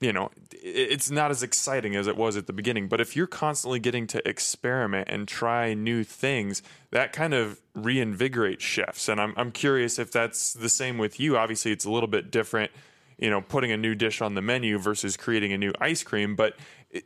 you 0.02 0.12
know, 0.12 0.30
it's 0.52 1.10
not 1.10 1.32
as 1.32 1.42
exciting 1.42 1.96
as 1.96 2.08
it 2.08 2.18
was 2.18 2.36
at 2.36 2.48
the 2.48 2.54
beginning. 2.54 2.88
But 2.88 3.00
if 3.00 3.16
you're 3.16 3.28
constantly 3.28 3.80
getting 3.80 4.08
to 4.08 4.28
experiment 4.28 5.08
and 5.10 5.28
try 5.28 5.74
new 5.74 6.04
things, 6.04 6.62
that 6.92 7.14
kind 7.14 7.34
of 7.34 7.62
reinvigorates 7.76 8.60
chefs. 8.60 9.08
And 9.08 9.22
I'm, 9.22 9.34
I'm 9.38 9.52
curious 9.52 9.98
if 9.98 10.12
that's 10.12 10.54
the 10.54 10.70
same 10.70 10.98
with 10.98 11.20
you. 11.20 11.38
Obviously, 11.38 11.72
it's 11.72 11.86
a 11.86 11.92
little 11.92 12.10
bit 12.10 12.30
different 12.30 12.72
you 13.18 13.30
know, 13.30 13.42
putting 13.42 13.72
a 13.72 13.78
new 13.78 13.96
dish 13.96 14.22
on 14.22 14.36
the 14.36 14.42
menu 14.42 14.78
versus 14.78 15.18
creating 15.18 15.54
a 15.54 15.58
new 15.58 15.74
ice 15.80 16.04
cream. 16.04 16.36
But 16.36 16.56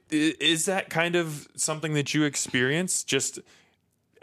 is 0.10 0.66
that 0.66 0.90
kind 0.90 1.16
of 1.16 1.48
something 1.56 1.94
that 1.94 2.14
you 2.14 2.24
experience? 2.24 3.04
Just 3.04 3.40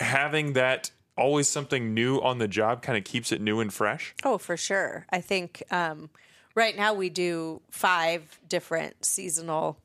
having 0.01 0.55
that 0.55 0.91
always 1.17 1.49
something 1.49 1.95
new 1.95 2.19
on 2.19 2.39
the 2.39 2.49
job 2.49 2.83
kind 2.83 2.99
of 2.99 3.05
keeps 3.05 3.33
it 3.33 3.41
new 3.41 3.61
and 3.61 3.73
fresh? 3.73 4.15
Oh, 4.25 4.39
for 4.39 4.57
sure. 4.57 5.07
I 5.11 5.21
think 5.21 5.63
um, 5.71 6.11
right 6.57 6.77
now 6.77 6.95
we 6.95 7.09
do 7.09 7.61
five 7.71 8.41
different 8.49 9.05
seasonal 9.05 9.79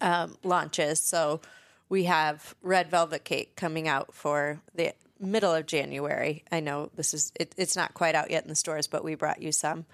um, 0.00 0.36
launches. 0.44 1.00
So 1.00 1.40
we 1.88 2.04
have 2.04 2.54
red 2.62 2.88
velvet 2.88 3.24
cake 3.24 3.56
coming 3.56 3.88
out 3.88 4.14
for 4.14 4.60
the 4.74 4.92
middle 5.18 5.52
of 5.52 5.66
January. 5.66 6.44
I 6.52 6.60
know 6.60 6.90
this 6.94 7.12
is 7.12 7.32
it, 7.38 7.52
it's 7.56 7.74
not 7.74 7.94
quite 7.94 8.14
out 8.14 8.30
yet 8.30 8.44
in 8.44 8.48
the 8.48 8.54
stores, 8.54 8.86
but 8.86 9.02
we 9.02 9.16
brought 9.16 9.42
you 9.42 9.50
some. 9.50 9.86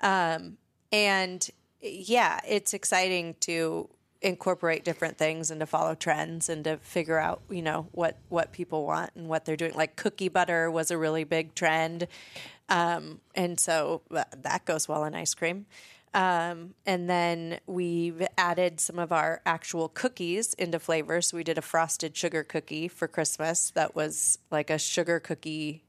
Um, 0.00 0.56
and 0.90 1.48
yeah, 1.80 2.40
it's 2.48 2.74
exciting 2.74 3.36
to 3.40 3.88
incorporate 4.24 4.84
different 4.84 5.18
things 5.18 5.50
and 5.50 5.60
to 5.60 5.66
follow 5.66 5.94
trends 5.94 6.48
and 6.48 6.64
to 6.64 6.78
figure 6.78 7.18
out, 7.18 7.42
you 7.50 7.62
know, 7.62 7.86
what 7.92 8.18
what 8.28 8.52
people 8.52 8.86
want 8.86 9.10
and 9.14 9.28
what 9.28 9.44
they're 9.44 9.56
doing. 9.56 9.74
Like 9.74 9.96
cookie 9.96 10.30
butter 10.30 10.70
was 10.70 10.90
a 10.90 10.98
really 10.98 11.24
big 11.24 11.54
trend. 11.54 12.08
Um, 12.68 13.20
and 13.34 13.58
so 13.60 14.02
uh, 14.10 14.24
that 14.42 14.64
goes 14.64 14.88
well 14.88 15.04
in 15.04 15.14
ice 15.14 15.34
cream. 15.34 15.66
Um, 16.14 16.74
and 16.86 17.10
then 17.10 17.58
we've 17.66 18.24
added 18.38 18.78
some 18.78 19.00
of 19.00 19.10
our 19.10 19.42
actual 19.44 19.88
cookies 19.88 20.54
into 20.54 20.78
flavors. 20.78 21.28
So 21.28 21.36
we 21.36 21.44
did 21.44 21.58
a 21.58 21.62
frosted 21.62 22.16
sugar 22.16 22.44
cookie 22.44 22.86
for 22.86 23.08
Christmas 23.08 23.70
that 23.72 23.96
was 23.96 24.38
like 24.50 24.70
a 24.70 24.78
sugar 24.78 25.18
cookie. 25.18 25.82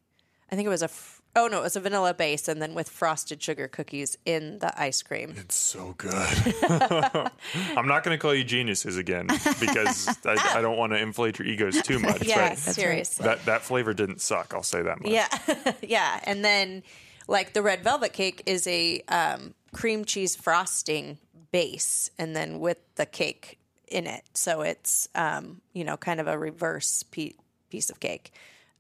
I 0.51 0.55
think 0.55 0.65
it 0.65 0.69
was 0.69 0.81
a, 0.81 0.85
f- 0.85 1.14
oh 1.35 1.47
no, 1.47 1.59
it 1.59 1.63
was 1.63 1.75
a 1.75 1.79
vanilla 1.79 2.13
base 2.13 2.47
and 2.47 2.61
then 2.61 2.73
with 2.73 2.89
frosted 2.89 3.41
sugar 3.41 3.67
cookies 3.67 4.17
in 4.25 4.59
the 4.59 4.81
ice 4.81 5.01
cream. 5.01 5.33
It's 5.37 5.55
so 5.55 5.93
good. 5.97 6.13
I'm 7.77 7.87
not 7.87 8.03
going 8.03 8.15
to 8.15 8.17
call 8.17 8.33
you 8.33 8.43
geniuses 8.43 8.97
again 8.97 9.27
because 9.59 10.07
I, 10.25 10.35
I 10.55 10.61
don't 10.61 10.77
want 10.77 10.93
to 10.93 10.99
inflate 10.99 11.39
your 11.39 11.47
egos 11.47 11.81
too 11.81 11.99
much. 11.99 12.23
Yeah, 12.23 12.55
seriously. 12.55 13.25
that, 13.25 13.45
that 13.45 13.61
flavor 13.61 13.93
didn't 13.93 14.21
suck. 14.21 14.53
I'll 14.53 14.63
say 14.63 14.81
that 14.81 15.01
much. 15.01 15.11
Yeah, 15.11 15.73
yeah, 15.81 16.19
and 16.23 16.43
then 16.43 16.83
like 17.27 17.53
the 17.53 17.61
red 17.61 17.83
velvet 17.83 18.13
cake 18.13 18.43
is 18.45 18.65
a 18.67 19.01
um, 19.09 19.53
cream 19.73 20.05
cheese 20.05 20.35
frosting 20.35 21.17
base, 21.51 22.09
and 22.17 22.35
then 22.35 22.59
with 22.59 22.77
the 22.95 23.05
cake 23.05 23.59
in 23.87 24.07
it, 24.07 24.23
so 24.33 24.61
it's 24.61 25.09
um, 25.15 25.61
you 25.73 25.83
know 25.83 25.97
kind 25.97 26.19
of 26.19 26.27
a 26.27 26.37
reverse 26.37 27.03
pe- 27.03 27.33
piece 27.69 27.89
of 27.89 27.99
cake. 27.99 28.31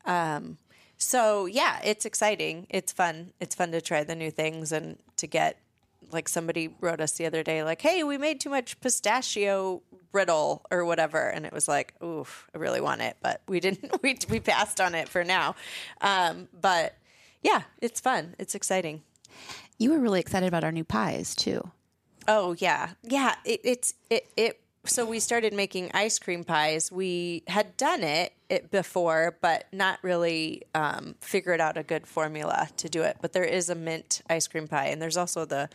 Um, 0.05 0.57
so 0.97 1.45
yeah, 1.45 1.79
it's 1.83 2.05
exciting. 2.05 2.67
It's 2.69 2.91
fun. 2.91 3.33
It's 3.39 3.55
fun 3.55 3.71
to 3.71 3.81
try 3.81 4.03
the 4.03 4.15
new 4.15 4.31
things 4.31 4.71
and 4.71 4.97
to 5.17 5.27
get 5.27 5.59
like 6.11 6.29
somebody 6.29 6.73
wrote 6.81 7.01
us 7.01 7.13
the 7.13 7.25
other 7.25 7.41
day 7.41 7.63
like 7.63 7.81
hey 7.81 8.03
we 8.03 8.15
made 8.15 8.39
too 8.39 8.49
much 8.49 8.79
pistachio 8.79 9.81
brittle 10.11 10.63
or 10.69 10.85
whatever 10.85 11.29
and 11.29 11.47
it 11.47 11.51
was 11.51 11.67
like 11.67 11.95
oof 12.03 12.47
i 12.53 12.59
really 12.59 12.79
want 12.79 13.01
it 13.01 13.17
but 13.23 13.41
we 13.47 13.59
didn't 13.59 13.91
we, 14.03 14.15
we 14.29 14.39
passed 14.39 14.79
on 14.79 14.93
it 14.93 15.09
for 15.09 15.23
now 15.23 15.55
um, 16.01 16.47
but 16.61 16.95
yeah 17.41 17.63
it's 17.81 17.99
fun 17.99 18.35
it's 18.37 18.53
exciting 18.53 19.01
You 19.77 19.91
were 19.91 19.99
really 19.99 20.19
excited 20.19 20.47
about 20.47 20.63
our 20.63 20.71
new 20.71 20.85
pies 20.85 21.35
too. 21.35 21.71
Oh 22.27 22.55
yeah, 22.59 22.91
yeah. 23.03 23.35
It, 23.43 23.59
it's 23.63 23.93
it 24.09 24.27
it. 24.37 24.59
So 24.87 25.05
we 25.05 25.19
started 25.19 25.53
making 25.53 25.91
ice 25.93 26.19
cream 26.19 26.43
pies. 26.43 26.91
We 26.91 27.43
had 27.47 27.75
done 27.77 28.03
it, 28.03 28.33
it 28.49 28.71
before, 28.71 29.37
but 29.41 29.65
not 29.71 29.99
really 30.03 30.63
um, 30.73 31.15
figured 31.21 31.59
out 31.59 31.77
a 31.77 31.83
good 31.83 32.07
formula 32.07 32.69
to 32.77 32.89
do 32.89 33.01
it. 33.01 33.17
But 33.21 33.33
there 33.33 33.43
is 33.43 33.69
a 33.69 33.75
mint 33.75 34.21
ice 34.29 34.47
cream 34.47 34.67
pie, 34.67 34.87
and 34.87 35.01
there's 35.01 35.17
also 35.17 35.45
the 35.45 35.69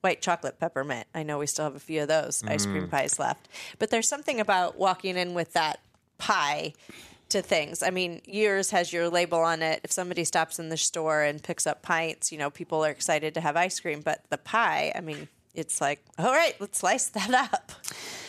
white 0.00 0.20
chocolate 0.20 0.58
peppermint. 0.58 1.06
I 1.14 1.22
know 1.22 1.38
we 1.38 1.46
still 1.46 1.64
have 1.64 1.74
a 1.74 1.80
few 1.80 2.02
of 2.02 2.08
those 2.08 2.44
ice 2.46 2.66
cream 2.66 2.88
pies 2.88 3.18
left. 3.18 3.48
But 3.78 3.90
there's 3.90 4.08
something 4.08 4.40
about 4.40 4.78
walking 4.78 5.16
in 5.16 5.34
with 5.34 5.52
that 5.54 5.80
pie 6.18 6.74
to 7.30 7.42
things. 7.42 7.82
I 7.82 7.90
mean, 7.90 8.20
yours 8.24 8.70
has 8.70 8.92
your 8.92 9.08
label 9.08 9.40
on 9.40 9.62
it. 9.62 9.80
If 9.82 9.90
somebody 9.90 10.24
stops 10.24 10.58
in 10.58 10.68
the 10.68 10.76
store 10.76 11.22
and 11.22 11.42
picks 11.42 11.66
up 11.66 11.82
pints, 11.82 12.30
you 12.30 12.38
know, 12.38 12.50
people 12.50 12.84
are 12.84 12.90
excited 12.90 13.34
to 13.34 13.40
have 13.40 13.56
ice 13.56 13.80
cream. 13.80 14.00
But 14.00 14.22
the 14.30 14.38
pie, 14.38 14.92
I 14.94 15.00
mean, 15.00 15.28
it's 15.54 15.80
like, 15.80 16.04
all 16.18 16.32
right, 16.32 16.54
let's 16.60 16.78
slice 16.78 17.06
that 17.06 17.32
up. 17.32 17.72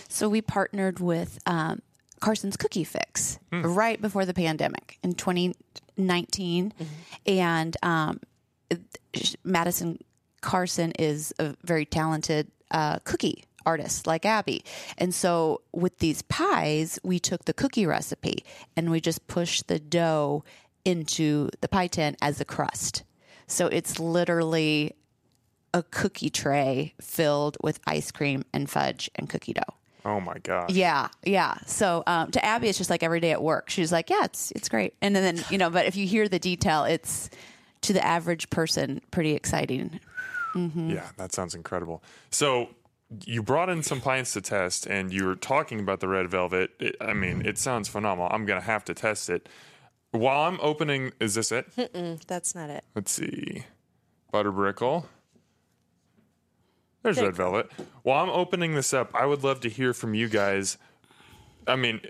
So 0.10 0.30
we 0.30 0.42
partnered 0.42 1.00
with 1.00 1.40
um, 1.46 1.82
Carson's 2.20 2.58
Cookie 2.58 2.84
Fix 2.84 3.40
right 3.52 4.02
before 4.02 4.26
the 4.26 4.34
pandemic 4.34 4.98
in 5.04 5.14
2019, 5.14 6.74
and 7.26 7.78
um, 7.84 8.20
Madison 9.44 10.00
Carson 10.42 10.92
is 10.94 11.34
a 11.40 11.56
very 11.64 11.86
talented 11.86 12.50
uh, 12.72 13.00
cookie 13.04 13.44
artist 13.66 14.08
like 14.08 14.26
Abby, 14.26 14.64
and 14.98 15.14
so 15.14 15.62
with 15.74 16.00
these 16.00 16.22
pies, 16.24 17.00
we 17.04 17.20
took 17.20 17.46
the 17.46 17.54
cookie 17.54 17.86
recipe 17.86 18.44
and 18.76 18.90
we 18.90 19.02
just 19.02 19.28
pushed 19.28 19.68
the 19.68 19.80
dough 19.80 20.44
into 20.86 21.50
the 21.62 21.68
pie 21.68 21.88
tin 21.88 22.16
as 22.22 22.40
a 22.40 22.46
crust. 22.46 23.04
So 23.46 23.68
it's 23.68 24.00
literally 24.00 24.94
a 25.74 25.84
cookie 25.84 26.30
tray 26.30 26.94
filled 27.02 27.58
with 27.62 27.80
ice 27.86 28.12
cream 28.12 28.44
and 28.54 28.70
fudge 28.70 29.10
and 29.16 29.30
cookie 29.30 29.54
dough. 29.54 29.77
Oh 30.08 30.22
my 30.22 30.38
god. 30.40 30.72
Yeah, 30.72 31.10
yeah. 31.26 31.58
So 31.66 32.02
um, 32.08 32.32
to 32.32 32.44
Abby, 32.44 32.70
it's 32.70 32.78
just 32.78 32.90
like 32.90 33.04
every 33.04 33.20
day 33.20 33.32
at 33.32 33.44
work. 33.44 33.70
She's 33.70 33.92
like, 33.92 34.10
"Yeah, 34.10 34.24
it's 34.24 34.52
it's 34.52 34.70
great." 34.70 34.94
And 35.02 35.14
then 35.14 35.44
you 35.50 35.58
know, 35.58 35.70
but 35.70 35.86
if 35.86 35.98
you 35.98 36.08
hear 36.08 36.30
the 36.30 36.40
detail, 36.40 36.86
it's 36.86 37.30
to 37.82 37.92
the 37.94 38.04
average 38.04 38.50
person 38.50 39.02
pretty 39.12 39.34
exciting. 39.34 40.00
Yeah, 40.56 41.10
that 41.18 41.34
sounds 41.34 41.54
incredible. 41.54 42.02
So 42.32 42.70
you 43.26 43.44
brought 43.44 43.70
in 43.70 43.84
some 43.84 44.02
pints 44.02 44.34
to 44.34 44.42
test, 44.42 44.88
and 44.88 45.14
you 45.14 45.26
were 45.26 45.36
talking 45.36 45.80
about 45.82 46.00
the 46.00 46.08
red 46.08 46.30
velvet. 46.32 46.72
It, 46.80 46.96
I 47.00 47.14
mean, 47.14 47.46
it 47.46 47.58
sounds 47.60 47.88
phenomenal. 47.90 48.30
I'm 48.32 48.46
gonna 48.46 48.62
have 48.62 48.84
to 48.86 48.94
test 48.96 49.30
it. 49.30 49.48
while 50.12 50.48
I'm 50.48 50.58
opening, 50.62 51.12
is 51.20 51.36
this 51.36 51.52
it? 51.52 51.68
That's 52.28 52.56
not 52.56 52.70
it. 52.72 52.86
Let's 52.96 53.12
see. 53.12 53.66
Butterbrickle. 54.34 55.06
There's 57.04 57.18
There 57.18 57.26
red 57.26 57.36
velvet. 57.36 57.72
While 58.04 58.24
I'm 58.24 58.30
opening 58.30 58.74
this 58.76 58.94
up, 58.94 59.12
I 59.14 59.26
would 59.26 59.44
love 59.44 59.60
to 59.62 59.70
hear 59.70 59.94
from 59.94 60.14
you 60.14 60.28
guys. 60.28 60.78
I 61.68 61.76
mean, 61.76 62.02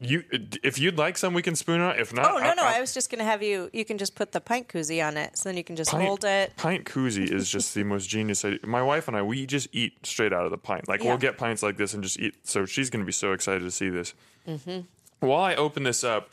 you 0.00 0.22
if 0.62 0.78
you'd 0.78 0.96
like 0.96 1.18
some, 1.18 1.34
we 1.34 1.42
can 1.42 1.56
spoon 1.56 1.80
it. 1.80 1.98
If 1.98 2.14
not, 2.14 2.30
Oh 2.30 2.38
no, 2.38 2.54
no! 2.54 2.62
I, 2.62 2.76
I 2.76 2.80
was 2.80 2.94
just 2.94 3.10
gonna 3.10 3.24
have 3.24 3.42
you. 3.42 3.68
You 3.72 3.84
can 3.84 3.98
just 3.98 4.14
put 4.14 4.30
the 4.32 4.40
pint 4.40 4.68
koozie 4.68 5.04
on 5.04 5.16
it, 5.16 5.36
so 5.36 5.48
then 5.48 5.56
you 5.56 5.64
can 5.64 5.74
just 5.76 5.90
pint, 5.90 6.04
hold 6.04 6.24
it. 6.24 6.52
Pint 6.56 6.84
koozie 6.84 7.28
is 7.30 7.50
just 7.50 7.74
the 7.74 7.82
most 7.82 8.08
genius. 8.14 8.44
idea. 8.44 8.60
My 8.64 8.82
wife 8.82 9.08
and 9.08 9.16
I, 9.16 9.22
we 9.22 9.44
just 9.44 9.68
eat 9.72 10.06
straight 10.06 10.32
out 10.32 10.44
of 10.44 10.50
the 10.52 10.58
pint. 10.58 10.86
Like 10.88 11.00
Yeah. 11.02 11.08
we'll 11.08 11.18
get 11.18 11.36
pints 11.36 11.62
like 11.62 11.76
this 11.76 11.94
and 11.94 12.02
just 12.02 12.18
eat. 12.20 12.34
So 12.46 12.64
she's 12.64 12.90
going 12.90 13.00
to 13.02 13.06
be 13.06 13.12
so 13.12 13.32
excited 13.32 13.60
to 13.64 13.70
see 13.72 13.88
this. 13.88 14.14
Mm-hmm. 14.46 14.80
While 15.26 15.42
I 15.42 15.56
open 15.56 15.82
this 15.82 16.04
up, 16.04 16.30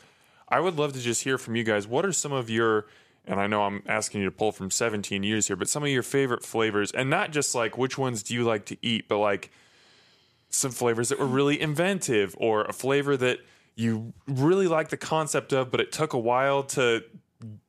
I 0.48 0.60
would 0.60 0.76
love 0.76 0.92
to 0.92 1.00
just 1.00 1.24
hear 1.24 1.36
from 1.38 1.56
you 1.56 1.64
guys. 1.64 1.88
What 1.88 2.06
are 2.06 2.12
some 2.12 2.32
of 2.32 2.48
your 2.48 2.86
and 3.26 3.40
I 3.40 3.46
know 3.46 3.62
I'm 3.62 3.82
asking 3.86 4.20
you 4.20 4.26
to 4.26 4.36
pull 4.36 4.52
from 4.52 4.70
17 4.70 5.22
years 5.22 5.46
here, 5.48 5.56
but 5.56 5.68
some 5.68 5.82
of 5.82 5.88
your 5.88 6.02
favorite 6.02 6.44
flavors, 6.44 6.92
and 6.92 7.10
not 7.10 7.32
just 7.32 7.54
like 7.54 7.76
which 7.76 7.98
ones 7.98 8.22
do 8.22 8.34
you 8.34 8.44
like 8.44 8.66
to 8.66 8.76
eat, 8.82 9.08
but 9.08 9.18
like 9.18 9.50
some 10.48 10.70
flavors 10.70 11.08
that 11.08 11.18
were 11.18 11.26
really 11.26 11.60
inventive 11.60 12.34
or 12.38 12.64
a 12.64 12.72
flavor 12.72 13.16
that 13.16 13.40
you 13.74 14.12
really 14.26 14.68
like 14.68 14.88
the 14.88 14.96
concept 14.96 15.52
of, 15.52 15.70
but 15.70 15.80
it 15.80 15.92
took 15.92 16.12
a 16.12 16.18
while 16.18 16.62
to, 16.62 17.04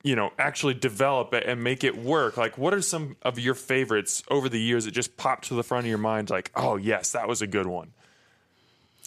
you 0.04 0.16
know, 0.16 0.32
actually 0.40 0.74
develop 0.74 1.34
it 1.34 1.44
and 1.46 1.62
make 1.64 1.84
it 1.84 1.98
work. 1.98 2.38
Like, 2.38 2.58
what 2.58 2.74
are 2.74 2.82
some 2.82 3.18
of 3.24 3.40
your 3.40 3.56
favorites 3.56 4.24
over 4.30 4.48
the 4.48 4.60
years 4.60 4.86
that 4.86 4.92
just 4.92 5.18
popped 5.18 5.48
to 5.50 5.56
the 5.56 5.64
front 5.64 5.86
of 5.86 5.90
your 5.90 5.98
mind? 5.98 6.30
Like, 6.30 6.52
oh, 6.56 6.78
yes, 6.78 7.12
that 7.12 7.28
was 7.28 7.42
a 7.42 7.48
good 7.48 7.68
one. 7.68 7.92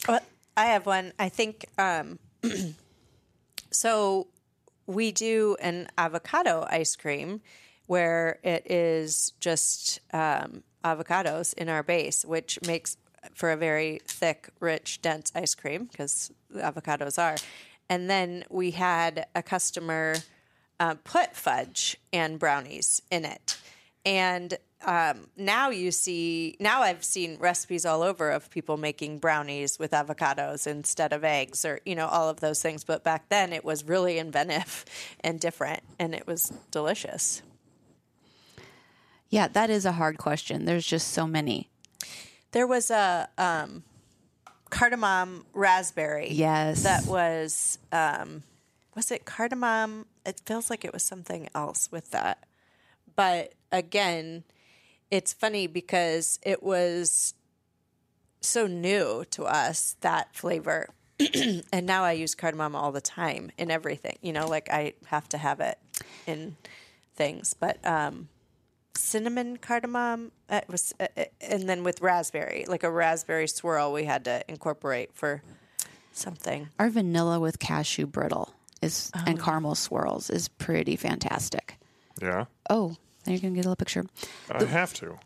Well, 0.07 0.19
I 0.55 0.65
have 0.65 0.85
one. 0.85 1.13
I 1.17 1.29
think 1.29 1.65
um, 1.77 2.19
so. 3.71 4.27
We 4.87 5.11
do 5.11 5.55
an 5.59 5.87
avocado 5.97 6.65
ice 6.69 6.95
cream 6.95 7.41
where 7.87 8.39
it 8.43 8.69
is 8.69 9.33
just 9.39 9.99
um, 10.13 10.63
avocados 10.83 11.53
in 11.53 11.69
our 11.69 11.83
base, 11.83 12.23
which 12.25 12.59
makes 12.65 12.97
for 13.33 13.51
a 13.51 13.57
very 13.57 14.01
thick, 14.05 14.49
rich, 14.59 15.01
dense 15.01 15.31
ice 15.35 15.55
cream 15.55 15.85
because 15.85 16.31
avocados 16.55 17.21
are. 17.21 17.37
And 17.89 18.09
then 18.09 18.45
we 18.49 18.71
had 18.71 19.27
a 19.35 19.43
customer 19.43 20.15
uh, 20.79 20.95
put 21.03 21.35
fudge 21.35 21.97
and 22.11 22.39
brownies 22.39 23.01
in 23.11 23.25
it. 23.25 23.57
And 24.05 24.57
um, 24.85 25.27
now 25.37 25.69
you 25.69 25.91
see, 25.91 26.55
now 26.59 26.81
I've 26.81 27.03
seen 27.03 27.37
recipes 27.39 27.85
all 27.85 28.01
over 28.01 28.31
of 28.31 28.49
people 28.49 28.77
making 28.77 29.19
brownies 29.19 29.77
with 29.77 29.91
avocados 29.91 30.67
instead 30.67 31.13
of 31.13 31.23
eggs 31.23 31.65
or, 31.65 31.79
you 31.85 31.95
know, 31.95 32.07
all 32.07 32.29
of 32.29 32.39
those 32.39 32.61
things. 32.61 32.83
But 32.83 33.03
back 33.03 33.29
then 33.29 33.53
it 33.53 33.63
was 33.63 33.83
really 33.83 34.17
inventive 34.17 34.85
and 35.21 35.39
different 35.39 35.81
and 35.99 36.15
it 36.15 36.27
was 36.27 36.51
delicious. 36.71 37.41
Yeah, 39.29 39.47
that 39.47 39.69
is 39.69 39.85
a 39.85 39.93
hard 39.93 40.17
question. 40.17 40.65
There's 40.65 40.85
just 40.85 41.09
so 41.09 41.25
many. 41.25 41.69
There 42.51 42.67
was 42.67 42.91
a 42.91 43.29
um, 43.37 43.83
cardamom 44.69 45.45
raspberry. 45.53 46.31
Yes. 46.31 46.83
That 46.83 47.05
was, 47.05 47.77
um, 47.93 48.43
was 48.93 49.09
it 49.09 49.23
cardamom? 49.23 50.05
It 50.25 50.41
feels 50.45 50.69
like 50.69 50.83
it 50.83 50.91
was 50.91 51.03
something 51.03 51.47
else 51.55 51.89
with 51.91 52.11
that. 52.11 52.45
But 53.15 53.53
again, 53.71 54.43
it's 55.11 55.33
funny 55.33 55.67
because 55.67 56.39
it 56.41 56.63
was 56.63 57.33
so 58.39 58.65
new 58.65 59.23
to 59.31 59.43
us, 59.43 59.95
that 60.01 60.35
flavor. 60.35 60.87
and 61.71 61.85
now 61.85 62.03
I 62.03 62.13
use 62.13 62.33
cardamom 62.33 62.75
all 62.75 62.91
the 62.91 63.01
time 63.01 63.51
in 63.57 63.69
everything. 63.69 64.17
You 64.21 64.33
know, 64.33 64.47
like 64.47 64.69
I 64.71 64.93
have 65.07 65.29
to 65.29 65.37
have 65.37 65.59
it 65.59 65.77
in 66.25 66.55
things. 67.15 67.53
But 67.53 67.85
um, 67.85 68.29
cinnamon 68.95 69.57
cardamom 69.57 70.31
uh, 70.49 70.61
was, 70.67 70.93
uh, 70.99 71.07
uh, 71.15 71.25
and 71.41 71.69
then 71.69 71.83
with 71.83 72.01
raspberry, 72.01 72.65
like 72.67 72.83
a 72.83 72.89
raspberry 72.89 73.47
swirl, 73.47 73.93
we 73.93 74.05
had 74.05 74.25
to 74.25 74.43
incorporate 74.47 75.13
for 75.13 75.43
something. 76.13 76.69
Our 76.79 76.89
vanilla 76.89 77.39
with 77.39 77.59
cashew 77.59 78.07
brittle 78.07 78.53
is 78.81 79.11
and 79.27 79.39
caramel 79.39 79.75
swirls 79.75 80.29
is 80.29 80.47
pretty 80.47 80.95
fantastic. 80.95 81.77
Yeah, 82.21 82.45
Oh, 82.69 82.95
there 83.23 83.33
you 83.33 83.39
can 83.39 83.53
get 83.53 83.65
a 83.65 83.69
little 83.69 83.75
picture. 83.75 84.05
I 84.51 84.63
have 84.63 84.93
to. 84.95 85.17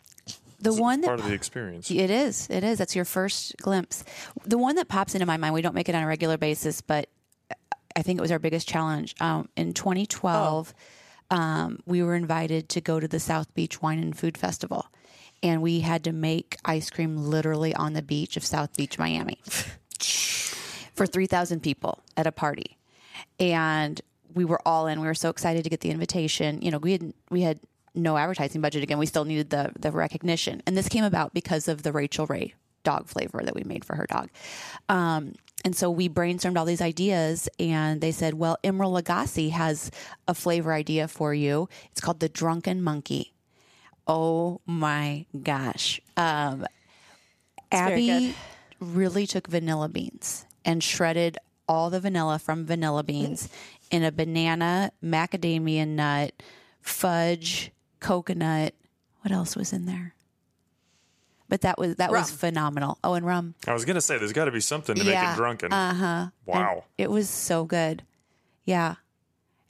The 0.59 0.73
one 0.73 1.01
that 1.01 1.07
Part 1.07 1.19
of 1.19 1.25
the 1.25 1.33
experience. 1.33 1.91
It 1.91 2.09
is. 2.09 2.47
It 2.49 2.63
is. 2.63 2.77
That's 2.77 2.95
your 2.95 3.05
first 3.05 3.55
glimpse. 3.57 4.03
The 4.45 4.57
one 4.57 4.75
that 4.75 4.87
pops 4.87 5.13
into 5.13 5.25
my 5.25 5.37
mind, 5.37 5.53
we 5.53 5.61
don't 5.61 5.75
make 5.75 5.89
it 5.89 5.95
on 5.95 6.03
a 6.03 6.07
regular 6.07 6.37
basis, 6.37 6.81
but 6.81 7.09
I 7.95 8.01
think 8.01 8.19
it 8.19 8.21
was 8.21 8.31
our 8.31 8.39
biggest 8.39 8.67
challenge. 8.67 9.15
Um, 9.19 9.49
in 9.55 9.73
2012, 9.73 10.73
um, 11.31 11.79
we 11.85 12.03
were 12.03 12.15
invited 12.15 12.69
to 12.69 12.81
go 12.81 12.99
to 12.99 13.07
the 13.07 13.19
South 13.19 13.53
Beach 13.53 13.81
Wine 13.81 13.99
and 13.99 14.17
Food 14.17 14.37
Festival, 14.37 14.85
and 15.43 15.61
we 15.61 15.81
had 15.81 16.03
to 16.05 16.11
make 16.11 16.57
ice 16.65 16.89
cream 16.89 17.17
literally 17.17 17.73
on 17.75 17.93
the 17.93 18.01
beach 18.01 18.37
of 18.37 18.45
South 18.45 18.75
Beach, 18.75 18.97
Miami, 18.97 19.39
for 20.95 21.05
3,000 21.05 21.61
people 21.61 22.03
at 22.17 22.27
a 22.27 22.31
party. 22.31 22.77
And 23.39 24.01
we 24.33 24.45
were 24.45 24.61
all 24.65 24.87
in. 24.87 24.99
We 24.99 25.07
were 25.07 25.13
so 25.13 25.29
excited 25.29 25.63
to 25.63 25.69
get 25.69 25.81
the 25.81 25.91
invitation. 25.91 26.61
You 26.61 26.71
know, 26.71 26.77
we 26.77 26.91
had 26.93 27.13
we 27.29 27.41
had 27.41 27.59
no 27.95 28.17
advertising 28.17 28.61
budget 28.61 28.83
again. 28.83 28.97
We 28.97 29.05
still 29.05 29.25
needed 29.25 29.49
the 29.49 29.71
the 29.79 29.91
recognition, 29.91 30.61
and 30.65 30.77
this 30.77 30.89
came 30.89 31.03
about 31.03 31.33
because 31.33 31.67
of 31.67 31.83
the 31.83 31.91
Rachael 31.91 32.27
Ray 32.27 32.53
dog 32.83 33.07
flavor 33.07 33.41
that 33.43 33.55
we 33.55 33.63
made 33.63 33.83
for 33.83 33.95
her 33.95 34.05
dog. 34.05 34.29
Um, 34.89 35.33
and 35.63 35.75
so 35.75 35.89
we 35.89 36.07
brainstormed 36.07 36.57
all 36.57 36.65
these 36.65 36.81
ideas, 36.81 37.49
and 37.59 38.01
they 38.01 38.11
said, 38.11 38.35
"Well, 38.35 38.57
Emeril 38.63 39.01
Lagasse 39.01 39.49
has 39.49 39.91
a 40.27 40.33
flavor 40.33 40.73
idea 40.73 41.07
for 41.07 41.33
you. 41.33 41.67
It's 41.91 42.01
called 42.01 42.19
the 42.19 42.29
Drunken 42.29 42.81
Monkey." 42.81 43.33
Oh 44.07 44.61
my 44.65 45.25
gosh! 45.41 45.99
Um, 46.15 46.65
Abby 47.71 48.35
really 48.79 49.25
took 49.25 49.47
vanilla 49.47 49.89
beans 49.89 50.45
and 50.63 50.83
shredded 50.83 51.37
all 51.67 51.89
the 51.89 51.99
vanilla 51.99 52.37
from 52.39 52.65
vanilla 52.65 53.03
beans 53.03 53.49
in 53.91 54.03
a 54.03 54.11
banana, 54.11 54.91
macadamia 55.03 55.87
nut, 55.87 56.33
fudge, 56.81 57.71
coconut. 57.99 58.73
What 59.21 59.31
else 59.31 59.55
was 59.55 59.73
in 59.73 59.85
there? 59.85 60.13
But 61.47 61.61
that 61.61 61.77
was 61.77 61.95
that 61.97 62.11
was 62.11 62.31
phenomenal. 62.31 62.97
Oh, 63.03 63.13
and 63.13 63.25
rum. 63.25 63.53
I 63.67 63.73
was 63.73 63.85
gonna 63.85 64.01
say 64.01 64.17
there's 64.17 64.33
got 64.33 64.45
to 64.45 64.51
be 64.51 64.59
something 64.59 64.95
to 64.95 65.03
make 65.03 65.15
it 65.15 65.35
drunken. 65.35 65.71
Uh-huh. 65.71 66.27
Wow. 66.45 66.85
It 66.97 67.09
was 67.11 67.29
so 67.29 67.65
good. 67.65 68.03
Yeah. 68.63 68.95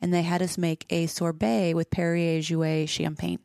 And 0.01 0.13
they 0.13 0.21
had 0.21 0.41
us 0.41 0.57
make 0.57 0.86
a 0.89 1.07
sorbet 1.07 1.73
with 1.73 1.89
Perrier 1.89 2.39
Jouet 2.39 2.88
champagne. 2.88 3.39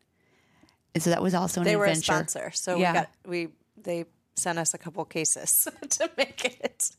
And 0.94 1.02
so 1.02 1.10
that 1.10 1.22
was 1.22 1.34
also 1.34 1.60
an 1.60 1.64
They 1.64 1.76
were 1.76 1.86
a 1.86 1.94
sponsor, 1.94 2.50
so 2.54 2.76
Yeah. 2.76 2.92
we 2.92 2.94
got 2.98 3.10
we 3.26 3.48
they 3.76 4.04
sent 4.36 4.58
us 4.58 4.74
a 4.74 4.78
couple 4.78 5.04
cases 5.04 5.66
to 5.90 6.10
make 6.16 6.44
it. 6.44 6.90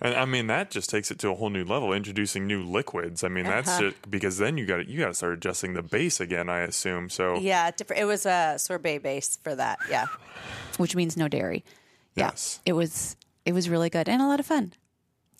And 0.00 0.14
I 0.14 0.24
mean 0.24 0.46
that 0.48 0.70
just 0.70 0.88
takes 0.90 1.10
it 1.10 1.18
to 1.20 1.28
a 1.30 1.34
whole 1.34 1.50
new 1.50 1.64
level, 1.64 1.92
introducing 1.92 2.46
new 2.46 2.62
liquids. 2.62 3.22
I 3.24 3.28
mean 3.28 3.44
that's 3.44 3.68
Uh-huh. 3.68 3.90
just 3.90 4.10
because 4.10 4.38
then 4.38 4.56
you 4.58 4.66
got 4.66 4.76
to 4.78 4.88
you 4.90 4.98
got 5.00 5.08
to 5.08 5.14
start 5.14 5.34
adjusting 5.34 5.74
the 5.74 5.82
base 5.82 6.20
again. 6.20 6.48
I 6.48 6.60
assume 6.60 7.08
so. 7.10 7.36
Yeah, 7.38 7.70
different. 7.70 8.00
It 8.02 8.06
was 8.06 8.26
a 8.26 8.54
sorbet 8.58 8.98
base 8.98 9.38
for 9.42 9.54
that. 9.54 9.78
Yeah, 9.90 10.06
which 10.78 10.94
means 10.96 11.16
no 11.16 11.28
dairy. 11.28 11.64
Yeah. 12.14 12.26
Yes. 12.26 12.60
It 12.64 12.72
was 12.74 13.16
it 13.44 13.52
was 13.52 13.68
really 13.68 13.90
good 13.90 14.08
and 14.08 14.22
a 14.22 14.26
lot 14.26 14.40
of 14.40 14.46
fun. 14.46 14.72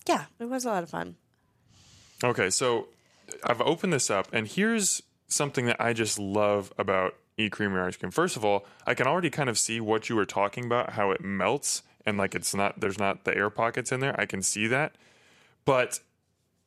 yeah, 0.07 0.25
it 0.39 0.49
was 0.49 0.65
a 0.65 0.69
lot 0.69 0.83
of 0.83 0.91
fun. 0.91 1.17
Okay, 2.23 2.51
so 2.51 2.89
I've 3.43 3.61
opened 3.61 3.93
this 3.93 4.11
up, 4.11 4.29
and 4.33 4.47
here's 4.47 5.03
something 5.29 5.67
that 5.67 5.81
I 5.81 5.93
just 5.93 6.19
love 6.19 6.73
about 6.79 7.15
e 7.37 7.49
creamer 7.51 7.85
ice 7.87 7.97
cream. 7.97 8.11
First 8.13 8.37
of 8.37 8.45
all, 8.45 8.65
I 8.87 8.95
can 8.95 9.07
already 9.07 9.31
kind 9.31 9.49
of 9.49 9.59
see 9.59 9.81
what 9.81 10.09
you 10.09 10.17
were 10.17 10.25
talking 10.27 10.65
about, 10.67 10.91
how 10.93 11.11
it 11.11 11.23
melts, 11.23 11.83
and 12.07 12.19
like 12.19 12.35
it's 12.35 12.55
not 12.55 12.81
there's 12.81 12.99
not 12.99 13.25
the 13.25 13.37
air 13.37 13.51
pockets 13.51 13.93
in 13.93 14.01
there. 14.01 14.19
I 14.19 14.27
can 14.27 14.43
see 14.43 14.67
that, 14.69 14.97
but 15.65 16.01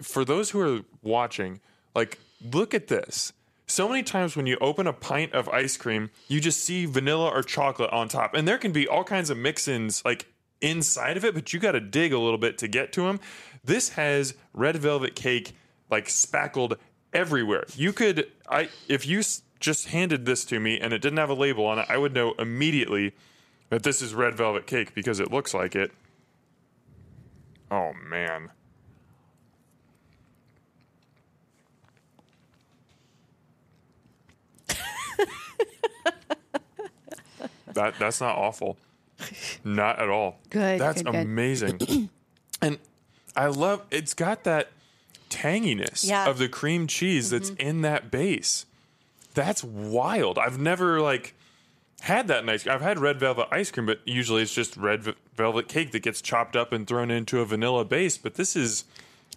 for 0.01 0.23
those 0.25 0.51
who 0.51 0.59
are 0.61 0.81
watching, 1.01 1.59
like 1.95 2.19
look 2.41 2.73
at 2.73 2.87
this. 2.87 3.33
So 3.69 3.89
many 3.89 4.01
times 4.01 4.37
when 4.37 4.47
you 4.47 4.57
open 4.61 4.87
a 4.87 4.93
pint 4.93 5.33
of 5.33 5.49
ice 5.49 5.75
cream, 5.75 6.09
you 6.29 6.39
just 6.39 6.63
see 6.63 6.85
vanilla 6.85 7.29
or 7.29 7.43
chocolate 7.43 7.91
on 7.91 8.07
top, 8.07 8.33
and 8.33 8.47
there 8.47 8.57
can 8.57 8.71
be 8.71 8.87
all 8.87 9.03
kinds 9.03 9.29
of 9.29 9.37
mix-ins 9.37 10.05
like 10.05 10.27
inside 10.61 11.17
of 11.17 11.25
it, 11.25 11.33
but 11.33 11.53
you 11.53 11.59
got 11.59 11.73
to 11.73 11.79
dig 11.79 12.13
a 12.13 12.19
little 12.19 12.37
bit 12.37 12.57
to 12.59 12.67
get 12.67 12.91
to 12.93 13.01
them. 13.01 13.19
This 13.63 13.89
has 13.89 14.35
red 14.53 14.77
velvet 14.77 15.15
cake 15.15 15.55
like 15.89 16.09
spackled 16.09 16.77
everywhere. 17.13 17.65
You 17.75 17.93
could, 17.93 18.31
I 18.49 18.69
if 18.87 19.05
you 19.05 19.21
just 19.59 19.87
handed 19.87 20.25
this 20.25 20.45
to 20.45 20.59
me 20.59 20.79
and 20.79 20.93
it 20.93 20.99
didn't 20.99 21.17
have 21.17 21.29
a 21.29 21.33
label 21.35 21.65
on 21.65 21.79
it, 21.79 21.85
I 21.89 21.97
would 21.97 22.13
know 22.13 22.33
immediately 22.39 23.13
that 23.69 23.83
this 23.83 24.01
is 24.01 24.13
red 24.13 24.35
velvet 24.35 24.65
cake 24.67 24.93
because 24.93 25.19
it 25.19 25.31
looks 25.31 25.53
like 25.53 25.75
it. 25.75 25.91
Oh 27.69 27.91
man. 28.09 28.49
that 37.73 37.95
that's 37.99 38.21
not 38.21 38.37
awful. 38.37 38.77
Not 39.63 39.99
at 39.99 40.09
all. 40.09 40.37
Good, 40.49 40.79
That's 40.79 41.01
good, 41.01 41.11
good. 41.11 41.21
amazing. 41.21 42.09
and 42.61 42.77
I 43.35 43.47
love 43.47 43.83
it's 43.91 44.13
got 44.13 44.43
that 44.43 44.69
tanginess 45.29 46.07
Yeah. 46.07 46.27
of 46.29 46.37
the 46.37 46.47
cream 46.47 46.87
cheese 46.87 47.29
that's 47.31 47.51
mm-hmm. 47.51 47.67
in 47.67 47.81
that 47.81 48.11
base. 48.11 48.65
That's 49.33 49.63
wild. 49.63 50.37
I've 50.39 50.59
never 50.59 51.01
like 51.01 51.33
had 52.01 52.27
that 52.27 52.45
nice. 52.45 52.67
I've 52.67 52.81
had 52.81 52.99
red 52.99 53.19
velvet 53.19 53.47
ice 53.51 53.71
cream, 53.71 53.85
but 53.85 53.99
usually 54.05 54.41
it's 54.41 54.53
just 54.53 54.77
red 54.77 55.03
v- 55.03 55.13
velvet 55.35 55.67
cake 55.67 55.91
that 55.91 55.99
gets 56.03 56.21
chopped 56.21 56.55
up 56.55 56.71
and 56.71 56.87
thrown 56.87 57.11
into 57.11 57.39
a 57.39 57.45
vanilla 57.45 57.85
base. 57.85 58.17
But 58.17 58.35
this 58.35 58.55
is 58.55 58.85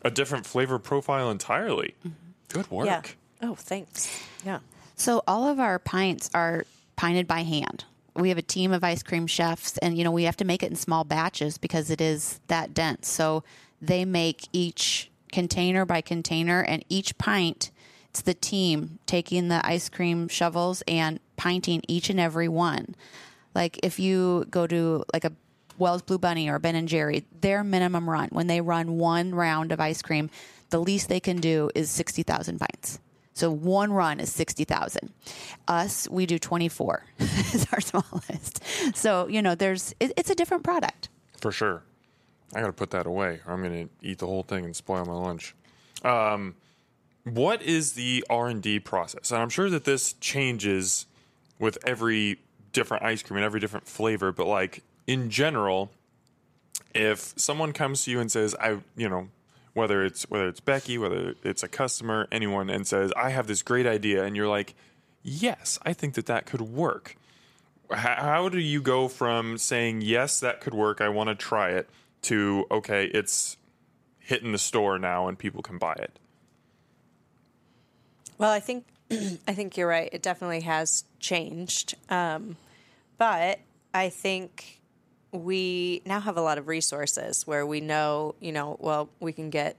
a 0.03 0.11
different 0.11 0.47
flavor 0.47 0.79
profile 0.79 1.31
entirely. 1.31 1.95
Mm-hmm. 2.01 2.15
Good 2.49 2.71
work. 2.71 2.87
Yeah. 2.87 3.03
Oh, 3.43 3.55
thanks. 3.55 4.23
Yeah. 4.45 4.59
So 4.97 5.23
all 5.27 5.49
of 5.49 5.59
our 5.59 5.79
pints 5.79 6.31
are 6.35 6.67
pinted 6.97 7.27
by 7.27 7.43
hand. 7.43 7.85
We 8.15 8.29
have 8.29 8.39
a 8.39 8.43
team 8.43 8.73
of 8.73 8.85
ice 8.85 9.03
cream 9.03 9.27
chefs, 9.27 9.79
and 9.79 9.97
you 9.97 10.05
know 10.05 10.11
we 10.11 10.25
have 10.25 10.37
to 10.39 10.45
make 10.45 10.63
it 10.63 10.71
in 10.71 10.77
small 10.77 11.05
batches 11.05 11.57
because 11.59 11.91
it 11.91 12.01
is 12.01 12.41
that 12.49 12.75
dense. 12.75 13.09
So 13.09 13.45
they 13.81 14.05
make 14.05 14.49
each 14.53 15.11
container 15.33 15.87
by 15.87 16.01
container, 16.01 16.61
and 16.61 16.85
each 16.89 17.17
pint. 17.17 17.71
It's 18.11 18.23
the 18.23 18.35
team 18.35 18.99
taking 19.07 19.49
the 19.49 19.65
ice 19.65 19.89
cream 19.89 20.29
shovels 20.29 20.83
and 20.89 21.21
pinting 21.39 21.83
each 21.87 22.11
and 22.11 22.19
every 22.19 22.49
one. 22.49 22.95
Like 23.55 23.79
if 23.83 23.99
you 23.99 24.47
go 24.51 24.67
to 24.67 25.05
like 25.13 25.25
a 25.25 25.33
Wells 25.79 26.03
Blue 26.03 26.19
Bunny 26.19 26.49
or 26.49 26.59
Ben 26.59 26.75
and 26.75 26.89
Jerry, 26.89 27.25
their 27.41 27.65
minimum 27.65 28.11
run 28.11 28.29
when 28.33 28.49
they 28.49 28.61
run 28.61 28.99
one 28.99 29.35
round 29.35 29.73
of 29.73 29.81
ice 29.81 30.03
cream, 30.03 30.29
the 30.71 30.81
least 30.81 31.09
they 31.09 31.21
can 31.21 31.39
do 31.39 31.71
is 31.75 31.91
sixty 31.91 32.23
thousand 32.23 32.59
pints. 32.59 32.99
So 33.33 33.51
one 33.51 33.93
run 33.93 34.21
is 34.21 34.33
sixty 34.33 34.65
thousand. 34.65 35.13
Us, 35.69 36.09
we 36.11 36.27
do 36.27 36.39
twenty 36.39 36.69
four. 36.69 37.05
is 37.19 37.67
our 37.73 37.81
smallest. 37.81 38.63
So 38.95 39.29
you 39.29 39.41
know, 39.41 39.55
there's 39.55 39.95
it, 40.01 40.13
it's 40.17 40.31
a 40.31 40.35
different 40.35 40.65
product. 40.65 41.09
For 41.41 41.53
sure. 41.53 41.83
I 42.55 42.61
got 42.61 42.67
to 42.67 42.73
put 42.73 42.91
that 42.91 43.07
away, 43.07 43.41
I'm 43.47 43.63
going 43.63 43.89
to 43.89 44.07
eat 44.07 44.19
the 44.19 44.27
whole 44.27 44.43
thing 44.43 44.65
and 44.65 44.75
spoil 44.75 45.05
my 45.05 45.13
lunch. 45.13 45.55
Um, 46.03 46.57
what 47.25 47.63
is 47.63 47.93
the 47.93 48.25
R 48.31 48.49
and 48.49 48.63
D 48.63 48.81
process? 48.81 49.31
And 49.31 49.41
I'm 49.41 49.51
sure 49.51 49.71
that 49.71 49.85
this 49.85 50.15
changes 50.15 51.07
with 51.59 51.79
every 51.85 52.39
different 52.73 53.03
ice 53.03 53.23
cream 53.23 53.37
and 53.37 53.45
every 53.45 53.61
different 53.61 53.87
flavor. 53.87 54.33
But 54.33 54.47
like 54.47 54.83
in 55.07 55.31
general, 55.31 55.91
if 56.95 57.35
someone 57.37 57.73
comes 57.73 58.05
to 58.05 58.11
you 58.11 58.21
and 58.21 58.31
says, 58.31 58.55
"I," 58.61 58.79
you 58.97 59.09
know, 59.09 59.29
whether 59.75 60.05
it's 60.05 60.29
whether 60.31 60.49
it's 60.49 60.61
Becky, 60.61 60.99
whether 60.99 61.35
it's 61.43 61.63
a 61.63 61.69
customer, 61.69 62.27
anyone, 62.33 62.71
and 62.71 62.87
says, 62.87 63.13
"I 63.17 63.31
have 63.31 63.47
this 63.47 63.63
great 63.63 63.87
idea," 63.87 64.25
and 64.25 64.37
you're 64.37 64.49
like, 64.49 64.75
"Yes, 65.23 65.79
I 65.83 65.93
think 65.93 66.15
that 66.15 66.27
that 66.27 66.47
could 66.47 66.63
work." 66.63 67.17
how 67.93 68.49
do 68.49 68.59
you 68.59 68.81
go 68.81 69.09
from 69.09 69.59
saying 69.59 70.01
yes 70.01 70.41
that 70.41 70.61
could 70.61 70.75
work 70.75 71.01
i 71.01 71.09
want 71.09 71.29
to 71.29 71.35
try 71.35 71.71
it 71.71 71.89
to 72.23 72.65
okay 72.71 73.07
it's 73.07 73.57
hitting 74.19 74.53
the 74.53 74.59
store 74.59 74.99
now 74.99 75.27
and 75.27 75.39
people 75.39 75.63
can 75.63 75.79
buy 75.79 75.93
it 75.95 76.19
Well, 78.41 78.51
I 78.51 78.61
think 78.61 78.87
I 79.11 79.53
think 79.53 79.77
you're 79.77 79.87
right. 79.87 80.09
It 80.11 80.23
definitely 80.23 80.63
has 80.63 81.05
changed, 81.19 81.95
um, 82.09 82.57
but 83.19 83.61
I 83.93 84.09
think 84.09 84.81
we 85.31 86.01
now 86.07 86.21
have 86.21 86.39
a 86.39 86.41
lot 86.41 86.57
of 86.57 86.67
resources 86.67 87.47
where 87.47 87.67
we 87.67 87.83
know, 87.83 88.35
you 88.41 88.51
know, 88.51 88.79
well, 88.81 89.11
we 89.21 89.35
can 89.35 89.51
get 89.51 89.77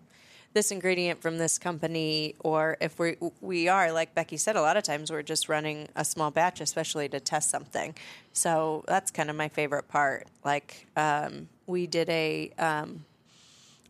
this 0.53 0.69
ingredient 0.69 1.23
from 1.23 1.39
this 1.39 1.57
company, 1.57 2.35
or 2.41 2.77
if 2.79 2.99
we 2.99 3.17
we 3.41 3.67
are 3.67 3.91
like 3.91 4.13
Becky 4.13 4.37
said, 4.37 4.55
a 4.55 4.61
lot 4.61 4.77
of 4.77 4.83
times 4.83 5.09
we're 5.09 5.23
just 5.23 5.49
running 5.49 5.87
a 5.95 6.05
small 6.05 6.29
batch, 6.29 6.61
especially 6.61 7.09
to 7.09 7.19
test 7.19 7.49
something. 7.49 7.95
So 8.31 8.83
that's 8.87 9.09
kind 9.09 9.31
of 9.31 9.35
my 9.35 9.47
favorite 9.47 9.87
part. 9.87 10.27
Like 10.45 10.85
um, 10.95 11.49
we 11.65 11.87
did 11.87 12.09
a 12.11 12.51
um, 12.59 13.05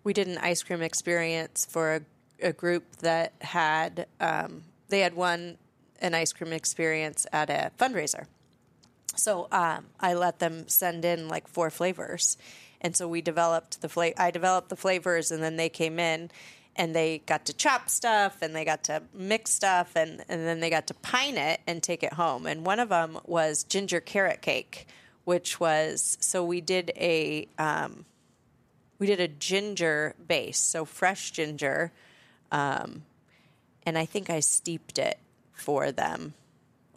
we 0.05 0.13
did 0.13 0.29
an 0.29 0.37
ice 0.37 0.63
cream 0.63 0.81
experience 0.81 1.67
for 1.69 1.95
a, 1.95 2.01
a 2.41 2.53
group 2.53 2.97
that 2.97 3.33
had 3.41 4.07
um, 4.19 4.63
they 4.89 4.99
had 4.99 5.15
won 5.15 5.57
an 5.99 6.13
ice 6.13 6.33
cream 6.33 6.53
experience 6.53 7.25
at 7.31 7.49
a 7.49 7.71
fundraiser. 7.79 8.25
So 9.15 9.47
um, 9.51 9.85
I 9.99 10.13
let 10.13 10.39
them 10.39 10.67
send 10.67 11.05
in 11.05 11.27
like 11.27 11.47
four 11.47 11.69
flavors, 11.69 12.37
and 12.79 12.95
so 12.95 13.07
we 13.07 13.21
developed 13.21 13.81
the 13.81 13.89
fla- 13.89 14.13
I 14.17 14.31
developed 14.31 14.69
the 14.69 14.75
flavors, 14.75 15.31
and 15.31 15.43
then 15.43 15.57
they 15.57 15.69
came 15.69 15.99
in, 15.99 16.31
and 16.75 16.95
they 16.95 17.19
got 17.25 17.45
to 17.45 17.53
chop 17.53 17.89
stuff, 17.89 18.41
and 18.41 18.55
they 18.55 18.65
got 18.65 18.85
to 18.85 19.03
mix 19.13 19.51
stuff, 19.51 19.95
and 19.95 20.23
and 20.29 20.45
then 20.45 20.59
they 20.59 20.69
got 20.69 20.87
to 20.87 20.93
pine 20.93 21.37
it 21.37 21.59
and 21.67 21.83
take 21.83 22.03
it 22.03 22.13
home. 22.13 22.45
And 22.45 22.65
one 22.65 22.79
of 22.79 22.89
them 22.89 23.19
was 23.25 23.63
ginger 23.63 23.99
carrot 23.99 24.41
cake, 24.41 24.87
which 25.25 25.59
was 25.59 26.17
so 26.21 26.43
we 26.43 26.61
did 26.61 26.91
a 26.95 27.47
um, 27.57 28.05
we 29.01 29.07
did 29.07 29.19
a 29.19 29.27
ginger 29.27 30.13
base, 30.27 30.59
so 30.59 30.85
fresh 30.85 31.31
ginger, 31.31 31.91
um, 32.51 33.03
and 33.83 33.97
I 33.97 34.05
think 34.05 34.29
I 34.29 34.39
steeped 34.39 34.97
it 34.97 35.19
for 35.53 35.91
them 35.91 36.33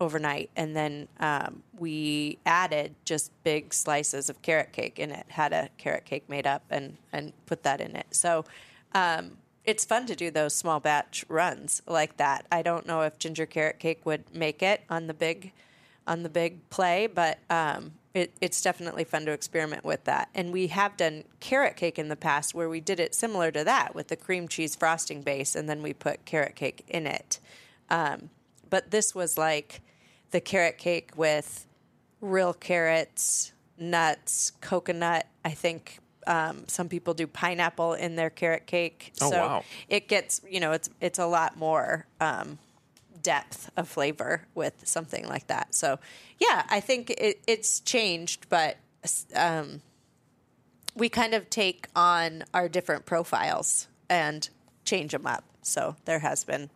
overnight, 0.00 0.50
and 0.56 0.74
then 0.76 1.08
um, 1.20 1.62
we 1.78 2.38
added 2.44 2.94
just 3.04 3.30
big 3.44 3.72
slices 3.72 4.28
of 4.28 4.42
carrot 4.42 4.72
cake 4.72 4.98
in 4.98 5.10
it. 5.10 5.26
Had 5.28 5.52
a 5.52 5.68
carrot 5.78 6.04
cake 6.04 6.28
made 6.28 6.46
up 6.46 6.62
and 6.70 6.96
and 7.12 7.32
put 7.46 7.62
that 7.62 7.80
in 7.80 7.96
it. 7.96 8.06
So 8.10 8.44
um, 8.92 9.38
it's 9.64 9.84
fun 9.84 10.06
to 10.06 10.14
do 10.14 10.30
those 10.30 10.54
small 10.54 10.80
batch 10.80 11.24
runs 11.28 11.82
like 11.86 12.16
that. 12.18 12.46
I 12.52 12.62
don't 12.62 12.86
know 12.86 13.02
if 13.02 13.18
ginger 13.18 13.46
carrot 13.46 13.78
cake 13.78 14.04
would 14.04 14.34
make 14.34 14.62
it 14.62 14.82
on 14.90 15.06
the 15.06 15.14
big 15.14 15.52
on 16.06 16.22
the 16.22 16.28
big 16.28 16.68
play, 16.70 17.06
but 17.06 17.38
um, 17.48 17.92
it, 18.14 18.32
it's 18.40 18.62
definitely 18.62 19.02
fun 19.02 19.26
to 19.26 19.32
experiment 19.32 19.84
with 19.84 20.04
that. 20.04 20.28
And 20.34 20.52
we 20.52 20.68
have 20.68 20.96
done 20.96 21.24
carrot 21.40 21.76
cake 21.76 21.98
in 21.98 22.08
the 22.08 22.16
past 22.16 22.54
where 22.54 22.68
we 22.68 22.80
did 22.80 23.00
it 23.00 23.14
similar 23.14 23.50
to 23.50 23.64
that 23.64 23.94
with 23.94 24.08
the 24.08 24.16
cream 24.16 24.46
cheese 24.46 24.76
frosting 24.76 25.22
base, 25.22 25.56
and 25.56 25.68
then 25.68 25.82
we 25.82 25.92
put 25.92 26.24
carrot 26.24 26.54
cake 26.54 26.84
in 26.86 27.06
it. 27.08 27.40
Um, 27.90 28.30
but 28.70 28.92
this 28.92 29.14
was 29.14 29.36
like 29.36 29.80
the 30.30 30.40
carrot 30.40 30.78
cake 30.78 31.10
with 31.16 31.66
real 32.20 32.54
carrots, 32.54 33.52
nuts, 33.78 34.52
coconut. 34.60 35.26
I 35.44 35.50
think 35.50 35.98
um, 36.26 36.64
some 36.68 36.88
people 36.88 37.14
do 37.14 37.26
pineapple 37.26 37.94
in 37.94 38.14
their 38.14 38.30
carrot 38.30 38.66
cake. 38.66 39.12
Oh, 39.20 39.30
so 39.30 39.40
wow. 39.40 39.64
it 39.88 40.08
gets 40.08 40.40
you 40.48 40.60
know 40.60 40.72
it's 40.72 40.88
it's 41.00 41.18
a 41.18 41.26
lot 41.26 41.56
more 41.56 42.06
um, 42.20 42.58
depth 43.24 43.70
of 43.76 43.88
flavor 43.88 44.46
with 44.54 44.86
something 44.86 45.26
like 45.26 45.48
that. 45.48 45.74
So 45.74 45.98
yeah, 46.38 46.64
I 46.70 46.78
think 46.78 47.10
it, 47.10 47.40
it's 47.48 47.80
changed, 47.80 48.46
but 48.48 48.76
um, 49.34 49.82
we 50.94 51.08
kind 51.08 51.34
of 51.34 51.50
take 51.50 51.88
on 51.96 52.44
our 52.54 52.68
different 52.68 53.06
profiles 53.06 53.88
and 54.08 54.48
change 54.84 55.10
them 55.10 55.26
up. 55.26 55.42
So 55.62 55.96
there 56.04 56.20
has 56.20 56.44
been 56.44 56.70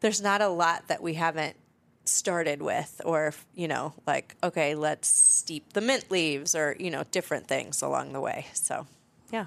there's 0.00 0.22
not 0.22 0.40
a 0.40 0.48
lot 0.48 0.88
that 0.88 1.02
we 1.02 1.14
haven't 1.14 1.56
started 2.04 2.60
with 2.60 3.00
or 3.06 3.32
you 3.54 3.66
know 3.66 3.94
like 4.06 4.36
okay 4.42 4.74
let's 4.74 5.08
steep 5.08 5.72
the 5.72 5.80
mint 5.80 6.10
leaves 6.10 6.54
or 6.54 6.76
you 6.78 6.90
know 6.90 7.02
different 7.10 7.48
things 7.48 7.80
along 7.80 8.12
the 8.12 8.20
way 8.20 8.46
so 8.52 8.86
yeah 9.32 9.46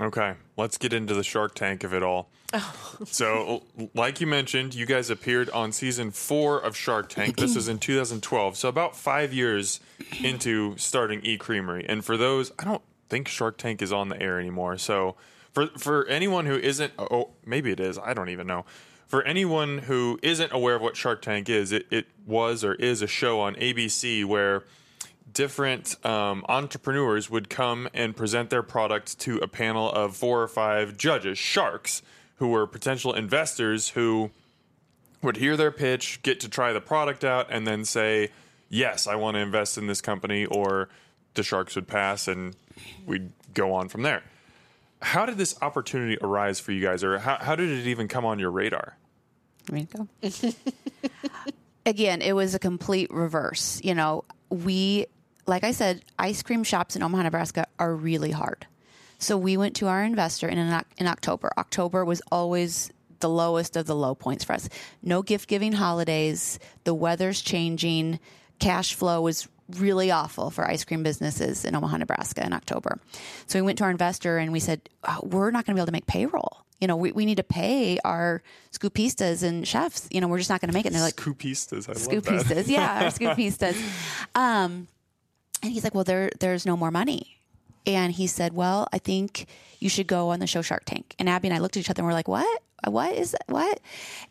okay 0.00 0.34
let's 0.56 0.78
get 0.78 0.92
into 0.92 1.14
the 1.14 1.24
shark 1.24 1.54
tank 1.54 1.84
of 1.84 1.92
it 1.92 2.02
all. 2.02 2.28
Oh. 2.52 2.74
So 3.06 3.62
like 3.94 4.20
you 4.20 4.26
mentioned 4.26 4.74
you 4.74 4.86
guys 4.86 5.10
appeared 5.10 5.50
on 5.50 5.72
season 5.72 6.10
four 6.10 6.58
of 6.58 6.76
shark 6.76 7.08
tank. 7.08 7.36
This 7.36 7.56
was 7.56 7.68
in 7.68 7.78
2012 7.78 8.56
so 8.56 8.68
about 8.68 8.96
five 8.96 9.32
years 9.32 9.80
into 10.22 10.76
starting 10.76 11.20
e 11.24 11.36
creamery. 11.36 11.84
And 11.88 12.04
for 12.04 12.16
those 12.16 12.52
i 12.58 12.64
don't 12.64 12.82
think 13.08 13.28
shark 13.28 13.58
tank 13.58 13.82
is 13.82 13.92
on 13.92 14.08
the 14.08 14.20
air 14.20 14.38
anymore. 14.38 14.78
So 14.78 15.16
for 15.52 15.66
for 15.78 16.06
anyone 16.06 16.46
who 16.46 16.56
isn't 16.56 16.92
oh 16.98 17.30
maybe 17.44 17.70
it 17.70 17.80
is 17.80 17.98
i 17.98 18.14
don't 18.14 18.28
even 18.28 18.46
know. 18.46 18.64
For 19.06 19.22
anyone 19.22 19.78
who 19.78 20.18
isn't 20.22 20.50
aware 20.52 20.74
of 20.74 20.82
what 20.82 20.96
Shark 20.96 21.22
Tank 21.22 21.48
is, 21.48 21.70
it, 21.72 21.86
it 21.90 22.06
was 22.26 22.64
or 22.64 22.74
is 22.74 23.02
a 23.02 23.06
show 23.06 23.38
on 23.40 23.54
ABC 23.56 24.24
where 24.24 24.64
different 25.34 26.04
um, 26.06 26.44
entrepreneurs 26.48 27.28
would 27.28 27.50
come 27.50 27.88
and 27.92 28.16
present 28.16 28.50
their 28.50 28.62
product 28.62 29.18
to 29.20 29.38
a 29.38 29.48
panel 29.48 29.90
of 29.90 30.16
four 30.16 30.42
or 30.42 30.48
five 30.48 30.96
judges, 30.96 31.38
sharks, 31.38 32.02
who 32.36 32.48
were 32.48 32.66
potential 32.66 33.12
investors 33.12 33.90
who 33.90 34.30
would 35.22 35.36
hear 35.36 35.56
their 35.56 35.70
pitch, 35.70 36.20
get 36.22 36.40
to 36.40 36.48
try 36.48 36.72
the 36.72 36.80
product 36.80 37.24
out, 37.24 37.46
and 37.50 37.66
then 37.66 37.84
say, 37.84 38.30
Yes, 38.68 39.06
I 39.06 39.14
want 39.14 39.36
to 39.36 39.40
invest 39.40 39.78
in 39.78 39.86
this 39.86 40.00
company, 40.00 40.46
or 40.46 40.88
the 41.34 41.42
sharks 41.42 41.76
would 41.76 41.86
pass 41.86 42.26
and 42.26 42.56
we'd 43.06 43.30
go 43.52 43.72
on 43.72 43.88
from 43.88 44.02
there. 44.02 44.22
How 45.00 45.26
did 45.26 45.36
this 45.36 45.54
opportunity 45.60 46.16
arise 46.20 46.58
for 46.60 46.72
you 46.72 46.80
guys, 46.80 47.04
or 47.04 47.18
how, 47.18 47.36
how 47.40 47.54
did 47.54 47.70
it 47.70 47.86
even 47.86 48.08
come 48.08 48.24
on 48.24 48.38
your 48.38 48.50
radar? 48.50 48.96
me 49.70 49.86
to 49.86 50.08
go. 50.22 50.50
Again, 51.86 52.22
it 52.22 52.32
was 52.32 52.54
a 52.54 52.58
complete 52.58 53.10
reverse. 53.10 53.80
You 53.84 53.94
know, 53.94 54.24
we, 54.50 55.06
like 55.46 55.64
I 55.64 55.72
said, 55.72 56.02
ice 56.18 56.42
cream 56.42 56.64
shops 56.64 56.96
in 56.96 57.02
Omaha, 57.02 57.24
Nebraska 57.24 57.66
are 57.78 57.94
really 57.94 58.30
hard. 58.30 58.66
So 59.18 59.36
we 59.36 59.56
went 59.56 59.76
to 59.76 59.86
our 59.86 60.02
investor 60.02 60.48
in, 60.48 60.58
an, 60.58 60.84
in 60.98 61.06
October. 61.06 61.52
October 61.56 62.04
was 62.04 62.20
always 62.30 62.90
the 63.20 63.28
lowest 63.28 63.76
of 63.76 63.86
the 63.86 63.94
low 63.94 64.14
points 64.14 64.44
for 64.44 64.52
us. 64.52 64.68
No 65.02 65.22
gift 65.22 65.48
giving 65.48 65.72
holidays. 65.72 66.58
The 66.84 66.94
weather's 66.94 67.40
changing. 67.40 68.20
Cash 68.58 68.94
flow 68.94 69.22
was 69.22 69.48
really 69.70 70.10
awful 70.10 70.50
for 70.50 70.68
ice 70.68 70.84
cream 70.84 71.02
businesses 71.02 71.64
in 71.64 71.74
Omaha, 71.74 71.98
Nebraska 71.98 72.44
in 72.44 72.52
October. 72.52 73.00
So 73.46 73.58
we 73.58 73.62
went 73.62 73.78
to 73.78 73.84
our 73.84 73.90
investor 73.90 74.36
and 74.38 74.52
we 74.52 74.60
said, 74.60 74.88
oh, 75.04 75.20
we're 75.22 75.50
not 75.50 75.64
going 75.64 75.74
to 75.74 75.78
be 75.78 75.80
able 75.80 75.86
to 75.86 75.92
make 75.92 76.06
payroll. 76.06 76.64
You 76.80 76.88
know, 76.88 76.96
we, 76.96 77.12
we 77.12 77.24
need 77.24 77.36
to 77.36 77.44
pay 77.44 77.98
our 78.04 78.42
scoopistas 78.72 79.42
and 79.42 79.66
chefs. 79.66 80.06
You 80.10 80.20
know, 80.20 80.28
we're 80.28 80.38
just 80.38 80.50
not 80.50 80.60
going 80.60 80.68
to 80.68 80.74
make 80.74 80.84
it. 80.84 80.88
And 80.88 80.96
they're 80.96 81.02
like, 81.02 81.16
Scoopistas. 81.16 81.88
I 81.88 81.92
scoopistas. 81.92 82.68
Yeah, 82.68 83.04
our 83.04 83.10
scoopistas. 83.10 83.80
Um, 84.34 84.88
and 85.64 85.72
he's 85.72 85.82
like, 85.82 85.94
well, 85.94 86.04
there, 86.04 86.30
there's 86.40 86.66
no 86.66 86.76
more 86.76 86.90
money. 86.90 87.38
And 87.86 88.12
he 88.12 88.26
said, 88.26 88.52
well, 88.52 88.86
I 88.92 88.98
think 88.98 89.46
you 89.78 89.88
should 89.88 90.06
go 90.06 90.28
on 90.28 90.40
the 90.40 90.46
show 90.46 90.62
Shark 90.62 90.84
Tank. 90.84 91.14
And 91.18 91.28
Abby 91.28 91.48
and 91.48 91.56
I 91.56 91.58
looked 91.58 91.76
at 91.76 91.80
each 91.80 91.90
other 91.90 92.00
and 92.00 92.06
we're 92.06 92.12
like, 92.12 92.28
what? 92.28 92.62
What 92.86 93.14
is 93.14 93.32
that? 93.32 93.44
What? 93.48 93.80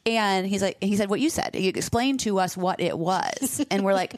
And 0.05 0.45
he's 0.45 0.61
like, 0.61 0.77
he 0.81 0.95
said 0.95 1.09
what 1.09 1.19
you 1.19 1.31
said. 1.31 1.55
He 1.55 1.69
explained 1.69 2.19
to 2.21 2.39
us 2.39 2.55
what 2.55 2.79
it 2.79 2.97
was. 2.97 3.65
and 3.71 3.83
we're 3.83 3.95
like, 3.95 4.15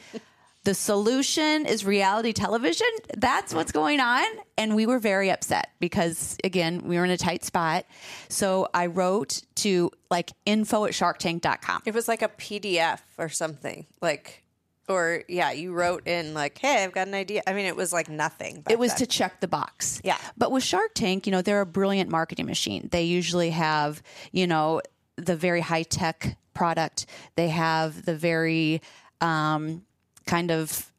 the 0.64 0.74
solution 0.74 1.64
is 1.64 1.86
reality 1.86 2.34
television. 2.34 2.86
That's 3.16 3.54
what's 3.54 3.72
going 3.72 4.00
on. 4.00 4.26
And 4.58 4.74
we 4.74 4.84
were 4.84 4.98
very 4.98 5.30
upset 5.30 5.70
because, 5.80 6.36
again, 6.44 6.82
we 6.84 6.98
were 6.98 7.04
in 7.04 7.10
a 7.10 7.16
tight 7.16 7.44
spot. 7.44 7.86
So 8.28 8.68
I 8.74 8.86
wrote 8.86 9.42
to 9.56 9.90
like 10.10 10.32
info 10.44 10.84
at 10.84 10.92
sharktank.com. 10.92 11.82
It 11.86 11.94
was 11.94 12.08
like 12.08 12.20
a 12.20 12.28
PDF 12.28 13.00
or 13.16 13.30
something. 13.30 13.86
Like, 14.02 14.42
or 14.88 15.24
yeah, 15.28 15.52
you 15.52 15.72
wrote 15.72 16.06
in 16.06 16.34
like, 16.34 16.58
"Hey, 16.58 16.84
I've 16.84 16.92
got 16.92 17.08
an 17.08 17.14
idea." 17.14 17.42
I 17.46 17.52
mean, 17.52 17.66
it 17.66 17.76
was 17.76 17.92
like 17.92 18.08
nothing. 18.08 18.62
It 18.68 18.78
was 18.78 18.92
then. 18.92 18.98
to 18.98 19.06
check 19.06 19.40
the 19.40 19.48
box. 19.48 20.00
Yeah. 20.04 20.18
But 20.36 20.52
with 20.52 20.62
Shark 20.62 20.92
Tank, 20.94 21.26
you 21.26 21.32
know, 21.32 21.42
they're 21.42 21.60
a 21.60 21.66
brilliant 21.66 22.10
marketing 22.10 22.46
machine. 22.46 22.88
They 22.92 23.02
usually 23.02 23.50
have, 23.50 24.02
you 24.32 24.46
know, 24.46 24.80
the 25.16 25.36
very 25.36 25.60
high 25.60 25.82
tech 25.84 26.36
product. 26.54 27.06
They 27.36 27.48
have 27.48 28.04
the 28.04 28.14
very 28.16 28.80
um, 29.20 29.82
kind 30.26 30.50
of 30.50 30.90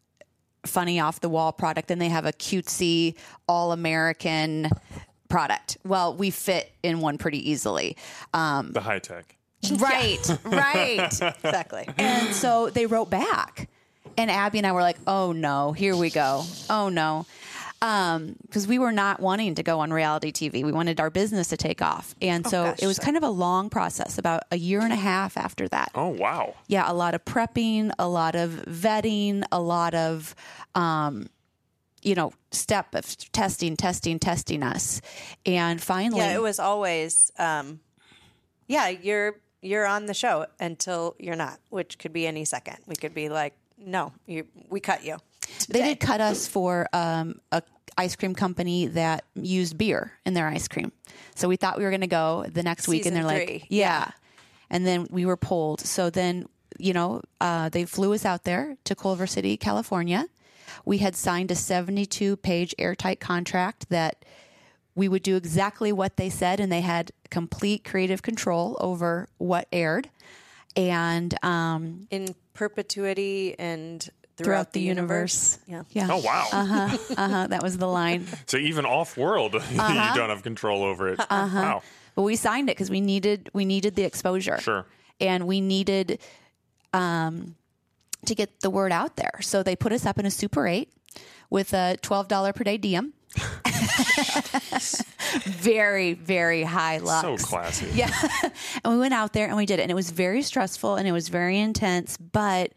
funny 0.65 0.99
off 0.99 1.21
the 1.21 1.29
wall 1.29 1.51
product. 1.53 1.89
and 1.91 2.01
they 2.01 2.09
have 2.09 2.25
a 2.25 2.33
cutesy, 2.33 3.15
all 3.47 3.71
American 3.71 4.69
product. 5.29 5.77
Well, 5.85 6.13
we 6.13 6.29
fit 6.29 6.71
in 6.83 6.99
one 6.99 7.17
pretty 7.17 7.49
easily. 7.49 7.95
Um, 8.33 8.71
The 8.73 8.81
high 8.81 8.99
tech. 8.99 9.35
right, 9.77 10.19
right. 10.45 11.21
exactly. 11.21 11.87
And 11.97 12.33
so 12.35 12.69
they 12.69 12.85
wrote 12.85 13.09
back. 13.09 13.69
And 14.17 14.31
Abby 14.31 14.57
and 14.57 14.67
I 14.67 14.71
were 14.71 14.81
like, 14.81 14.97
oh 15.05 15.31
no, 15.31 15.71
here 15.73 15.95
we 15.95 16.09
go. 16.09 16.43
Oh 16.69 16.89
no. 16.89 17.25
Because 17.79 18.67
we 18.67 18.79
were 18.79 18.91
not 18.91 19.19
wanting 19.19 19.53
to 19.55 19.61
go 19.63 19.81
on 19.81 19.93
reality 19.93 20.31
TV. 20.31 20.63
We 20.65 20.71
wanted 20.71 20.99
our 20.99 21.11
business 21.11 21.49
to 21.49 21.57
take 21.57 21.81
off. 21.83 22.15
And 22.21 22.45
so 22.47 22.63
gosh, 22.63 22.79
it 22.81 22.87
was 22.87 22.97
kind 22.97 23.15
of 23.15 23.21
a 23.21 23.29
long 23.29 23.69
process, 23.69 24.17
about 24.17 24.43
a 24.49 24.57
year 24.57 24.81
and 24.81 24.91
a 24.91 24.95
half 24.97 25.37
after 25.37 25.67
that. 25.67 25.91
Oh 25.93 26.07
wow. 26.09 26.55
Yeah, 26.67 26.91
a 26.91 26.93
lot 26.93 27.13
of 27.13 27.23
prepping, 27.23 27.91
a 27.99 28.07
lot 28.07 28.33
of 28.35 28.49
vetting, 28.67 29.43
a 29.51 29.61
lot 29.61 29.93
of, 29.93 30.33
um, 30.73 31.29
you 32.01 32.15
know, 32.15 32.33
step 32.51 32.95
of 32.95 33.15
testing, 33.31 33.77
testing, 33.77 34.17
testing 34.17 34.63
us. 34.63 34.99
And 35.45 35.79
finally, 35.79 36.21
Yeah, 36.21 36.33
it 36.35 36.41
was 36.41 36.57
always, 36.59 37.31
um, 37.37 37.79
yeah, 38.67 38.89
you're 38.89 39.35
you're 39.61 39.85
on 39.85 40.07
the 40.07 40.13
show 40.15 40.47
until 40.59 41.15
you're 41.19 41.35
not, 41.35 41.59
which 41.69 41.99
could 41.99 42.13
be 42.13 42.25
any 42.25 42.45
second. 42.45 42.77
We 42.87 42.95
could 42.95 43.13
be 43.13 43.29
like, 43.29 43.53
no, 43.77 44.13
you, 44.25 44.45
we 44.69 44.79
cut 44.79 45.03
you. 45.03 45.17
They 45.69 45.81
did 45.81 45.99
cut 45.99 46.21
us 46.21 46.47
for 46.47 46.87
um, 46.93 47.39
a 47.51 47.61
ice 47.97 48.15
cream 48.15 48.35
company 48.35 48.87
that 48.87 49.25
used 49.35 49.77
beer 49.77 50.11
in 50.25 50.33
their 50.33 50.47
ice 50.47 50.67
cream. 50.67 50.91
So 51.35 51.47
we 51.47 51.55
thought 51.55 51.77
we 51.77 51.83
were 51.83 51.89
going 51.89 52.01
to 52.01 52.07
go 52.07 52.45
the 52.51 52.63
next 52.63 52.87
week, 52.87 53.05
and 53.05 53.15
they're 53.15 53.23
like, 53.23 53.47
three. 53.47 53.65
yeah. 53.69 54.11
And 54.69 54.85
then 54.85 55.07
we 55.09 55.25
were 55.25 55.37
pulled. 55.37 55.81
So 55.81 56.09
then, 56.09 56.47
you 56.77 56.93
know, 56.93 57.21
uh, 57.41 57.69
they 57.69 57.85
flew 57.85 58.13
us 58.13 58.25
out 58.25 58.43
there 58.43 58.77
to 58.83 58.95
Culver 58.95 59.25
City, 59.25 59.57
California. 59.57 60.27
We 60.85 60.99
had 60.99 61.15
signed 61.15 61.51
a 61.51 61.55
72 61.55 62.37
page 62.37 62.75
airtight 62.77 63.19
contract 63.19 63.89
that 63.89 64.25
we 64.93 65.07
would 65.07 65.23
do 65.23 65.35
exactly 65.35 65.91
what 65.91 66.17
they 66.17 66.29
said, 66.29 66.59
and 66.59 66.71
they 66.71 66.81
had 66.81 67.11
complete 67.29 67.83
creative 67.83 68.21
control 68.21 68.77
over 68.79 69.27
what 69.37 69.67
aired. 69.71 70.09
And 70.75 71.33
um, 71.43 72.07
in 72.11 72.35
perpetuity 72.57 73.55
and 73.57 74.01
throughout, 74.35 74.45
throughout 74.45 74.73
the, 74.73 74.79
the 74.81 74.85
universe. 74.85 75.59
universe. 75.67 75.85
Yeah. 75.93 76.07
yeah, 76.07 76.13
Oh 76.15 76.19
wow. 76.21 76.47
uh-huh, 76.51 76.97
Uh 77.17 77.29
huh. 77.29 77.47
that 77.47 77.63
was 77.63 77.77
the 77.77 77.87
line. 77.87 78.25
So 78.47 78.57
even 78.57 78.85
off 78.85 79.15
world, 79.17 79.55
Uh-huh. 79.55 80.09
you 80.09 80.15
don't 80.19 80.29
have 80.29 80.43
control 80.43 80.83
over 80.83 81.07
it. 81.13 81.19
Uh 81.19 81.49
Wow. 81.53 81.81
But 82.15 82.23
we 82.23 82.35
signed 82.35 82.69
it 82.69 82.75
because 82.75 82.89
we 82.89 82.99
needed 83.01 83.49
we 83.53 83.63
needed 83.65 83.95
the 83.95 84.03
exposure. 84.03 84.57
Sure. 84.59 84.85
And 85.21 85.47
we 85.47 85.61
needed 85.61 86.19
um, 86.93 87.55
to 88.25 88.33
get 88.35 88.59
the 88.61 88.69
word 88.69 88.91
out 88.91 89.15
there. 89.15 89.39
So 89.41 89.63
they 89.63 89.75
put 89.75 89.91
us 89.91 90.05
up 90.05 90.17
in 90.19 90.25
a 90.25 90.31
Super 90.31 90.67
8 90.67 90.89
with 91.49 91.73
a 91.73 91.97
$12 92.01 92.55
per 92.55 92.63
day 92.63 92.77
diem. 92.77 93.13
very, 95.43 96.13
very 96.13 96.63
high 96.63 96.97
lux. 96.97 97.21
So 97.21 97.47
classy. 97.47 97.87
Yeah. 97.93 98.11
and 98.83 98.93
we 98.93 98.99
went 98.99 99.13
out 99.13 99.33
there 99.33 99.47
and 99.47 99.57
we 99.57 99.65
did 99.65 99.79
it. 99.79 99.83
And 99.83 99.91
it 99.91 99.95
was 99.95 100.11
very 100.11 100.41
stressful 100.41 100.95
and 100.95 101.07
it 101.07 101.11
was 101.11 101.29
very 101.29 101.59
intense. 101.59 102.17
But 102.17 102.73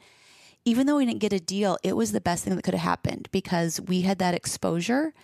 even 0.64 0.86
though 0.86 0.96
we 0.96 1.06
didn't 1.06 1.20
get 1.20 1.32
a 1.32 1.40
deal, 1.40 1.78
it 1.82 1.96
was 1.96 2.12
the 2.12 2.20
best 2.20 2.44
thing 2.44 2.54
that 2.56 2.62
could 2.62 2.74
have 2.74 2.82
happened 2.82 3.28
because 3.32 3.80
we 3.80 4.02
had 4.02 4.18
that 4.18 4.34
exposure. 4.34 5.14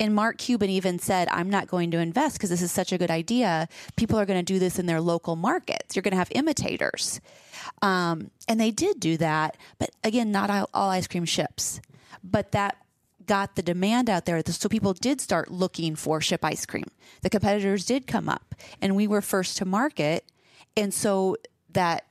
And 0.00 0.14
Mark 0.14 0.38
Cuban 0.38 0.70
even 0.70 0.98
said, 0.98 1.28
I'm 1.30 1.48
not 1.48 1.68
going 1.68 1.90
to 1.92 1.98
invest 1.98 2.36
because 2.36 2.50
this 2.50 2.62
is 2.62 2.72
such 2.72 2.92
a 2.92 2.98
good 2.98 3.10
idea. 3.10 3.68
People 3.96 4.18
are 4.18 4.26
going 4.26 4.44
to 4.44 4.52
do 4.52 4.58
this 4.58 4.78
in 4.78 4.86
their 4.86 5.00
local 5.00 5.36
markets. 5.36 5.94
You're 5.94 6.02
going 6.02 6.12
to 6.12 6.18
have 6.18 6.32
imitators. 6.32 7.20
Um, 7.82 8.30
and 8.48 8.60
they 8.60 8.72
did 8.72 8.98
do 8.98 9.16
that. 9.18 9.56
But 9.78 9.90
again, 10.02 10.32
not 10.32 10.50
all, 10.50 10.68
all 10.74 10.90
ice 10.90 11.06
cream 11.06 11.24
ships. 11.24 11.80
But 12.24 12.52
that 12.52 12.81
got 13.26 13.56
the 13.56 13.62
demand 13.62 14.08
out 14.10 14.24
there. 14.24 14.42
So 14.46 14.68
people 14.68 14.92
did 14.92 15.20
start 15.20 15.50
looking 15.50 15.96
for 15.96 16.20
ship 16.20 16.44
ice 16.44 16.66
cream. 16.66 16.86
The 17.22 17.30
competitors 17.30 17.84
did 17.84 18.06
come 18.06 18.28
up 18.28 18.54
and 18.80 18.96
we 18.96 19.06
were 19.06 19.20
first 19.20 19.56
to 19.58 19.64
market. 19.64 20.24
And 20.76 20.92
so 20.92 21.36
that 21.70 22.06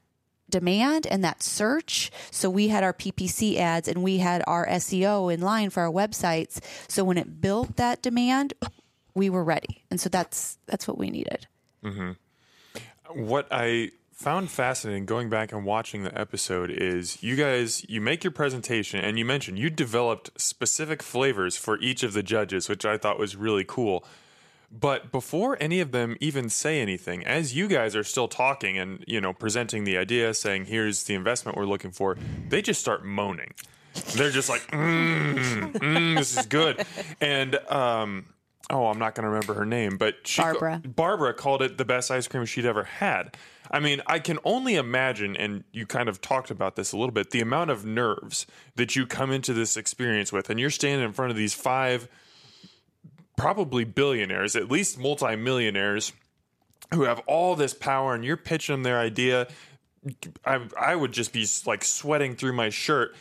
demand 0.50 1.08
and 1.08 1.24
that 1.24 1.42
search. 1.42 2.12
So 2.30 2.50
we 2.50 2.68
had 2.68 2.84
our 2.84 2.94
PPC 2.94 3.58
ads 3.58 3.88
and 3.88 4.04
we 4.04 4.18
had 4.18 4.44
our 4.46 4.68
SEO 4.68 5.34
in 5.34 5.42
line 5.42 5.70
for 5.70 5.82
our 5.82 5.92
websites. 5.92 6.60
So 6.88 7.04
when 7.04 7.18
it 7.18 7.42
built 7.42 7.78
that 7.78 8.02
demand, 8.02 8.54
we 9.16 9.30
were 9.30 9.44
ready. 9.44 9.84
And 9.90 10.00
so 10.00 10.10
that's 10.10 10.58
that's 10.68 10.88
what 10.88 10.98
we 10.98 11.10
needed. 11.10 11.48
Mm-hmm. 11.84 12.12
What 13.26 13.48
I 13.52 13.92
found 14.22 14.52
fascinating 14.52 15.04
going 15.04 15.32
back 15.32 15.52
and 15.52 15.66
watching 15.66 16.04
the 16.04 16.20
episode 16.20 16.70
is 16.70 17.24
you 17.24 17.36
guys 17.36 17.84
you 17.90 18.00
make 18.00 18.24
your 18.24 18.30
presentation 18.30 19.00
and 19.00 19.18
you 19.18 19.26
mentioned 19.26 19.58
you 19.58 19.68
developed 19.68 20.30
specific 20.40 21.02
flavors 21.02 21.58
for 21.58 21.80
each 21.80 22.04
of 22.04 22.14
the 22.14 22.22
judges, 22.22 22.70
which 22.70 22.86
I 22.86 23.00
thought 23.00 23.18
was 23.18 23.36
really 23.36 23.66
cool. 23.68 24.06
But 24.72 25.12
before 25.12 25.58
any 25.60 25.80
of 25.80 25.92
them 25.92 26.18
even 26.20 26.50
say 26.50 26.80
anything, 26.82 27.26
as 27.26 27.56
you 27.56 27.68
guys 27.68 27.96
are 27.96 28.04
still 28.04 28.28
talking 28.28 28.78
and 28.78 29.04
you 29.08 29.20
know 29.20 29.34
presenting 29.34 29.86
the 29.86 29.98
idea, 29.98 30.36
saying 30.36 30.66
here's 30.66 31.06
the 31.06 31.16
investment 31.16 31.58
we're 31.58 31.66
looking 31.66 31.92
for, 31.92 32.16
they 32.48 32.62
just 32.62 32.80
start 32.80 33.04
moaning. 33.04 33.56
They're 34.16 34.30
just 34.30 34.50
like, 34.50 34.62
mm, 34.68 35.74
mm, 35.74 36.16
this 36.16 36.38
is 36.38 36.46
good, 36.46 36.86
and 37.20 37.56
um, 37.72 38.28
oh, 38.70 38.86
I'm 38.86 39.00
not 39.00 39.16
going 39.16 39.24
to 39.24 39.30
remember 39.30 39.54
her 39.56 39.66
name, 39.66 39.98
but 39.98 40.26
she, 40.26 40.42
Barbara. 40.42 40.82
Barbara 40.86 41.34
called 41.34 41.62
it 41.62 41.78
the 41.78 41.86
best 41.86 42.10
ice 42.12 42.28
cream 42.28 42.46
she'd 42.46 42.66
ever 42.66 42.84
had. 42.84 43.36
I 43.72 43.80
mean, 43.80 44.02
I 44.06 44.20
can 44.20 44.38
only 44.44 44.76
imagine, 44.76 45.38
and 45.38 45.64
you 45.72 45.86
kind 45.86 46.10
of 46.10 46.20
talked 46.20 46.52
about 46.52 46.76
this 46.76 46.92
a 46.92 46.98
little 46.98 47.14
bit, 47.14 47.32
the 47.32 47.40
amount 47.40 47.72
of 47.72 47.86
nerves 47.86 48.46
that 48.76 48.98
you 48.98 49.08
come 49.08 49.32
into 49.32 49.54
this 49.54 49.78
experience 49.78 50.34
with, 50.34 50.50
and 50.50 50.60
you're 50.60 50.70
standing 50.70 51.06
in 51.06 51.14
front 51.14 51.32
of 51.32 51.38
these 51.38 51.54
five 51.54 52.10
probably 53.38 53.86
billionaires, 53.86 54.58
at 54.58 54.70
least 54.70 55.00
multimillionaires, 55.00 56.12
who 56.94 57.04
have 57.04 57.20
all 57.28 57.56
this 57.56 57.74
power, 57.74 58.14
and 58.14 58.26
you're 58.26 58.36
pitching 58.36 58.74
them 58.74 58.84
their 58.84 59.00
idea. 59.00 59.48
I, 60.46 60.68
I 60.78 60.96
would 60.96 61.14
just 61.14 61.32
be 61.32 61.48
like 61.66 61.86
sweating 61.86 62.36
through 62.36 62.54
my 62.54 62.70
shirt. 62.70 63.16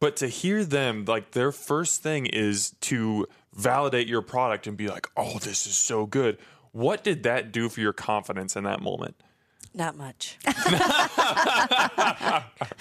But 0.00 0.16
to 0.16 0.28
hear 0.28 0.64
them, 0.64 1.06
like 1.06 1.30
their 1.30 1.50
first 1.50 2.02
thing 2.02 2.26
is 2.26 2.70
to 2.82 3.26
validate 3.54 4.06
your 4.06 4.20
product 4.20 4.66
and 4.66 4.76
be 4.76 4.88
like, 4.88 5.06
oh, 5.16 5.38
this 5.38 5.66
is 5.66 5.76
so 5.76 6.04
good. 6.04 6.36
What 6.72 7.02
did 7.04 7.22
that 7.22 7.52
do 7.52 7.70
for 7.70 7.80
your 7.80 7.94
confidence 7.94 8.54
in 8.54 8.64
that 8.64 8.82
moment? 8.82 9.16
Not 9.76 9.96
much. 9.96 10.38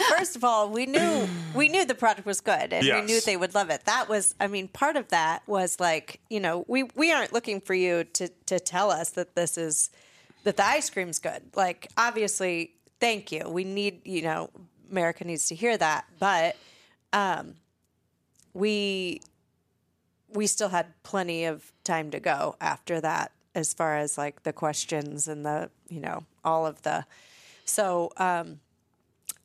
First 0.10 0.36
of 0.36 0.44
all, 0.44 0.70
we 0.70 0.86
knew 0.86 1.28
we 1.56 1.68
knew 1.70 1.86
the 1.86 1.96
product 1.96 2.26
was 2.28 2.40
good 2.40 2.72
and 2.72 2.86
Yes. 2.86 3.02
we 3.02 3.06
knew 3.08 3.20
they 3.22 3.36
would 3.38 3.56
love 3.56 3.70
it. 3.72 3.86
That 3.86 4.08
was 4.08 4.36
I 4.40 4.46
mean, 4.48 4.68
part 4.68 4.96
of 4.96 5.08
that 5.10 5.42
was 5.48 5.80
like, 5.80 6.20
you 6.30 6.40
know, 6.40 6.66
we 6.68 6.84
we 6.96 7.12
aren't 7.12 7.34
looking 7.34 7.62
for 7.62 7.74
you 7.74 8.04
to 8.04 8.28
to 8.46 8.60
tell 8.60 8.92
us 8.92 9.10
that 9.12 9.36
this 9.36 9.58
is 9.58 9.90
that 10.44 10.58
the 10.58 10.66
ice 10.66 10.90
cream's 10.90 11.18
good. 11.20 11.42
Like 11.56 11.88
obviously, 11.98 12.74
thank 13.00 13.32
you. 13.32 13.50
We 13.50 13.64
need, 13.64 14.06
you 14.06 14.22
know, 14.22 14.50
America 14.92 15.24
needs 15.26 15.48
to 15.48 15.56
hear 15.56 15.76
that, 15.78 16.06
but 16.20 16.56
um 17.12 17.56
we 18.54 19.20
we 20.30 20.46
still 20.48 20.70
had 20.70 20.88
plenty 21.04 21.46
of 21.46 21.72
time 21.84 22.12
to 22.12 22.20
go 22.20 22.56
after 22.62 23.02
that 23.02 23.32
as 23.56 23.74
far 23.74 23.98
as 23.98 24.18
like 24.18 24.44
the 24.44 24.54
questions 24.54 25.28
and 25.28 25.46
the 25.46 25.70
you 25.90 26.00
know 26.00 26.24
all 26.44 26.66
of 26.66 26.82
the 26.82 27.06
so 27.66 28.12
um 28.18 28.60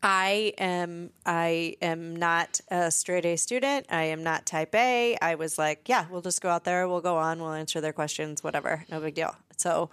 I 0.02 0.52
am 0.58 1.10
I 1.26 1.76
am 1.82 2.14
not 2.14 2.60
a 2.68 2.90
straight 2.90 3.24
A 3.24 3.36
student. 3.36 3.86
I 3.90 4.04
am 4.04 4.22
not 4.22 4.46
type 4.46 4.74
A. 4.74 5.16
I 5.20 5.34
was 5.34 5.58
like, 5.58 5.88
yeah, 5.88 6.06
we'll 6.08 6.22
just 6.22 6.40
go 6.40 6.48
out 6.48 6.64
there, 6.64 6.86
we'll 6.86 7.00
go 7.00 7.16
on, 7.16 7.40
we'll 7.40 7.52
answer 7.52 7.80
their 7.80 7.92
questions, 7.92 8.44
whatever. 8.44 8.84
No 8.90 9.00
big 9.00 9.14
deal. 9.14 9.34
So 9.56 9.90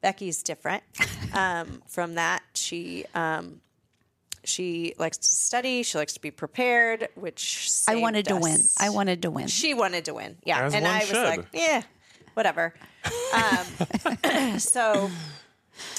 Becky's 0.00 0.44
different 0.44 0.84
um, 1.34 1.82
from 1.88 2.14
that. 2.14 2.42
She 2.54 3.04
um, 3.14 3.60
she 4.44 4.94
likes 4.96 5.18
to 5.18 5.26
study. 5.26 5.82
She 5.82 5.98
likes 5.98 6.12
to 6.14 6.20
be 6.20 6.30
prepared, 6.30 7.08
which 7.16 7.68
I 7.88 7.96
wanted 7.96 8.26
to 8.26 8.36
win. 8.36 8.60
I 8.78 8.90
wanted 8.90 9.22
to 9.22 9.30
win. 9.30 9.48
She 9.48 9.74
wanted 9.74 10.04
to 10.04 10.14
win. 10.14 10.36
Yeah. 10.44 10.66
As 10.66 10.74
and 10.74 10.84
one 10.84 10.94
I 10.94 11.00
was 11.00 11.12
like, 11.12 11.46
yeah, 11.52 11.82
whatever. 12.38 12.72
Um, 13.34 14.58
so 14.60 15.10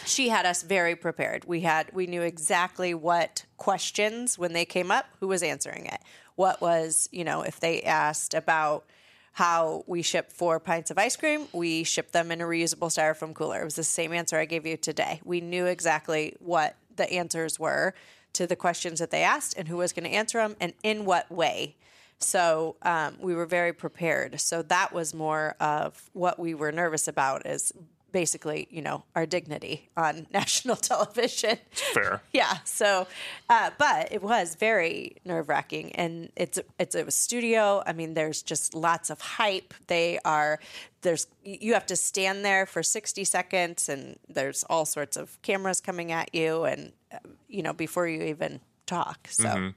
she 0.06 0.30
had 0.30 0.46
us 0.46 0.64
very 0.64 0.96
prepared. 0.96 1.44
We 1.44 1.60
had 1.62 1.92
we 1.94 2.08
knew 2.08 2.22
exactly 2.22 2.94
what 2.94 3.44
questions 3.58 4.40
when 4.40 4.54
they 4.54 4.64
came 4.64 4.90
up, 4.90 5.06
who 5.20 5.28
was 5.28 5.44
answering 5.44 5.86
it. 5.86 6.00
What 6.36 6.62
was, 6.62 7.10
you 7.12 7.26
know, 7.26 7.42
if 7.42 7.60
they 7.60 7.82
asked 7.82 8.34
about 8.34 8.86
how 9.34 9.84
we 9.86 10.02
ship 10.02 10.32
four 10.32 10.62
pints 10.62 10.90
of 10.92 10.98
ice 10.98 11.18
cream, 11.18 11.48
we 11.52 11.84
ship 11.84 12.14
them 12.14 12.32
in 12.32 12.40
a 12.40 12.46
reusable 12.46 12.88
styrofoam 12.88 13.34
cooler. 13.34 13.60
It 13.60 13.66
was 13.66 13.76
the 13.76 13.84
same 13.84 14.14
answer 14.14 14.38
I 14.38 14.46
gave 14.46 14.66
you 14.66 14.78
today. 14.78 15.20
We 15.26 15.42
knew 15.42 15.66
exactly 15.66 16.38
what 16.40 16.78
the 16.96 17.12
answers 17.12 17.60
were 17.60 17.94
to 18.32 18.48
the 18.48 18.56
questions 18.56 19.00
that 19.00 19.12
they 19.12 19.24
asked 19.24 19.58
and 19.58 19.68
who 19.68 19.78
was 19.78 19.92
going 19.92 20.06
to 20.06 20.16
answer 20.16 20.38
them 20.38 20.56
and 20.62 20.74
in 20.84 21.04
what 21.04 21.30
way. 21.30 21.76
So 22.20 22.76
um, 22.82 23.18
we 23.20 23.34
were 23.34 23.46
very 23.46 23.74
prepared. 23.74 24.40
So 24.42 24.62
that 24.64 24.94
was 24.94 25.14
more 25.14 25.56
of 25.60 26.10
what 26.14 26.38
we 26.38 26.54
were 26.54 26.72
nervous 26.72 27.08
about 27.08 27.46
is 27.46 27.74
basically, 28.12 28.68
you 28.72 28.82
know, 28.82 29.04
our 29.16 29.26
dignity 29.26 29.90
on 29.96 30.28
national 30.34 30.76
television. 30.76 31.58
Fair. 31.72 32.22
Yeah. 32.32 32.58
So, 32.64 33.08
uh, 33.50 33.72
but 33.78 34.12
it 34.12 34.22
was 34.22 34.56
very 34.56 35.18
nerve 35.26 35.50
wracking, 35.50 35.92
and 35.94 36.32
it's 36.36 36.60
it's 36.78 36.96
a 36.96 37.10
studio. 37.12 37.84
I 37.86 37.94
mean, 37.94 38.14
there's 38.14 38.42
just 38.42 38.74
lots 38.74 39.10
of 39.10 39.20
hype. 39.20 39.74
They 39.88 40.20
are 40.24 40.60
there's 41.02 41.28
you 41.44 41.74
have 41.74 41.86
to 41.88 41.96
stand 41.96 42.46
there 42.46 42.66
for 42.66 42.84
60 42.84 43.24
seconds, 43.24 43.90
and 43.90 44.18
there's 44.30 44.64
all 44.70 44.86
sorts 44.86 45.18
of 45.18 45.42
cameras 45.42 45.82
coming 45.82 46.12
at 46.12 46.34
you, 46.34 46.64
and 46.64 46.92
uh, 47.12 47.18
you 47.48 47.64
know 47.64 47.74
before 47.74 48.08
you 48.08 48.22
even 48.24 48.62
talk. 48.86 49.28
So, 49.30 49.74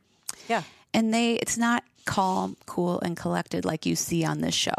yeah. 0.48 0.62
and 0.92 1.12
they 1.12 1.34
it's 1.34 1.58
not 1.58 1.84
calm, 2.04 2.56
cool, 2.66 3.00
and 3.00 3.16
collected 3.16 3.64
like 3.64 3.86
you 3.86 3.96
see 3.96 4.24
on 4.24 4.40
this 4.40 4.54
show. 4.54 4.74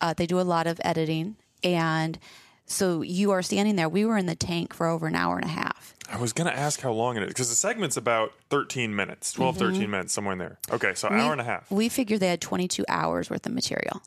Uh, 0.00 0.14
they 0.14 0.26
do 0.26 0.40
a 0.40 0.42
lot 0.42 0.66
of 0.66 0.80
editing, 0.84 1.36
and 1.64 2.18
so 2.66 3.02
you 3.02 3.30
are 3.30 3.42
standing 3.42 3.76
there. 3.76 3.88
We 3.88 4.04
were 4.04 4.16
in 4.16 4.26
the 4.26 4.36
tank 4.36 4.74
for 4.74 4.86
over 4.86 5.06
an 5.06 5.14
hour 5.16 5.36
and 5.36 5.44
a 5.44 5.48
half. 5.48 5.94
I 6.10 6.18
was 6.18 6.32
going 6.32 6.46
to 6.50 6.56
ask 6.56 6.80
how 6.80 6.92
long 6.92 7.16
it 7.16 7.22
is 7.22 7.28
because 7.28 7.48
the 7.50 7.54
segment's 7.54 7.96
about 7.96 8.32
13 8.50 8.94
minutes, 8.96 9.32
12, 9.32 9.56
13 9.58 9.90
minutes, 9.90 10.12
somewhere 10.12 10.32
in 10.32 10.38
there. 10.38 10.58
Okay, 10.70 10.94
so 10.94 11.08
hour 11.08 11.32
and 11.32 11.40
a 11.40 11.44
half. 11.44 11.70
We 11.70 11.88
figured 11.88 12.20
they 12.20 12.28
had 12.28 12.40
22 12.40 12.84
hours 12.88 13.28
worth 13.28 13.44
of 13.46 13.52
material. 13.52 14.00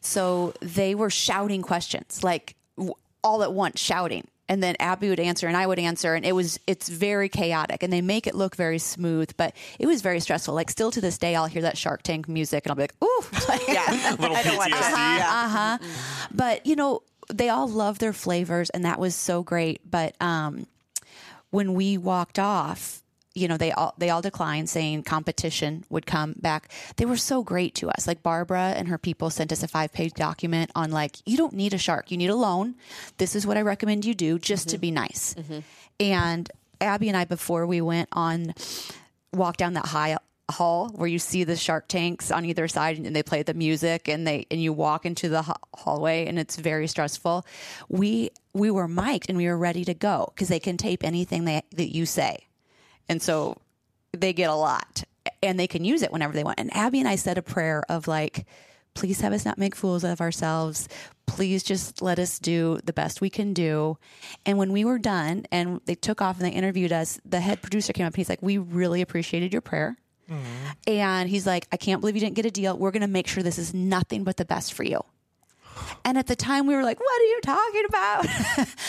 So 0.00 0.54
they 0.60 0.94
were 0.94 1.10
shouting 1.10 1.62
questions, 1.62 2.22
like 2.22 2.54
w- 2.76 2.94
all 3.24 3.42
at 3.42 3.52
once, 3.52 3.80
shouting. 3.80 4.28
And 4.48 4.62
then 4.62 4.76
Abby 4.80 5.08
would 5.10 5.20
answer 5.20 5.46
and 5.46 5.56
I 5.56 5.66
would 5.66 5.78
answer. 5.78 6.14
And 6.14 6.24
it 6.24 6.32
was, 6.32 6.58
it's 6.66 6.88
very 6.88 7.28
chaotic. 7.28 7.82
And 7.82 7.92
they 7.92 8.00
make 8.00 8.26
it 8.26 8.34
look 8.34 8.56
very 8.56 8.78
smooth, 8.78 9.30
but 9.36 9.54
it 9.78 9.86
was 9.86 10.00
very 10.02 10.20
stressful. 10.20 10.54
Like, 10.54 10.70
still 10.70 10.90
to 10.90 11.00
this 11.00 11.18
day, 11.18 11.34
I'll 11.36 11.46
hear 11.46 11.62
that 11.62 11.76
Shark 11.76 12.02
Tank 12.02 12.28
music 12.28 12.64
and 12.64 12.70
I'll 12.70 12.76
be 12.76 12.82
like, 12.84 12.94
ooh. 13.04 13.24
like, 13.48 13.68
Yeah. 13.68 14.16
Little 14.18 14.36
I 14.36 14.42
don't 14.42 14.56
want 14.56 14.72
PTSD. 14.72 14.80
that. 14.80 15.78
Yeah. 15.82 15.88
but 16.32 16.64
you 16.66 16.76
know 16.76 17.02
they 17.32 17.50
all 17.50 17.68
love 17.68 17.98
their 17.98 18.14
flavors 18.14 18.70
and 18.70 18.84
that 18.86 18.98
was 18.98 19.14
so 19.14 19.42
great 19.42 19.82
but 19.90 20.14
um 20.22 20.66
when 21.50 21.74
we 21.74 21.98
walked 21.98 22.38
off 22.38 23.02
you 23.38 23.48
know 23.48 23.56
they 23.56 23.72
all 23.72 23.94
they 23.98 24.10
all 24.10 24.22
declined 24.22 24.68
saying 24.68 25.04
competition 25.04 25.84
would 25.88 26.06
come 26.06 26.34
back. 26.40 26.70
They 26.96 27.04
were 27.04 27.16
so 27.16 27.42
great 27.42 27.74
to 27.76 27.90
us. 27.90 28.06
Like 28.06 28.22
barbara 28.22 28.74
and 28.76 28.88
her 28.88 28.98
people 28.98 29.30
sent 29.30 29.52
us 29.52 29.62
a 29.62 29.68
five 29.68 29.92
page 29.92 30.12
document 30.14 30.70
on 30.74 30.90
like 30.90 31.16
you 31.26 31.36
don't 31.36 31.54
need 31.54 31.74
a 31.74 31.78
shark. 31.78 32.10
You 32.10 32.16
need 32.16 32.30
a 32.30 32.36
loan. 32.36 32.74
This 33.18 33.34
is 33.34 33.46
what 33.46 33.56
i 33.56 33.62
recommend 33.62 34.04
you 34.04 34.14
do 34.14 34.38
just 34.38 34.68
to 34.70 34.76
mm-hmm. 34.76 34.80
be 34.80 34.90
nice. 34.90 35.34
Mm-hmm. 35.34 35.58
And 36.00 36.50
abby 36.80 37.08
and 37.08 37.16
i 37.16 37.24
before 37.24 37.66
we 37.66 37.80
went 37.80 38.08
on 38.12 38.54
walk 39.32 39.56
down 39.56 39.72
that 39.72 39.86
high 39.86 40.16
hall 40.50 40.88
where 40.94 41.08
you 41.08 41.18
see 41.18 41.44
the 41.44 41.56
shark 41.56 41.88
tanks 41.88 42.30
on 42.30 42.44
either 42.44 42.68
side 42.68 42.96
and 42.98 43.14
they 43.14 43.22
play 43.22 43.42
the 43.42 43.54
music 43.54 44.08
and 44.08 44.26
they 44.26 44.46
and 44.50 44.62
you 44.62 44.72
walk 44.72 45.04
into 45.04 45.28
the 45.28 45.42
ha- 45.42 45.58
hallway 45.74 46.26
and 46.26 46.38
it's 46.38 46.56
very 46.56 46.86
stressful. 46.86 47.44
We 47.88 48.30
we 48.54 48.70
were 48.70 48.88
mic'd 48.88 49.28
and 49.28 49.36
we 49.36 49.46
were 49.46 49.58
ready 49.58 49.84
to 49.84 49.94
go 49.94 50.32
because 50.34 50.48
they 50.48 50.60
can 50.60 50.76
tape 50.76 51.04
anything 51.04 51.44
they, 51.44 51.62
that 51.72 51.94
you 51.94 52.06
say 52.06 52.47
and 53.08 53.22
so 53.22 53.56
they 54.12 54.32
get 54.32 54.50
a 54.50 54.54
lot 54.54 55.04
and 55.42 55.58
they 55.58 55.66
can 55.66 55.84
use 55.84 56.02
it 56.02 56.12
whenever 56.12 56.32
they 56.32 56.44
want 56.44 56.58
and 56.58 56.74
abby 56.74 56.98
and 56.98 57.08
i 57.08 57.16
said 57.16 57.38
a 57.38 57.42
prayer 57.42 57.82
of 57.88 58.08
like 58.08 58.46
please 58.94 59.20
have 59.20 59.32
us 59.32 59.44
not 59.44 59.58
make 59.58 59.74
fools 59.74 60.04
of 60.04 60.20
ourselves 60.20 60.88
please 61.26 61.62
just 61.62 62.00
let 62.02 62.18
us 62.18 62.38
do 62.38 62.78
the 62.84 62.92
best 62.92 63.20
we 63.20 63.30
can 63.30 63.52
do 63.52 63.96
and 64.46 64.58
when 64.58 64.72
we 64.72 64.84
were 64.84 64.98
done 64.98 65.44
and 65.52 65.80
they 65.84 65.94
took 65.94 66.22
off 66.22 66.38
and 66.38 66.46
they 66.46 66.52
interviewed 66.52 66.92
us 66.92 67.20
the 67.24 67.40
head 67.40 67.60
producer 67.62 67.92
came 67.92 68.06
up 68.06 68.12
and 68.12 68.16
he's 68.16 68.28
like 68.28 68.42
we 68.42 68.58
really 68.58 69.02
appreciated 69.02 69.52
your 69.52 69.62
prayer 69.62 69.96
mm-hmm. 70.28 70.66
and 70.86 71.28
he's 71.28 71.46
like, 71.46 71.66
I 71.72 71.76
can't 71.76 72.00
believe 72.00 72.14
you 72.14 72.20
didn't 72.20 72.36
get 72.36 72.46
a 72.46 72.50
deal. 72.50 72.76
We're 72.76 72.90
going 72.90 73.02
to 73.02 73.08
make 73.08 73.26
sure 73.26 73.42
this 73.42 73.58
is 73.58 73.74
nothing 73.74 74.24
but 74.24 74.36
the 74.36 74.44
best 74.44 74.74
for 74.74 74.84
you. 74.84 75.02
And 76.04 76.18
at 76.18 76.26
the 76.26 76.36
time, 76.36 76.66
we 76.66 76.74
were 76.74 76.82
like, 76.82 76.98
What 76.98 77.20
are 77.20 77.24
you 77.24 77.40
talking 77.42 77.84
about? 77.88 78.26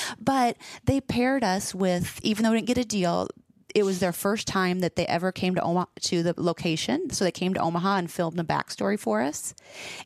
but 0.20 0.58
they 0.86 1.02
paired 1.02 1.44
us 1.44 1.74
with, 1.74 2.20
even 2.24 2.44
though 2.44 2.52
we 2.52 2.58
didn't 2.58 2.68
get 2.68 2.78
a 2.78 2.86
deal, 2.86 3.28
it 3.80 3.84
was 3.84 4.00
their 4.00 4.12
first 4.14 4.46
time 4.46 4.80
that 4.80 4.96
they 4.96 5.06
ever 5.08 5.32
came 5.32 5.56
to 5.56 5.62
Omaha 5.62 5.86
to 6.02 6.22
the 6.22 6.34
location. 6.38 7.10
So 7.12 7.24
they 7.24 7.32
came 7.32 7.54
to 7.54 7.62
Omaha 7.62 7.96
and 7.98 8.12
filmed 8.12 8.40
a 8.40 8.44
backstory 8.44 9.00
for 9.00 9.22
us. 9.22 9.56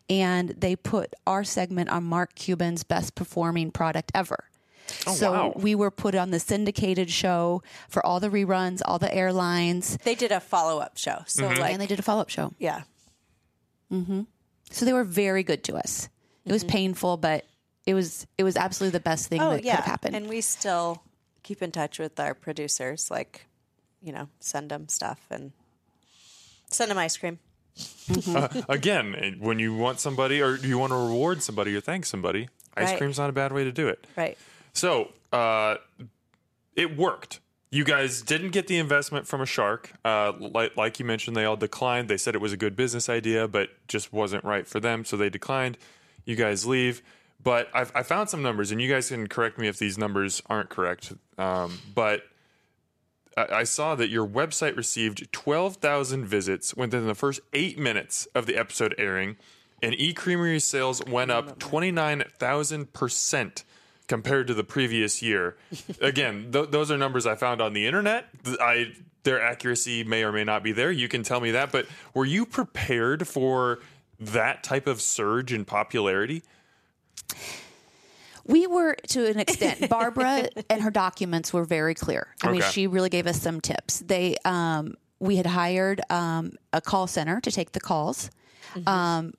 And 0.09 0.49
they 0.49 0.75
put 0.75 1.13
our 1.25 1.43
segment 1.43 1.89
on 1.89 2.03
Mark 2.03 2.35
Cuban's 2.35 2.83
best 2.83 3.15
performing 3.15 3.71
product 3.71 4.11
ever. 4.13 4.45
Oh, 5.07 5.13
so 5.13 5.31
wow. 5.31 5.53
we 5.55 5.75
were 5.75 5.91
put 5.91 6.13
on 6.13 6.31
the 6.31 6.39
syndicated 6.39 7.09
show 7.09 7.63
for 7.89 8.05
all 8.05 8.19
the 8.19 8.29
reruns, 8.29 8.81
all 8.85 8.99
the 8.99 9.13
airlines, 9.13 9.97
They 10.03 10.15
did 10.15 10.31
a 10.31 10.39
follow 10.39 10.79
up 10.79 10.97
show. 10.97 11.23
So, 11.25 11.43
mm-hmm. 11.43 11.59
like, 11.59 11.71
and 11.71 11.81
they 11.81 11.87
did 11.87 11.99
a 11.99 12.03
follow 12.03 12.21
up 12.21 12.29
show. 12.29 12.53
yeah. 12.59 12.83
Mm-hmm. 13.91 14.21
So 14.71 14.85
they 14.85 14.93
were 14.93 15.03
very 15.03 15.43
good 15.43 15.63
to 15.65 15.75
us. 15.75 16.09
It 16.45 16.51
was 16.51 16.63
mm-hmm. 16.63 16.71
painful, 16.71 17.17
but 17.17 17.45
it 17.85 17.93
was 17.93 18.25
it 18.37 18.43
was 18.43 18.57
absolutely 18.57 18.97
the 18.97 19.03
best 19.03 19.27
thing 19.29 19.41
Oh, 19.41 19.51
that 19.51 19.63
yeah. 19.63 19.75
could 19.75 19.83
have 19.83 19.85
happened. 19.85 20.15
And 20.15 20.27
we 20.29 20.41
still 20.41 21.03
keep 21.43 21.61
in 21.61 21.71
touch 21.71 21.99
with 21.99 22.19
our 22.19 22.33
producers, 22.33 23.11
like, 23.11 23.45
you 24.03 24.11
know, 24.11 24.27
send 24.39 24.69
them 24.69 24.87
stuff 24.89 25.19
and 25.31 25.51
send 26.69 26.91
them 26.91 26.97
ice 26.97 27.17
cream. 27.17 27.39
Again, 28.69 29.15
eh, 29.15 29.31
when 29.39 29.59
you 29.59 29.75
want 29.75 29.99
somebody 29.99 30.41
or 30.41 30.55
you 30.57 30.77
want 30.77 30.91
to 30.91 30.97
reward 30.97 31.41
somebody 31.41 31.75
or 31.75 31.81
thank 31.81 32.05
somebody, 32.05 32.49
ice 32.75 32.89
Right. 32.89 32.97
cream's 32.97 33.17
not 33.17 33.29
a 33.29 33.33
bad 33.33 33.51
way 33.51 33.63
to 33.63 33.71
do 33.71 33.87
it. 33.87 34.05
Right. 34.15 34.37
So 34.73 35.11
uh, 35.31 35.77
it 36.75 36.97
worked. 36.97 37.39
You 37.71 37.83
guys 37.83 38.21
didn't 38.21 38.51
get 38.51 38.67
the 38.67 38.77
investment 38.77 39.25
from 39.27 39.41
a 39.41 39.47
shark. 39.47 39.91
Uh, 40.05 40.33
like, 40.39 40.77
like 40.77 40.99
you 40.99 41.05
mentioned, 41.05 41.35
they 41.35 41.45
all 41.45 41.55
declined. 41.55 42.07
They 42.07 42.17
said 42.17 42.35
it 42.35 42.41
was 42.41 42.53
a 42.53 42.57
good 42.57 42.75
business 42.75 43.09
idea, 43.09 43.47
but 43.47 43.69
just 43.87 44.13
wasn't 44.13 44.43
right 44.43 44.67
for 44.67 44.79
them. 44.79 45.03
So 45.05 45.17
they 45.17 45.29
declined. 45.29 45.77
You 46.25 46.35
guys 46.35 46.67
leave. 46.67 47.01
But 47.43 47.69
I've, 47.73 47.91
I 47.95 48.03
found 48.03 48.29
some 48.29 48.41
numbers, 48.43 48.71
and 48.71 48.79
you 48.79 48.87
guys 48.87 49.09
can 49.09 49.27
correct 49.27 49.57
me 49.57 49.67
if 49.67 49.77
these 49.79 49.97
numbers 49.97 50.41
aren't 50.47 50.69
correct. 50.69 51.13
Um, 51.39 51.79
but 51.95 52.21
I, 53.35 53.63
saw 53.63 53.95
that 53.95 54.09
your 54.09 54.27
website 54.27 54.77
received 54.77 55.31
12,000 55.31 56.25
visits 56.25 56.75
within 56.75 57.07
the 57.07 57.15
first 57.15 57.39
eight 57.53 57.79
minutes 57.79 58.27
of 58.35 58.45
the 58.45 58.55
episode 58.55 58.93
airing, 58.97 59.37
and 59.81 59.95
eCreamery 59.95 60.61
sales 60.61 61.03
went 61.05 61.31
up 61.31 61.59
29,000% 61.59 63.63
compared 64.07 64.47
to 64.47 64.53
the 64.53 64.63
previous 64.63 65.21
year. 65.21 65.57
Again, 66.01 66.51
th- 66.51 66.69
those 66.69 66.91
are 66.91 66.97
numbers 66.97 67.25
I 67.25 67.35
found 67.35 67.61
on 67.61 67.73
the 67.73 67.87
internet. 67.87 68.27
I 68.59 68.93
their 69.23 69.41
accuracy 69.41 70.03
may 70.03 70.23
or 70.23 70.31
may 70.31 70.43
not 70.43 70.63
be 70.63 70.73
there. 70.73 70.91
You 70.91 71.07
can 71.07 71.23
tell 71.23 71.39
me 71.39 71.51
that, 71.51 71.71
but 71.71 71.87
were 72.13 72.25
you 72.25 72.45
prepared 72.45 73.27
for 73.27 73.79
that 74.19 74.63
type 74.63 74.85
of 74.85 75.01
surge 75.01 75.53
in 75.53 75.65
popularity? 75.65 76.43
We 78.45 78.67
were 78.67 78.95
to 79.09 79.25
an 79.27 79.39
extent. 79.39 79.89
Barbara 79.89 80.49
and 80.69 80.81
her 80.81 80.91
documents 80.91 81.53
were 81.53 81.63
very 81.65 81.95
clear. 81.95 82.27
I 82.43 82.51
mean, 82.51 82.61
she 82.61 82.87
really 82.87 83.09
gave 83.09 83.27
us 83.27 83.41
some 83.41 83.61
tips. 83.61 83.99
They 83.99 84.35
um, 84.45 84.95
we 85.19 85.37
had 85.37 85.45
hired 85.45 86.01
um, 86.09 86.53
a 86.73 86.81
call 86.81 87.07
center 87.07 87.39
to 87.41 87.51
take 87.51 87.71
the 87.71 87.79
calls, 87.79 88.29
um, 88.85 89.33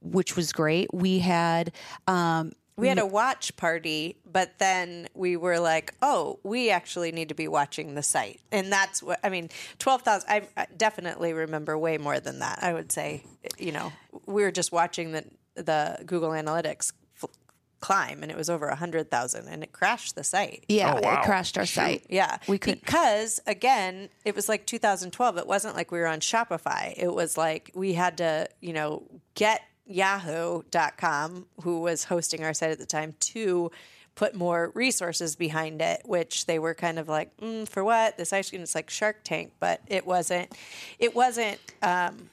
which 0.00 0.36
was 0.36 0.52
great. 0.52 0.92
We 0.94 1.18
had 1.18 1.72
um, 2.06 2.52
We 2.76 2.86
had 2.88 2.98
a 2.98 3.06
watch 3.06 3.56
party, 3.56 4.18
but 4.24 4.58
then 4.58 5.08
we 5.14 5.36
were 5.36 5.58
like, 5.58 5.94
oh, 6.02 6.38
we 6.44 6.70
actually 6.70 7.10
need 7.10 7.30
to 7.30 7.34
be 7.34 7.48
watching 7.48 7.94
the 7.94 8.02
site. 8.02 8.40
And 8.52 8.70
that's 8.70 9.02
what, 9.02 9.18
I 9.24 9.30
mean, 9.30 9.48
12,000, 9.78 10.28
I 10.28 10.42
I 10.56 10.66
definitely 10.76 11.32
remember 11.32 11.76
way 11.76 11.98
more 11.98 12.20
than 12.20 12.38
that. 12.40 12.60
I 12.62 12.72
would 12.72 12.92
say, 12.92 13.24
you 13.58 13.72
know, 13.72 13.92
we 14.26 14.42
were 14.42 14.52
just 14.52 14.70
watching 14.70 15.10
the, 15.12 15.24
the 15.54 15.98
Google 16.06 16.30
Analytics 16.30 16.92
f- 16.92 16.98
climb 17.80 18.22
and 18.22 18.30
it 18.32 18.36
was 18.36 18.48
over 18.50 18.66
100,000 18.68 19.48
and 19.48 19.62
it 19.62 19.72
crashed 19.72 20.14
the 20.16 20.24
site. 20.24 20.64
yeah, 20.68 20.94
Oh, 20.94 21.00
wow. 21.02 21.20
it 21.20 21.24
crashed 21.24 21.58
our 21.58 21.66
site. 21.66 22.04
Yeah. 22.08 22.38
we 22.48 22.58
could. 22.58 22.80
Because 22.80 23.38
again, 23.46 24.08
it 24.24 24.34
was 24.34 24.48
like 24.48 24.66
2012. 24.66 25.38
It 25.38 25.46
wasn't 25.46 25.76
like 25.76 25.90
we 25.92 25.98
were 25.98 26.06
on 26.06 26.20
Shopify. 26.20 26.94
It 26.96 27.12
was 27.14 27.36
like 27.36 27.70
we 27.74 27.92
had 27.92 28.18
to, 28.18 28.48
you 28.60 28.72
know, 28.72 29.02
get 29.34 29.62
yahoo.com 29.86 31.46
who 31.62 31.80
was 31.80 32.04
hosting 32.04 32.44
our 32.44 32.54
site 32.54 32.70
at 32.70 32.78
the 32.78 32.86
time 32.86 33.14
to 33.20 33.70
put 34.14 34.34
more 34.34 34.72
resources 34.74 35.36
behind 35.36 35.82
it, 35.82 36.00
which 36.06 36.46
they 36.46 36.58
were 36.58 36.74
kind 36.74 36.98
of 36.98 37.08
like, 37.08 37.36
mm, 37.36 37.68
for 37.68 37.84
what? 37.84 38.16
This 38.16 38.32
ice 38.32 38.48
cream 38.50 38.62
is 38.62 38.74
like 38.74 38.88
Shark 38.88 39.22
Tank, 39.24 39.52
but 39.60 39.80
it 39.86 40.06
wasn't. 40.06 40.50
It 40.98 41.14
wasn't. 41.14 41.58
Um, 41.82 42.30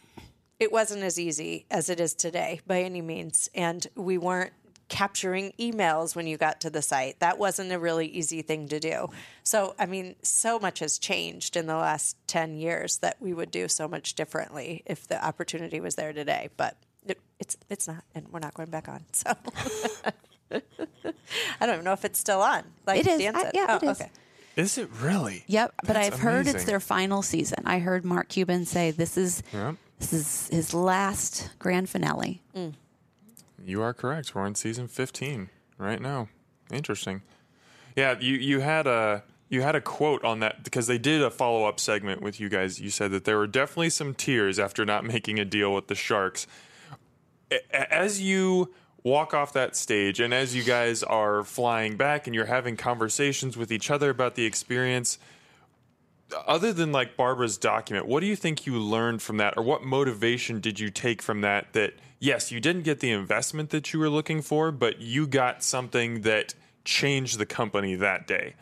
it 0.59 0.71
wasn't 0.71 1.03
as 1.03 1.19
easy 1.19 1.65
as 1.69 1.89
it 1.89 1.99
is 1.99 2.13
today 2.13 2.61
by 2.65 2.83
any 2.83 3.01
means, 3.01 3.49
and 3.53 3.85
we 3.95 4.17
weren't 4.17 4.53
capturing 4.89 5.53
emails 5.59 6.15
when 6.15 6.27
you 6.27 6.37
got 6.37 6.61
to 6.61 6.69
the 6.69 6.81
site. 6.81 7.19
That 7.19 7.37
wasn't 7.37 7.71
a 7.71 7.79
really 7.79 8.07
easy 8.07 8.41
thing 8.41 8.67
to 8.69 8.79
do. 8.79 9.09
So, 9.43 9.75
I 9.79 9.85
mean, 9.85 10.15
so 10.21 10.59
much 10.59 10.79
has 10.79 10.97
changed 10.99 11.55
in 11.55 11.65
the 11.67 11.75
last 11.75 12.15
10 12.27 12.55
years 12.57 12.97
that 12.99 13.17
we 13.19 13.33
would 13.33 13.49
do 13.51 13.67
so 13.67 13.87
much 13.87 14.13
differently 14.15 14.83
if 14.85 15.07
the 15.07 15.23
opportunity 15.25 15.79
was 15.79 15.95
there 15.95 16.13
today, 16.13 16.49
but 16.57 16.77
it, 17.05 17.19
it's 17.39 17.57
it's 17.69 17.87
not 17.87 18.03
and 18.15 18.27
we're 18.31 18.39
not 18.39 18.53
going 18.53 18.69
back 18.69 18.87
on. 18.87 19.03
So 19.11 19.33
I 20.51 21.65
don't 21.65 21.73
even 21.75 21.85
know 21.85 21.93
if 21.93 22.05
it's 22.05 22.19
still 22.19 22.41
on. 22.41 22.63
Like 22.85 22.99
It 23.01 23.07
is. 23.07 23.19
Dan 23.19 23.35
I- 23.35 23.51
yeah, 23.53 23.65
oh, 23.69 23.75
it 23.77 23.83
is. 23.83 24.01
okay. 24.01 24.11
Is 24.55 24.77
it 24.77 24.87
really? 25.01 25.43
Yep, 25.47 25.73
but 25.87 25.95
I've 25.97 26.19
heard 26.19 26.45
it's 26.47 26.65
their 26.65 26.79
final 26.79 27.23
season. 27.23 27.63
I 27.65 27.79
heard 27.79 28.05
Mark 28.05 28.29
Cuban 28.29 28.65
say 28.65 28.91
this 28.91 29.17
is 29.17 29.41
Yep. 29.51 29.75
this 29.97 30.13
is 30.13 30.47
his 30.49 30.73
last 30.75 31.49
grand 31.57 31.89
finale. 31.89 32.43
Mm. 32.55 32.73
You 33.65 33.81
are 33.81 33.93
correct. 33.93 34.35
We're 34.35 34.45
in 34.45 34.55
season 34.55 34.87
15 34.87 35.49
right 35.77 36.01
now. 36.01 36.29
Interesting. 36.71 37.21
Yeah, 37.95 38.15
you 38.19 38.35
you 38.35 38.59
had 38.59 38.87
a 38.87 39.23
you 39.49 39.61
had 39.61 39.75
a 39.75 39.81
quote 39.81 40.23
on 40.23 40.39
that 40.39 40.63
because 40.63 40.87
they 40.87 40.97
did 40.97 41.21
a 41.21 41.29
follow 41.29 41.65
up 41.65 41.79
segment 41.79 42.21
with 42.21 42.39
you 42.39 42.49
guys. 42.49 42.81
You 42.81 42.89
said 42.89 43.11
that 43.11 43.25
there 43.25 43.37
were 43.37 43.47
definitely 43.47 43.91
some 43.91 44.13
tears 44.13 44.59
after 44.59 44.85
not 44.85 45.05
making 45.13 45.39
a 45.39 45.45
deal 45.45 45.73
with 45.73 45.87
the 45.87 45.95
Sharks. 45.95 46.47
As 47.71 48.19
you 48.19 48.73
walk 49.03 49.33
off 49.33 49.53
that 49.53 49.75
stage 49.75 50.19
and 50.19 50.33
as 50.33 50.55
you 50.55 50.63
guys 50.63 51.03
are 51.03 51.43
flying 51.43 51.97
back 51.97 52.25
and 52.25 52.33
you're 52.33 52.45
having 52.45 52.75
conversations 52.77 53.55
with 53.55 53.71
each 53.71 53.91
other 53.91 54.09
about 54.09 54.35
the 54.35 54.45
experience, 54.45 55.19
other 56.47 56.73
than 56.73 56.91
like 56.91 57.15
Barbara's 57.17 57.57
document, 57.57 58.07
what 58.07 58.19
do 58.21 58.25
you 58.27 58.35
think 58.35 58.65
you 58.65 58.79
learned 58.79 59.21
from 59.21 59.37
that, 59.37 59.55
or 59.57 59.63
what 59.63 59.83
motivation 59.83 60.59
did 60.59 60.79
you 60.79 60.89
take 60.89 61.21
from 61.21 61.41
that? 61.41 61.73
That 61.73 61.93
yes, 62.19 62.51
you 62.51 62.59
didn't 62.59 62.83
get 62.83 62.99
the 62.99 63.11
investment 63.11 63.69
that 63.71 63.93
you 63.93 63.99
were 63.99 64.09
looking 64.09 64.41
for, 64.41 64.71
but 64.71 64.99
you 65.01 65.27
got 65.27 65.63
something 65.63 66.21
that 66.21 66.55
changed 66.85 67.37
the 67.37 67.45
company 67.45 67.95
that 67.95 68.27
day. 68.27 68.55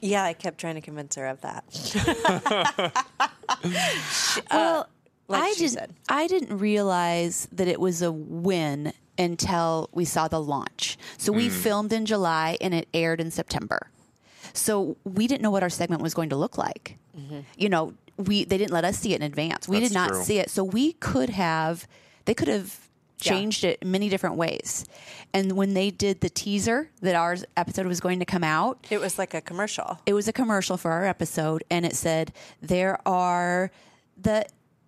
Yeah, 0.00 0.24
I 0.24 0.34
kept 0.34 0.58
trying 0.58 0.74
to 0.74 0.82
convince 0.82 1.14
her 1.14 1.26
of 1.26 1.40
that. 1.40 1.64
Well, 4.50 4.80
uh, 4.80 4.84
like 5.28 5.42
I 5.42 5.52
she 5.52 5.60
didn't. 5.60 5.72
said. 5.72 5.94
I 6.08 6.26
didn't 6.26 6.58
realize 6.58 7.48
that 7.52 7.68
it 7.68 7.80
was 7.80 8.02
a 8.02 8.12
win 8.12 8.92
until 9.18 9.88
we 9.92 10.04
saw 10.04 10.28
the 10.28 10.40
launch. 10.40 10.98
So 11.18 11.32
we 11.32 11.48
mm. 11.48 11.52
filmed 11.52 11.92
in 11.92 12.04
July 12.04 12.58
and 12.60 12.74
it 12.74 12.88
aired 12.92 13.20
in 13.20 13.30
September. 13.30 13.90
So 14.54 14.96
we 15.04 15.26
didn't 15.26 15.42
know 15.42 15.50
what 15.50 15.62
our 15.62 15.68
segment 15.70 16.00
was 16.00 16.14
going 16.14 16.30
to 16.30 16.36
look 16.36 16.56
like. 16.56 16.96
Mm-hmm. 17.18 17.40
You 17.58 17.68
know, 17.68 17.94
we 18.16 18.44
they 18.44 18.56
didn't 18.58 18.72
let 18.72 18.84
us 18.84 18.96
see 18.98 19.12
it 19.12 19.16
in 19.16 19.22
advance. 19.22 19.68
We 19.68 19.80
That's 19.80 19.90
did 19.90 19.94
not 19.94 20.08
true. 20.10 20.22
see 20.24 20.38
it. 20.38 20.48
So 20.50 20.64
we 20.64 20.92
could 20.94 21.30
have. 21.30 21.86
They 22.24 22.34
could 22.34 22.48
have 22.48 22.78
Yeah. 23.22 23.32
changed 23.32 23.64
it 23.64 23.84
many 23.84 24.08
different 24.08 24.36
ways. 24.36 24.84
And 25.32 25.52
when 25.52 25.74
they 25.74 25.90
did 25.90 26.20
the 26.20 26.28
teaser 26.30 26.90
that 27.00 27.14
our 27.14 27.36
episode 27.56 27.86
was 27.86 28.00
going 28.00 28.18
to 28.20 28.24
come 28.24 28.44
out, 28.44 28.86
It 28.90 29.00
was 29.00 29.18
like 29.18 29.34
a 29.34 29.40
commercial. 29.40 29.98
it 30.06 30.14
was 30.14 30.28
a 30.28 30.32
commercial 30.32 30.76
for 30.76 30.90
our 30.92 31.04
episode 31.06 31.64
and 31.70 31.84
it 31.86 31.94
said 31.96 32.32
there 32.62 32.98
are 33.06 33.70
the 34.20 34.46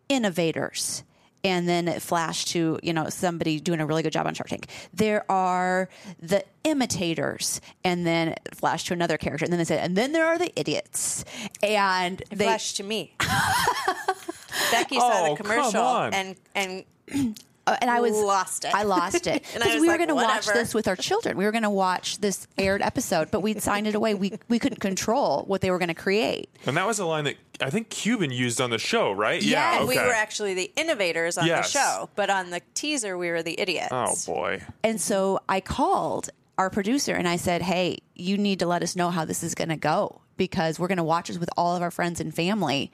innovators 0.08 1.02
and 1.46 1.68
then 1.68 1.86
it 1.88 2.02
flashed 2.02 2.48
to 2.48 2.78
you 2.82 2.92
know 2.92 3.08
somebody 3.08 3.60
doing 3.60 3.80
a 3.80 3.86
really 3.86 4.02
good 4.02 4.12
job 4.12 4.26
on 4.26 4.34
shark 4.34 4.48
tank 4.48 4.66
there 4.92 5.24
are 5.30 5.88
the 6.20 6.44
imitators 6.64 7.60
and 7.84 8.04
then 8.06 8.28
it 8.28 8.40
flashed 8.54 8.88
to 8.88 8.92
another 8.92 9.16
character 9.16 9.44
and 9.44 9.52
then 9.52 9.58
they 9.58 9.64
said 9.64 9.78
and 9.78 9.96
then 9.96 10.12
there 10.12 10.26
are 10.26 10.38
the 10.38 10.52
idiots 10.58 11.24
and 11.62 12.20
It 12.22 12.30
they 12.30 12.44
flashed 12.44 12.76
to 12.78 12.82
me. 12.82 13.14
Becky 14.70 14.96
saw 14.96 15.12
Oh, 15.12 15.30
the 15.30 15.36
come 15.36 15.46
commercial 15.46 15.80
on. 15.82 16.14
and 16.14 16.36
and 16.54 16.84
uh, 17.66 17.76
and 17.80 17.90
I 17.90 18.00
was 18.00 18.12
lost 18.12 18.64
it. 18.64 18.74
I 18.74 18.84
lost 18.84 19.26
it 19.26 19.42
because 19.54 19.74
was 19.74 19.80
we 19.80 19.88
were 19.88 19.96
going 19.96 20.08
to 20.08 20.14
watch 20.14 20.46
this 20.46 20.74
with 20.74 20.86
our 20.88 20.96
children. 20.96 21.36
We 21.36 21.44
were 21.44 21.50
going 21.52 21.62
to 21.64 21.70
watch 21.70 22.18
this 22.18 22.46
aired 22.58 22.82
episode, 22.82 23.30
but 23.30 23.40
we'd 23.40 23.62
signed 23.62 23.86
it 23.86 23.94
away. 23.94 24.14
We 24.14 24.38
we 24.48 24.58
couldn't 24.58 24.80
control 24.80 25.44
what 25.46 25.60
they 25.60 25.70
were 25.70 25.78
going 25.78 25.88
to 25.88 25.94
create. 25.94 26.48
And 26.64 26.76
that 26.76 26.86
was 26.86 26.98
a 26.98 27.06
line 27.06 27.24
that 27.24 27.36
I 27.60 27.70
think 27.70 27.88
Cuban 27.90 28.30
used 28.30 28.60
on 28.60 28.70
the 28.70 28.78
show, 28.78 29.12
right? 29.12 29.42
Yes. 29.42 29.80
Yeah. 29.80 29.84
we 29.84 29.96
were 29.96 30.12
actually 30.12 30.54
the 30.54 30.70
innovators 30.76 31.38
on 31.38 31.46
Yes. 31.46 31.72
the 31.72 31.78
show, 31.78 32.08
but 32.14 32.30
on 32.30 32.50
the 32.50 32.60
teaser 32.74 33.16
we 33.18 33.30
were 33.30 33.42
the 33.42 33.58
idiots. 33.58 33.88
Oh 33.90 34.14
boy. 34.26 34.62
And 34.84 35.00
so 35.00 35.40
I 35.48 35.60
called 35.60 36.30
our 36.58 36.70
producer 36.70 37.14
and 37.14 37.26
I 37.28 37.36
said, 37.36 37.62
Hey, 37.62 37.98
you 38.14 38.38
need 38.38 38.60
to 38.60 38.66
let 38.66 38.82
us 38.82 38.94
know 38.96 39.10
how 39.10 39.24
this 39.24 39.42
is 39.42 39.54
going 39.54 39.68
to 39.70 39.76
go 39.76 40.20
because 40.36 40.78
we're 40.78 40.88
going 40.88 40.98
to 40.98 41.04
watch 41.04 41.28
this 41.28 41.38
with 41.38 41.50
all 41.56 41.74
of 41.74 41.82
our 41.82 41.90
friends 41.90 42.20
and 42.20 42.34
family. 42.34 42.92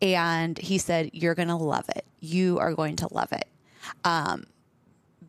And 0.00 0.56
he 0.58 0.78
said, 0.78 1.10
You're 1.12 1.34
going 1.34 1.48
to 1.48 1.56
love 1.56 1.88
it. 1.94 2.04
You 2.20 2.58
are 2.58 2.72
going 2.74 2.96
to 2.96 3.08
love 3.12 3.32
it. 3.32 3.46
Um, 4.04 4.44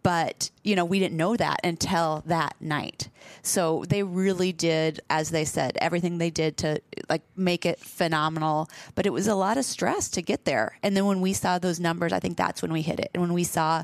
but 0.03 0.49
you 0.63 0.75
know 0.75 0.85
we 0.85 0.99
didn't 0.99 1.17
know 1.17 1.35
that 1.35 1.59
until 1.63 2.23
that 2.25 2.55
night. 2.59 3.09
So 3.41 3.83
they 3.87 4.03
really 4.03 4.51
did 4.51 4.99
as 5.09 5.29
they 5.29 5.45
said 5.45 5.77
everything 5.81 6.17
they 6.17 6.29
did 6.29 6.57
to 6.57 6.81
like 7.09 7.23
make 7.35 7.65
it 7.65 7.79
phenomenal. 7.79 8.69
But 8.95 9.05
it 9.05 9.11
was 9.13 9.27
a 9.27 9.35
lot 9.35 9.57
of 9.57 9.65
stress 9.65 10.09
to 10.11 10.21
get 10.21 10.45
there. 10.45 10.77
And 10.83 10.95
then 10.95 11.05
when 11.05 11.21
we 11.21 11.33
saw 11.33 11.59
those 11.59 11.79
numbers 11.79 12.13
i 12.13 12.19
think 12.19 12.37
that's 12.37 12.61
when 12.61 12.73
we 12.73 12.81
hit 12.81 12.99
it. 12.99 13.11
And 13.13 13.21
when 13.21 13.33
we 13.33 13.43
saw 13.43 13.83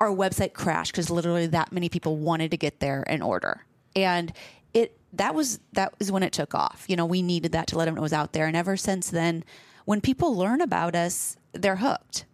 our 0.00 0.10
website 0.10 0.52
crash 0.52 0.90
because 0.90 1.10
literally 1.10 1.46
that 1.46 1.72
many 1.72 1.88
people 1.88 2.16
wanted 2.16 2.50
to 2.50 2.56
get 2.56 2.80
there 2.80 3.04
and 3.06 3.22
order. 3.22 3.64
And 3.94 4.32
it 4.74 4.96
that 5.12 5.34
was 5.34 5.60
that 5.72 5.98
was 5.98 6.10
when 6.10 6.22
it 6.22 6.32
took 6.32 6.54
off. 6.54 6.84
You 6.88 6.96
know 6.96 7.06
we 7.06 7.22
needed 7.22 7.52
that 7.52 7.66
to 7.68 7.78
let 7.78 7.86
them 7.86 7.94
know 7.94 8.00
it 8.00 8.02
was 8.02 8.12
out 8.12 8.32
there. 8.32 8.46
And 8.46 8.56
ever 8.56 8.76
since 8.76 9.10
then 9.10 9.44
when 9.84 10.00
people 10.00 10.36
learn 10.36 10.60
about 10.60 10.94
us 10.94 11.36
they're 11.52 11.76
hooked 11.76 12.24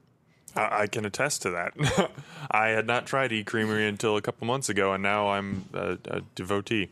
I 0.55 0.82
I 0.82 0.86
can 0.86 1.05
attest 1.05 1.42
to 1.42 1.51
that. 1.51 2.11
I 2.51 2.68
had 2.68 2.86
not 2.86 3.07
tried 3.07 3.32
E 3.32 3.44
Creamery 3.44 3.86
until 3.86 4.16
a 4.16 4.22
couple 4.22 4.46
months 4.46 4.68
ago, 4.68 4.92
and 4.92 5.03
now 5.03 5.28
I'm 5.28 5.64
a, 5.72 5.99
a 6.09 6.20
devotee. 6.34 6.88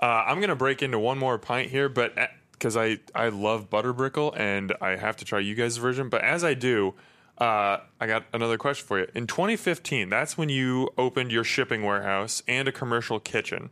Uh, 0.00 0.24
I'm 0.26 0.38
going 0.38 0.50
to 0.50 0.56
break 0.56 0.82
into 0.82 0.98
one 0.98 1.18
more 1.18 1.38
pint 1.38 1.70
here, 1.70 1.88
but 1.88 2.14
because 2.52 2.76
I, 2.76 2.98
I 3.14 3.28
love 3.28 3.70
Butterbrickle 3.70 4.38
and 4.38 4.74
I 4.80 4.96
have 4.96 5.16
to 5.18 5.24
try 5.24 5.40
you 5.40 5.54
guys' 5.54 5.76
version. 5.76 6.08
But 6.08 6.22
as 6.22 6.44
I 6.44 6.54
do, 6.54 6.94
uh, 7.38 7.78
I 8.00 8.06
got 8.06 8.24
another 8.32 8.58
question 8.58 8.86
for 8.86 8.98
you. 8.98 9.08
In 9.14 9.26
2015, 9.26 10.08
that's 10.08 10.38
when 10.38 10.48
you 10.48 10.90
opened 10.96 11.32
your 11.32 11.44
shipping 11.44 11.82
warehouse 11.82 12.42
and 12.48 12.66
a 12.68 12.72
commercial 12.72 13.20
kitchen. 13.20 13.70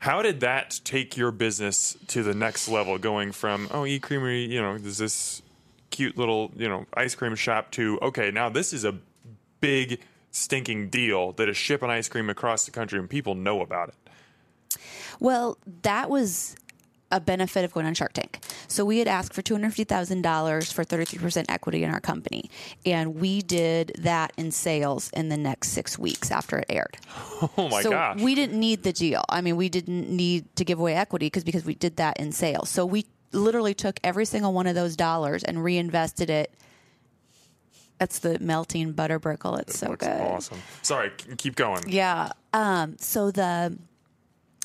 How 0.00 0.22
did 0.22 0.40
that 0.40 0.80
take 0.84 1.16
your 1.16 1.30
business 1.30 1.96
to 2.08 2.22
the 2.22 2.34
next 2.34 2.68
level, 2.68 2.98
going 2.98 3.32
from, 3.32 3.68
oh, 3.70 3.86
E 3.86 3.98
Creamery, 3.98 4.44
you 4.44 4.60
know, 4.60 4.76
there's 4.78 4.98
this 4.98 5.42
cute 5.90 6.16
little, 6.16 6.52
you 6.56 6.68
know, 6.68 6.86
ice 6.94 7.14
cream 7.14 7.34
shop 7.34 7.70
to, 7.72 7.98
okay, 8.00 8.30
now 8.30 8.48
this 8.48 8.72
is 8.72 8.84
a 8.84 8.94
big 9.60 10.00
stinking 10.30 10.88
deal 10.90 11.32
that 11.32 11.48
is 11.48 11.56
shipping 11.56 11.90
ice 11.90 12.08
cream 12.08 12.28
across 12.28 12.66
the 12.66 12.70
country 12.70 12.98
and 12.98 13.08
people 13.08 13.34
know 13.34 13.60
about 13.60 13.88
it. 13.88 13.94
Well, 15.18 15.56
that 15.82 16.10
was 16.10 16.56
a 17.12 17.20
benefit 17.20 17.64
of 17.64 17.72
going 17.72 17.86
on 17.86 17.94
Shark 17.94 18.12
Tank. 18.12 18.40
So 18.68 18.84
we 18.84 18.98
had 18.98 19.08
asked 19.08 19.32
for 19.32 19.42
two 19.42 19.54
hundred 19.54 19.70
fifty 19.70 19.84
thousand 19.84 20.22
dollars 20.22 20.72
for 20.72 20.84
thirty 20.84 21.04
three 21.04 21.20
percent 21.20 21.50
equity 21.50 21.84
in 21.84 21.90
our 21.90 22.00
company, 22.00 22.50
and 22.84 23.14
we 23.16 23.42
did 23.42 23.92
that 24.00 24.32
in 24.36 24.50
sales 24.50 25.10
in 25.10 25.28
the 25.28 25.36
next 25.36 25.68
six 25.68 25.98
weeks 25.98 26.30
after 26.30 26.58
it 26.58 26.66
aired. 26.68 26.96
Oh 27.58 27.68
my 27.68 27.82
so 27.82 27.90
gosh. 27.90 28.18
we 28.20 28.34
didn't 28.34 28.58
need 28.58 28.82
the 28.82 28.94
deal. 28.94 29.22
I 29.28 29.42
mean, 29.42 29.56
we 29.56 29.68
didn't 29.68 30.08
need 30.08 30.56
to 30.56 30.64
give 30.64 30.80
away 30.80 30.94
equity 30.94 31.26
because 31.26 31.44
because 31.44 31.64
we 31.66 31.74
did 31.74 31.96
that 31.96 32.18
in 32.18 32.32
sales. 32.32 32.70
So 32.70 32.86
we 32.86 33.04
literally 33.32 33.74
took 33.74 33.98
every 34.04 34.24
single 34.24 34.52
one 34.52 34.66
of 34.66 34.74
those 34.74 34.96
dollars 34.96 35.42
and 35.44 35.62
reinvested 35.62 36.30
it. 36.30 36.52
That's 37.98 38.18
the 38.18 38.38
melting 38.38 38.92
butter 38.92 39.18
brickle. 39.18 39.58
It's 39.58 39.78
so 39.78 39.88
Looks 39.88 40.06
good. 40.06 40.20
awesome. 40.20 40.58
Sorry, 40.82 41.10
keep 41.38 41.56
going. 41.56 41.84
Yeah. 41.86 42.32
Um, 42.52 42.96
so 42.98 43.30
the 43.30 43.78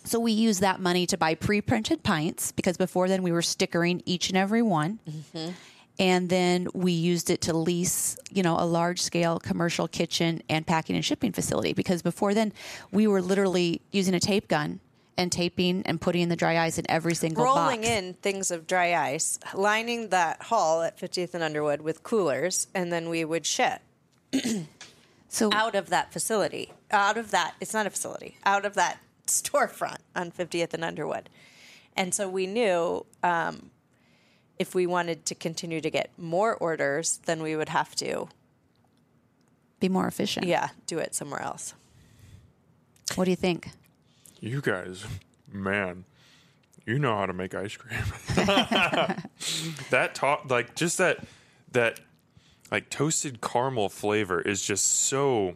so 0.03 0.19
we 0.19 0.31
use 0.31 0.59
that 0.59 0.79
money 0.79 1.05
to 1.07 1.17
buy 1.17 1.35
pre-printed 1.35 2.03
pints 2.03 2.51
because 2.51 2.75
before 2.75 3.07
then 3.07 3.21
we 3.21 3.31
were 3.31 3.43
stickering 3.43 4.01
each 4.05 4.29
and 4.29 4.37
every 4.37 4.61
one. 4.63 4.99
And 5.99 6.29
then 6.29 6.67
we 6.73 6.91
used 6.93 7.29
it 7.29 7.41
to 7.41 7.53
lease, 7.55 8.17
you 8.31 8.41
know, 8.41 8.55
a 8.57 8.65
large 8.65 8.99
scale 9.01 9.37
commercial 9.39 9.87
kitchen 9.87 10.41
and 10.49 10.65
packing 10.65 10.95
and 10.95 11.05
shipping 11.05 11.31
facility 11.31 11.73
because 11.73 12.01
before 12.01 12.33
then 12.33 12.53
we 12.91 13.05
were 13.05 13.21
literally 13.21 13.81
using 13.91 14.15
a 14.15 14.19
tape 14.19 14.47
gun 14.47 14.79
and 15.17 15.31
taping 15.31 15.83
and 15.85 15.99
putting 15.99 16.29
the 16.29 16.35
dry 16.35 16.57
ice 16.57 16.77
in 16.77 16.89
every 16.89 17.13
single 17.13 17.43
rolling 17.43 17.81
box. 17.81 17.89
in 17.91 18.13
things 18.15 18.51
of 18.51 18.65
dry 18.65 18.95
ice, 18.95 19.37
lining 19.53 20.09
that 20.09 20.43
hall 20.43 20.81
at 20.81 20.97
50th 20.97 21.33
and 21.33 21.43
Underwood 21.43 21.81
with 21.81 22.03
coolers, 22.03 22.67
and 22.73 22.91
then 22.91 23.09
we 23.09 23.23
would 23.25 23.45
ship 23.45 23.81
So 25.31 25.49
out 25.53 25.75
of 25.75 25.89
that 25.91 26.11
facility, 26.11 26.73
out 26.91 27.17
of 27.17 27.31
that, 27.31 27.55
it's 27.61 27.73
not 27.73 27.87
a 27.87 27.89
facility, 27.89 28.35
out 28.45 28.65
of 28.65 28.73
that 28.73 28.99
storefront 29.27 29.99
on 30.13 30.29
50th 30.29 30.73
and 30.73 30.83
Underwood. 30.83 31.29
And 31.95 32.13
so 32.13 32.27
we 32.27 32.47
knew 32.47 33.05
um, 33.23 33.71
if 34.59 34.75
we 34.75 34.85
wanted 34.85 35.25
to 35.27 35.35
continue 35.35 35.79
to 35.79 35.89
get 35.89 36.09
more 36.17 36.55
orders, 36.55 37.21
then 37.25 37.41
we 37.41 37.55
would 37.55 37.69
have 37.69 37.95
to, 37.95 38.27
be 39.79 39.87
more 39.87 40.05
efficient. 40.05 40.47
yeah, 40.47 40.69
do 40.85 40.99
it 40.99 41.15
somewhere 41.15 41.41
else. 41.41 41.75
What 43.15 43.23
do 43.23 43.31
you 43.31 43.37
think? 43.37 43.71
You 44.41 44.59
guys, 44.59 45.05
man, 45.51 46.03
you 46.85 46.97
know 46.97 47.15
how 47.15 47.27
to 47.27 47.33
make 47.33 47.53
ice 47.53 47.77
cream. 47.77 47.99
that 49.91 50.15
talk, 50.15 50.49
like 50.49 50.75
just 50.75 50.97
that, 50.97 51.23
that 51.73 51.99
like 52.71 52.89
toasted 52.89 53.39
caramel 53.39 53.87
flavor 53.87 54.41
is 54.41 54.63
just 54.63 54.85
so 54.87 55.53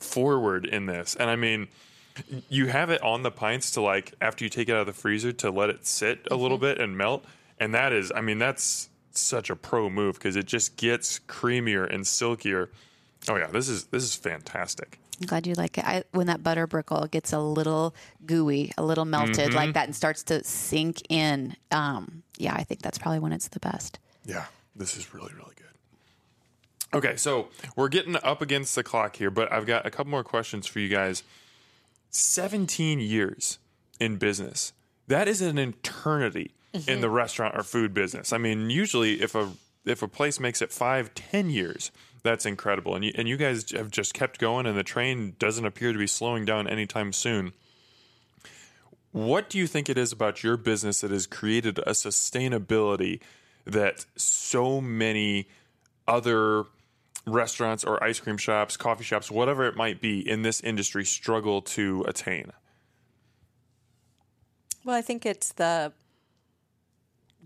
forward 0.00 0.64
in 0.64 0.86
this. 0.86 1.14
And 1.14 1.28
I 1.28 1.36
mean, 1.36 1.68
you 2.48 2.68
have 2.68 2.88
it 2.88 3.02
on 3.02 3.22
the 3.22 3.30
pints 3.30 3.72
to 3.72 3.82
like 3.82 4.14
after 4.22 4.42
you 4.42 4.48
take 4.48 4.70
it 4.70 4.72
out 4.72 4.80
of 4.80 4.86
the 4.86 4.94
freezer 4.94 5.32
to 5.32 5.50
let 5.50 5.68
it 5.68 5.86
sit 5.86 6.26
a 6.30 6.34
little 6.36 6.56
mm-hmm. 6.56 6.78
bit 6.78 6.80
and 6.80 6.96
melt. 6.96 7.26
And 7.60 7.74
that 7.74 7.92
is, 7.92 8.10
I 8.14 8.22
mean, 8.22 8.38
that's 8.38 8.88
such 9.10 9.50
a 9.50 9.56
pro 9.56 9.90
move 9.90 10.14
because 10.14 10.36
it 10.36 10.46
just 10.46 10.76
gets 10.78 11.18
creamier 11.20 11.92
and 11.92 12.06
silkier. 12.06 12.70
Oh 13.28 13.36
yeah, 13.36 13.48
this 13.48 13.68
is 13.68 13.84
this 13.84 14.02
is 14.02 14.14
fantastic. 14.14 14.98
I'm 15.20 15.26
glad 15.26 15.46
you 15.46 15.54
like 15.54 15.78
it. 15.78 15.84
I, 15.84 16.04
when 16.12 16.26
that 16.26 16.42
butter 16.42 16.66
brickle 16.66 17.08
gets 17.10 17.32
a 17.32 17.38
little 17.38 17.94
gooey, 18.26 18.72
a 18.76 18.82
little 18.82 19.04
melted 19.04 19.54
like 19.54 19.74
that, 19.74 19.86
and 19.86 19.94
starts 19.94 20.22
to 20.24 20.42
sink 20.42 21.02
in. 21.08 21.54
Um, 21.70 22.22
yeah, 22.38 22.54
I 22.54 22.64
think 22.64 22.82
that's 22.82 22.98
probably 22.98 23.20
when 23.20 23.32
it's 23.32 23.48
the 23.48 23.60
best. 23.60 23.98
Yeah, 24.24 24.46
this 24.74 24.96
is 24.96 25.14
really, 25.14 25.32
really 25.34 25.54
good. 25.56 25.66
Okay, 26.94 27.16
so 27.16 27.48
we're 27.76 27.88
getting 27.88 28.16
up 28.16 28.42
against 28.42 28.74
the 28.74 28.82
clock 28.82 29.16
here, 29.16 29.30
but 29.30 29.52
I've 29.52 29.66
got 29.66 29.86
a 29.86 29.90
couple 29.90 30.10
more 30.10 30.24
questions 30.24 30.66
for 30.66 30.80
you 30.80 30.88
guys. 30.88 31.22
17 32.10 33.00
years 33.00 33.58
in 34.00 34.16
business. 34.16 34.72
That 35.08 35.28
is 35.28 35.40
an 35.40 35.58
eternity 35.58 36.52
in 36.86 37.00
the 37.00 37.10
restaurant 37.10 37.56
or 37.56 37.62
food 37.62 37.94
business. 37.94 38.32
I 38.32 38.38
mean, 38.38 38.70
usually 38.70 39.20
if 39.20 39.34
a 39.34 39.52
if 39.84 40.02
a 40.02 40.08
place 40.08 40.38
makes 40.38 40.62
it 40.62 40.72
five, 40.72 41.14
ten 41.14 41.50
years, 41.50 41.90
that's 42.22 42.46
incredible. 42.46 42.94
And 42.94 43.04
you, 43.04 43.12
and 43.14 43.28
you 43.28 43.36
guys 43.36 43.70
have 43.72 43.90
just 43.90 44.14
kept 44.14 44.38
going, 44.38 44.66
and 44.66 44.76
the 44.76 44.84
train 44.84 45.34
doesn't 45.38 45.64
appear 45.64 45.92
to 45.92 45.98
be 45.98 46.06
slowing 46.06 46.44
down 46.44 46.68
anytime 46.68 47.12
soon. 47.12 47.52
What 49.12 49.50
do 49.50 49.58
you 49.58 49.66
think 49.66 49.88
it 49.88 49.98
is 49.98 50.12
about 50.12 50.42
your 50.42 50.56
business 50.56 51.02
that 51.02 51.10
has 51.10 51.26
created 51.26 51.78
a 51.80 51.90
sustainability 51.90 53.20
that 53.66 54.06
so 54.16 54.80
many 54.80 55.48
other 56.08 56.64
restaurants 57.26 57.84
or 57.84 58.02
ice 58.02 58.20
cream 58.20 58.38
shops, 58.38 58.76
coffee 58.76 59.04
shops, 59.04 59.30
whatever 59.30 59.66
it 59.66 59.76
might 59.76 60.00
be 60.00 60.26
in 60.26 60.42
this 60.42 60.60
industry 60.60 61.04
struggle 61.04 61.60
to 61.62 62.04
attain? 62.08 62.52
Well, 64.84 64.96
I 64.96 65.02
think 65.02 65.26
it's 65.26 65.52
the 65.52 65.92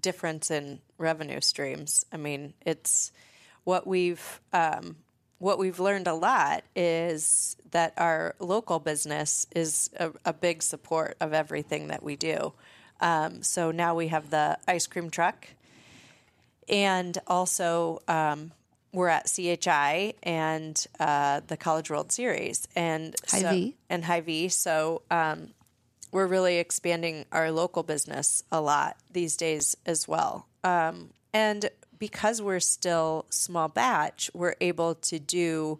difference 0.00 0.50
in 0.50 0.80
revenue 0.98 1.40
streams. 1.40 2.06
I 2.12 2.16
mean, 2.16 2.54
it's 2.64 3.12
what 3.66 3.84
we've 3.84 4.40
um, 4.52 4.96
what 5.38 5.58
we've 5.58 5.80
learned 5.80 6.06
a 6.06 6.14
lot 6.14 6.62
is 6.74 7.56
that 7.72 7.92
our 7.98 8.34
local 8.38 8.78
business 8.78 9.46
is 9.54 9.90
a, 9.98 10.10
a 10.24 10.32
big 10.32 10.62
support 10.62 11.16
of 11.20 11.34
everything 11.34 11.88
that 11.88 12.02
we 12.02 12.16
do. 12.16 12.54
Um, 13.00 13.42
so 13.42 13.72
now 13.72 13.94
we 13.94 14.08
have 14.08 14.30
the 14.30 14.56
ice 14.66 14.86
cream 14.86 15.10
truck, 15.10 15.48
and 16.68 17.18
also 17.26 18.00
um, 18.08 18.52
we're 18.92 19.08
at 19.08 19.26
CHI 19.26 20.14
and 20.22 20.86
uh, 21.00 21.40
the 21.48 21.56
College 21.56 21.90
World 21.90 22.12
Series 22.12 22.66
and 22.76 23.16
so, 23.26 23.42
Hy-Vee. 23.48 23.74
and 23.90 24.04
Hy-Vee. 24.04 24.48
So 24.48 25.02
um, 25.10 25.48
we're 26.12 26.28
really 26.28 26.58
expanding 26.58 27.26
our 27.32 27.50
local 27.50 27.82
business 27.82 28.44
a 28.52 28.60
lot 28.60 28.96
these 29.12 29.36
days 29.36 29.76
as 29.84 30.06
well. 30.06 30.46
Um, 30.62 31.10
and 31.34 31.68
because 31.98 32.42
we're 32.42 32.60
still 32.60 33.26
small 33.30 33.68
batch, 33.68 34.30
we're 34.34 34.56
able 34.60 34.94
to 34.94 35.18
do 35.18 35.78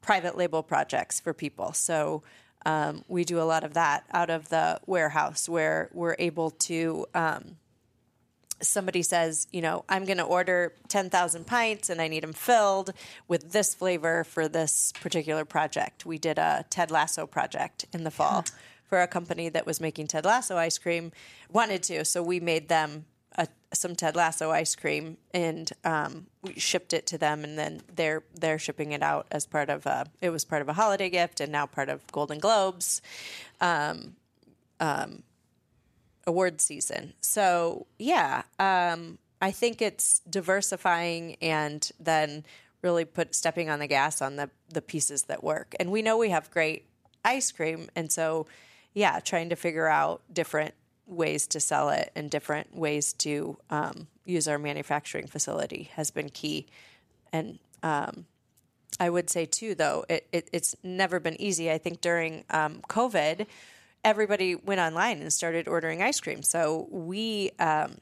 private 0.00 0.36
label 0.36 0.62
projects 0.62 1.20
for 1.20 1.32
people. 1.32 1.72
So 1.72 2.22
um, 2.66 3.04
we 3.08 3.24
do 3.24 3.40
a 3.40 3.44
lot 3.44 3.64
of 3.64 3.74
that 3.74 4.04
out 4.12 4.30
of 4.30 4.48
the 4.48 4.80
warehouse 4.86 5.48
where 5.48 5.88
we're 5.92 6.16
able 6.18 6.50
to. 6.50 7.06
Um, 7.14 7.56
somebody 8.60 9.02
says, 9.02 9.48
you 9.50 9.60
know, 9.60 9.84
I'm 9.88 10.04
going 10.04 10.18
to 10.18 10.24
order 10.24 10.72
10,000 10.86 11.46
pints 11.46 11.90
and 11.90 12.00
I 12.00 12.06
need 12.06 12.22
them 12.22 12.32
filled 12.32 12.92
with 13.26 13.50
this 13.50 13.74
flavor 13.74 14.22
for 14.22 14.46
this 14.46 14.92
particular 15.00 15.44
project. 15.44 16.06
We 16.06 16.16
did 16.16 16.38
a 16.38 16.64
Ted 16.70 16.92
Lasso 16.92 17.26
project 17.26 17.86
in 17.92 18.04
the 18.04 18.10
fall 18.12 18.44
for 18.84 19.00
a 19.00 19.06
company 19.06 19.48
that 19.48 19.66
was 19.66 19.80
making 19.80 20.06
Ted 20.06 20.24
Lasso 20.24 20.56
ice 20.56 20.78
cream, 20.78 21.12
wanted 21.50 21.82
to. 21.84 22.04
So 22.04 22.22
we 22.22 22.38
made 22.40 22.68
them 22.68 23.06
a, 23.36 23.48
some 23.72 23.94
Ted 23.94 24.16
Lasso 24.16 24.50
ice 24.50 24.74
cream 24.74 25.16
and 25.32 25.70
um, 25.84 26.26
we 26.42 26.54
shipped 26.54 26.92
it 26.92 27.06
to 27.08 27.18
them, 27.18 27.44
and 27.44 27.58
then 27.58 27.82
they're 27.94 28.22
they're 28.34 28.58
shipping 28.58 28.92
it 28.92 29.02
out 29.02 29.26
as 29.30 29.46
part 29.46 29.70
of 29.70 29.86
a. 29.86 30.06
It 30.20 30.30
was 30.30 30.44
part 30.44 30.62
of 30.62 30.68
a 30.68 30.72
holiday 30.72 31.10
gift, 31.10 31.40
and 31.40 31.52
now 31.52 31.66
part 31.66 31.88
of 31.88 32.06
Golden 32.12 32.38
Globes. 32.38 33.02
Um, 33.60 34.16
um, 34.80 35.22
award 36.26 36.60
season. 36.60 37.14
So 37.20 37.86
yeah, 37.98 38.42
um, 38.58 39.18
I 39.40 39.50
think 39.50 39.82
it's 39.82 40.20
diversifying 40.20 41.36
and 41.40 41.88
then 41.98 42.44
really 42.82 43.04
put 43.04 43.34
stepping 43.34 43.70
on 43.70 43.78
the 43.78 43.86
gas 43.86 44.20
on 44.20 44.36
the 44.36 44.50
the 44.68 44.82
pieces 44.82 45.24
that 45.24 45.42
work. 45.42 45.74
And 45.78 45.90
we 45.90 46.02
know 46.02 46.16
we 46.18 46.30
have 46.30 46.50
great 46.50 46.86
ice 47.24 47.52
cream, 47.52 47.88
and 47.94 48.10
so 48.10 48.46
yeah, 48.94 49.20
trying 49.20 49.48
to 49.48 49.56
figure 49.56 49.88
out 49.88 50.22
different 50.32 50.74
ways 51.12 51.46
to 51.48 51.60
sell 51.60 51.90
it 51.90 52.10
and 52.14 52.30
different 52.30 52.76
ways 52.76 53.12
to 53.14 53.56
um, 53.70 54.06
use 54.24 54.48
our 54.48 54.58
manufacturing 54.58 55.26
facility 55.26 55.90
has 55.94 56.10
been 56.10 56.28
key. 56.28 56.66
And 57.32 57.58
um, 57.82 58.26
I 59.00 59.10
would 59.10 59.30
say 59.30 59.46
too, 59.46 59.74
though, 59.74 60.04
it, 60.08 60.26
it, 60.32 60.48
it's 60.52 60.76
never 60.82 61.20
been 61.20 61.40
easy. 61.40 61.70
I 61.70 61.78
think 61.78 62.00
during 62.00 62.44
um, 62.50 62.82
COVID, 62.88 63.46
everybody 64.04 64.54
went 64.54 64.80
online 64.80 65.20
and 65.20 65.32
started 65.32 65.68
ordering 65.68 66.02
ice 66.02 66.20
cream. 66.20 66.42
So 66.42 66.88
we 66.90 67.50
um, 67.58 67.96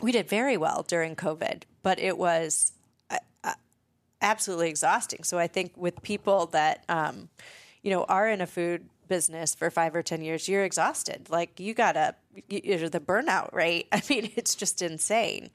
we 0.00 0.12
did 0.12 0.28
very 0.28 0.56
well 0.56 0.84
during 0.86 1.14
COVID, 1.16 1.62
but 1.82 1.98
it 1.98 2.16
was 2.16 2.72
uh, 3.10 3.18
uh, 3.44 3.54
absolutely 4.20 4.70
exhausting. 4.70 5.22
So 5.22 5.38
I 5.38 5.46
think 5.46 5.72
with 5.76 6.02
people 6.02 6.46
that 6.46 6.84
um, 6.88 7.28
you 7.82 7.90
know 7.90 8.04
are 8.04 8.28
in 8.28 8.40
a 8.40 8.46
food 8.46 8.88
business 9.12 9.54
for 9.54 9.70
five 9.70 9.94
or 9.94 10.02
ten 10.02 10.22
years, 10.22 10.48
you're 10.48 10.64
exhausted. 10.64 11.28
Like 11.28 11.60
you 11.60 11.74
gotta, 11.74 12.14
you're 12.48 12.88
the 12.88 12.98
burnout 12.98 13.52
rate. 13.52 13.88
I 13.92 14.00
mean, 14.08 14.30
it's 14.36 14.54
just 14.54 14.80
insane. 14.80 15.50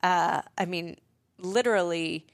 Uh, 0.00 0.42
I 0.56 0.64
mean, 0.64 0.96
literally 1.36 2.24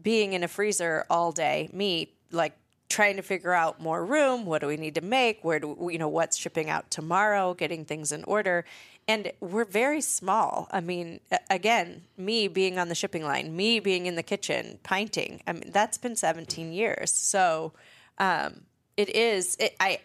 being 0.00 0.32
in 0.32 0.42
a 0.42 0.48
freezer 0.48 1.04
all 1.10 1.30
day. 1.30 1.68
Me 1.74 2.14
like 2.30 2.56
trying 2.88 3.16
to 3.16 3.22
figure 3.22 3.52
out 3.52 3.82
more 3.82 4.02
room. 4.02 4.46
What 4.46 4.62
do 4.62 4.66
we 4.66 4.78
need 4.78 4.94
to 4.94 5.02
make? 5.02 5.44
Where 5.44 5.60
do 5.60 5.68
we, 5.68 5.92
you 5.92 5.98
know 5.98 6.08
what's 6.08 6.38
shipping 6.38 6.70
out 6.70 6.90
tomorrow? 6.90 7.52
Getting 7.52 7.84
things 7.84 8.10
in 8.10 8.24
order. 8.24 8.64
And 9.06 9.30
we're 9.40 9.66
very 9.66 10.00
small. 10.00 10.68
I 10.70 10.80
mean, 10.80 11.20
again, 11.50 12.04
me 12.16 12.48
being 12.48 12.78
on 12.78 12.88
the 12.88 12.94
shipping 12.94 13.24
line, 13.24 13.54
me 13.54 13.78
being 13.78 14.06
in 14.06 14.16
the 14.16 14.22
kitchen, 14.22 14.78
pinting. 14.84 15.40
I 15.46 15.52
mean, 15.52 15.70
that's 15.70 15.98
been 15.98 16.16
17 16.16 16.72
years. 16.72 17.12
So 17.12 17.74
um, 18.16 18.62
it 18.98 19.14
is. 19.14 19.56
It, 19.60 19.76
I 19.78 20.00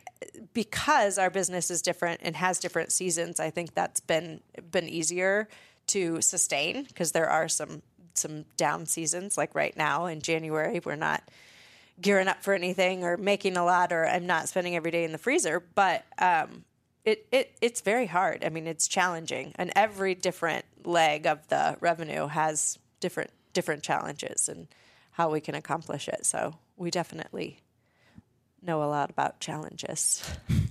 because 0.53 1.17
our 1.17 1.31
business 1.31 1.71
is 1.71 1.81
different 1.81 2.21
and 2.23 2.35
has 2.35 2.59
different 2.59 2.91
seasons. 2.91 3.39
I 3.39 3.49
think 3.49 3.73
that's 3.73 3.99
been 3.99 4.41
been 4.71 4.87
easier 4.87 5.49
to 5.87 6.21
sustain 6.21 6.83
because 6.83 7.11
there 7.11 7.27
are 7.27 7.49
some 7.49 7.81
some 8.13 8.45
down 8.55 8.85
seasons. 8.85 9.35
Like 9.35 9.55
right 9.55 9.75
now 9.75 10.05
in 10.05 10.21
January, 10.21 10.79
we're 10.85 10.95
not 10.95 11.23
gearing 11.99 12.27
up 12.27 12.43
for 12.43 12.53
anything 12.53 13.03
or 13.03 13.17
making 13.17 13.57
a 13.57 13.65
lot 13.65 13.91
or 13.91 14.05
I'm 14.05 14.27
not 14.27 14.47
spending 14.47 14.75
every 14.75 14.91
day 14.91 15.03
in 15.03 15.11
the 15.11 15.17
freezer, 15.17 15.63
but 15.73 16.05
um, 16.19 16.63
it, 17.03 17.25
it 17.31 17.57
it's 17.61 17.81
very 17.81 18.05
hard. 18.05 18.45
I 18.45 18.49
mean, 18.49 18.67
it's 18.67 18.87
challenging, 18.87 19.53
and 19.55 19.71
every 19.75 20.13
different 20.13 20.65
leg 20.85 21.25
of 21.25 21.47
the 21.47 21.77
revenue 21.79 22.27
has 22.27 22.77
different 22.99 23.31
different 23.53 23.81
challenges 23.81 24.47
and 24.47 24.67
how 25.13 25.31
we 25.31 25.41
can 25.41 25.55
accomplish 25.55 26.07
it. 26.07 26.27
So 26.27 26.59
we 26.77 26.91
definitely 26.91 27.62
know 28.65 28.83
a 28.83 28.85
lot 28.85 29.09
about 29.09 29.39
challenges. 29.39 30.23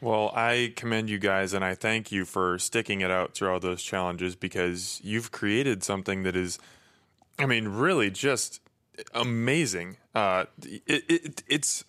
Well, 0.00 0.30
I 0.34 0.72
commend 0.76 1.10
you 1.10 1.18
guys 1.18 1.52
and 1.52 1.64
I 1.64 1.74
thank 1.74 2.12
you 2.12 2.24
for 2.24 2.58
sticking 2.58 3.00
it 3.00 3.10
out 3.10 3.34
through 3.34 3.50
all 3.50 3.60
those 3.60 3.82
challenges 3.82 4.36
because 4.36 5.00
you've 5.02 5.32
created 5.32 5.82
something 5.82 6.22
that 6.22 6.36
is, 6.36 6.58
I 7.38 7.46
mean, 7.46 7.66
really 7.68 8.10
just 8.10 8.60
amazing. 9.12 9.96
Uh, 10.14 10.44
it, 10.62 11.04
it, 11.08 11.42
it's 11.48 11.84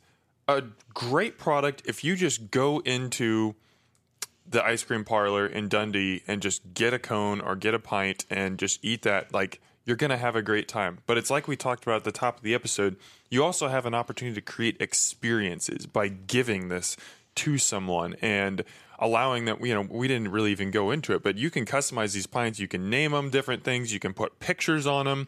a 0.47 0.63
great 0.93 1.37
product 1.37 1.83
if 1.85 2.03
you 2.03 2.15
just 2.15 2.49
go 2.49 2.79
into 2.79 3.55
the 4.47 4.65
ice 4.65 4.83
cream 4.83 5.05
parlor 5.05 5.45
in 5.45 5.67
Dundee 5.67 6.23
and 6.27 6.41
just 6.41 6.73
get 6.73 6.95
a 6.95 6.99
cone 6.99 7.39
or 7.39 7.55
get 7.55 7.75
a 7.75 7.79
pint 7.79 8.25
and 8.31 8.57
just 8.57 8.83
eat 8.83 9.03
that. 9.03 9.31
Like, 9.31 9.61
you're 9.89 9.97
going 9.97 10.11
to 10.11 10.17
have 10.17 10.35
a 10.35 10.43
great 10.43 10.67
time. 10.67 10.99
But 11.07 11.17
it's 11.17 11.31
like 11.31 11.47
we 11.47 11.55
talked 11.55 11.83
about 11.83 11.97
at 11.97 12.03
the 12.03 12.11
top 12.11 12.37
of 12.37 12.43
the 12.43 12.53
episode. 12.53 12.95
You 13.29 13.43
also 13.43 13.67
have 13.69 13.87
an 13.87 13.95
opportunity 13.95 14.35
to 14.35 14.41
create 14.41 14.77
experiences 14.79 15.87
by 15.87 16.09
giving 16.09 16.69
this 16.69 16.95
to 17.35 17.57
someone 17.57 18.15
and 18.21 18.63
allowing 18.99 19.45
that 19.45 19.65
you 19.65 19.73
know 19.73 19.87
we 19.89 20.07
didn't 20.07 20.29
really 20.29 20.51
even 20.51 20.71
go 20.71 20.91
into 20.91 21.13
it 21.13 21.23
but 21.23 21.37
you 21.37 21.49
can 21.49 21.65
customize 21.65 22.13
these 22.13 22.27
pints 22.27 22.59
you 22.59 22.67
can 22.67 22.89
name 22.89 23.13
them 23.13 23.29
different 23.29 23.63
things 23.63 23.93
you 23.93 23.99
can 23.99 24.13
put 24.13 24.39
pictures 24.39 24.85
on 24.85 25.05
them 25.05 25.25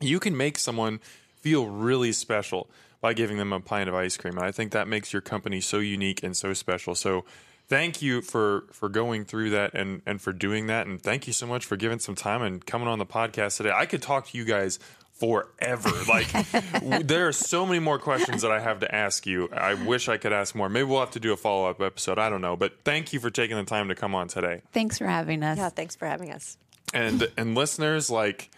you 0.00 0.20
can 0.20 0.36
make 0.36 0.56
someone 0.56 1.00
feel 1.40 1.66
really 1.66 2.12
special 2.12 2.70
by 3.00 3.14
giving 3.14 3.38
them 3.38 3.52
a 3.52 3.60
pint 3.60 3.88
of 3.88 3.94
ice 3.94 4.16
cream. 4.16 4.36
And 4.36 4.46
I 4.46 4.52
think 4.52 4.72
that 4.72 4.88
makes 4.88 5.12
your 5.12 5.22
company 5.22 5.60
so 5.60 5.78
unique 5.78 6.22
and 6.22 6.36
so 6.36 6.52
special. 6.52 6.94
So 6.94 7.24
thank 7.68 8.02
you 8.02 8.22
for 8.22 8.64
for 8.72 8.88
going 8.88 9.24
through 9.24 9.50
that 9.50 9.74
and 9.74 10.02
and 10.06 10.20
for 10.20 10.32
doing 10.32 10.66
that 10.66 10.86
and 10.86 11.00
thank 11.00 11.26
you 11.26 11.32
so 11.32 11.46
much 11.46 11.64
for 11.64 11.76
giving 11.76 11.98
some 11.98 12.14
time 12.14 12.42
and 12.42 12.64
coming 12.64 12.88
on 12.88 12.98
the 12.98 13.06
podcast 13.06 13.56
today. 13.58 13.72
I 13.74 13.86
could 13.86 14.02
talk 14.02 14.28
to 14.28 14.38
you 14.38 14.44
guys 14.44 14.78
forever. 15.12 15.90
Like 16.08 16.32
w- 16.72 17.02
there 17.02 17.28
are 17.28 17.32
so 17.32 17.66
many 17.66 17.80
more 17.80 17.98
questions 17.98 18.42
that 18.42 18.50
I 18.50 18.60
have 18.60 18.80
to 18.80 18.94
ask 18.94 19.26
you. 19.26 19.48
I 19.52 19.74
wish 19.74 20.08
I 20.08 20.16
could 20.16 20.32
ask 20.32 20.54
more. 20.54 20.68
Maybe 20.68 20.84
we'll 20.84 21.00
have 21.00 21.10
to 21.12 21.20
do 21.20 21.32
a 21.32 21.36
follow-up 21.36 21.80
episode. 21.82 22.18
I 22.18 22.30
don't 22.30 22.40
know, 22.40 22.56
but 22.56 22.78
thank 22.84 23.12
you 23.12 23.20
for 23.20 23.28
taking 23.28 23.56
the 23.56 23.64
time 23.64 23.88
to 23.88 23.94
come 23.94 24.14
on 24.14 24.28
today. 24.28 24.62
Thanks 24.72 24.96
for 24.98 25.06
having 25.06 25.42
us. 25.42 25.58
Yeah, 25.58 25.68
thanks 25.68 25.96
for 25.96 26.06
having 26.06 26.32
us. 26.32 26.56
And 26.94 27.28
and 27.36 27.54
listeners 27.54 28.08
like 28.10 28.50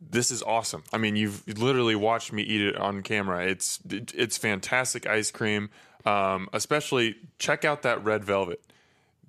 this 0.00 0.30
is 0.30 0.42
awesome. 0.42 0.84
I 0.92 0.98
mean, 0.98 1.16
you've 1.16 1.46
literally 1.58 1.94
watched 1.94 2.32
me 2.32 2.42
eat 2.42 2.60
it 2.60 2.76
on 2.76 3.02
camera. 3.02 3.46
It's 3.46 3.80
it's 3.88 4.36
fantastic 4.36 5.06
ice 5.06 5.30
cream. 5.30 5.70
Um, 6.04 6.48
especially 6.52 7.16
check 7.38 7.64
out 7.64 7.82
that 7.82 8.04
red 8.04 8.24
velvet 8.24 8.60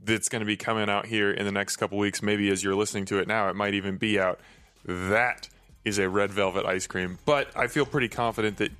that's 0.04 0.30
going 0.30 0.42
to 0.42 0.46
be 0.46 0.56
coming 0.58 0.90
out 0.90 1.08
here 1.08 1.32
in 1.32 1.46
the 1.46 1.52
next 1.52 1.78
couple 1.78 1.98
weeks. 1.98 2.22
Maybe 2.22 2.50
as 2.50 2.64
you're 2.64 2.76
listening 2.76 3.06
to 3.06 3.20
it 3.20 3.28
now, 3.28 3.50
it 3.50 3.56
might 3.56 3.74
even 3.74 3.98
be 3.98 4.20
out. 4.20 4.40
That 4.86 5.50
is 5.84 5.98
a 5.98 6.08
red 6.08 6.32
velvet 6.32 6.66
ice 6.66 6.86
cream. 6.86 7.18
But 7.26 7.50
I 7.56 7.68
feel 7.68 7.86
pretty 7.86 8.10
confident 8.10 8.58
that 8.58 8.72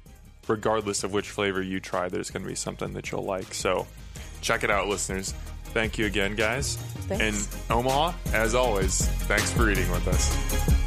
regardless 0.48 1.04
of 1.04 1.12
which 1.12 1.30
flavor 1.30 1.62
you 1.62 1.80
try, 1.80 2.10
there's 2.10 2.30
going 2.30 2.44
to 2.44 2.50
be 2.50 2.56
something 2.56 2.94
that 2.94 3.12
you'll 3.12 3.24
like. 3.26 3.54
So 3.54 3.88
check 4.42 4.64
it 4.64 4.70
out, 4.72 4.88
listeners. 4.88 5.34
Thank 5.66 5.98
you 5.98 6.06
again, 6.06 6.36
guys. 6.36 6.78
Thanks. 7.08 7.50
And 7.70 7.72
Omaha, 7.72 8.14
as 8.34 8.56
always, 8.56 9.06
thanks 9.26 9.52
for 9.52 9.70
eating 9.70 9.90
with 9.92 10.08
us. 10.08 10.87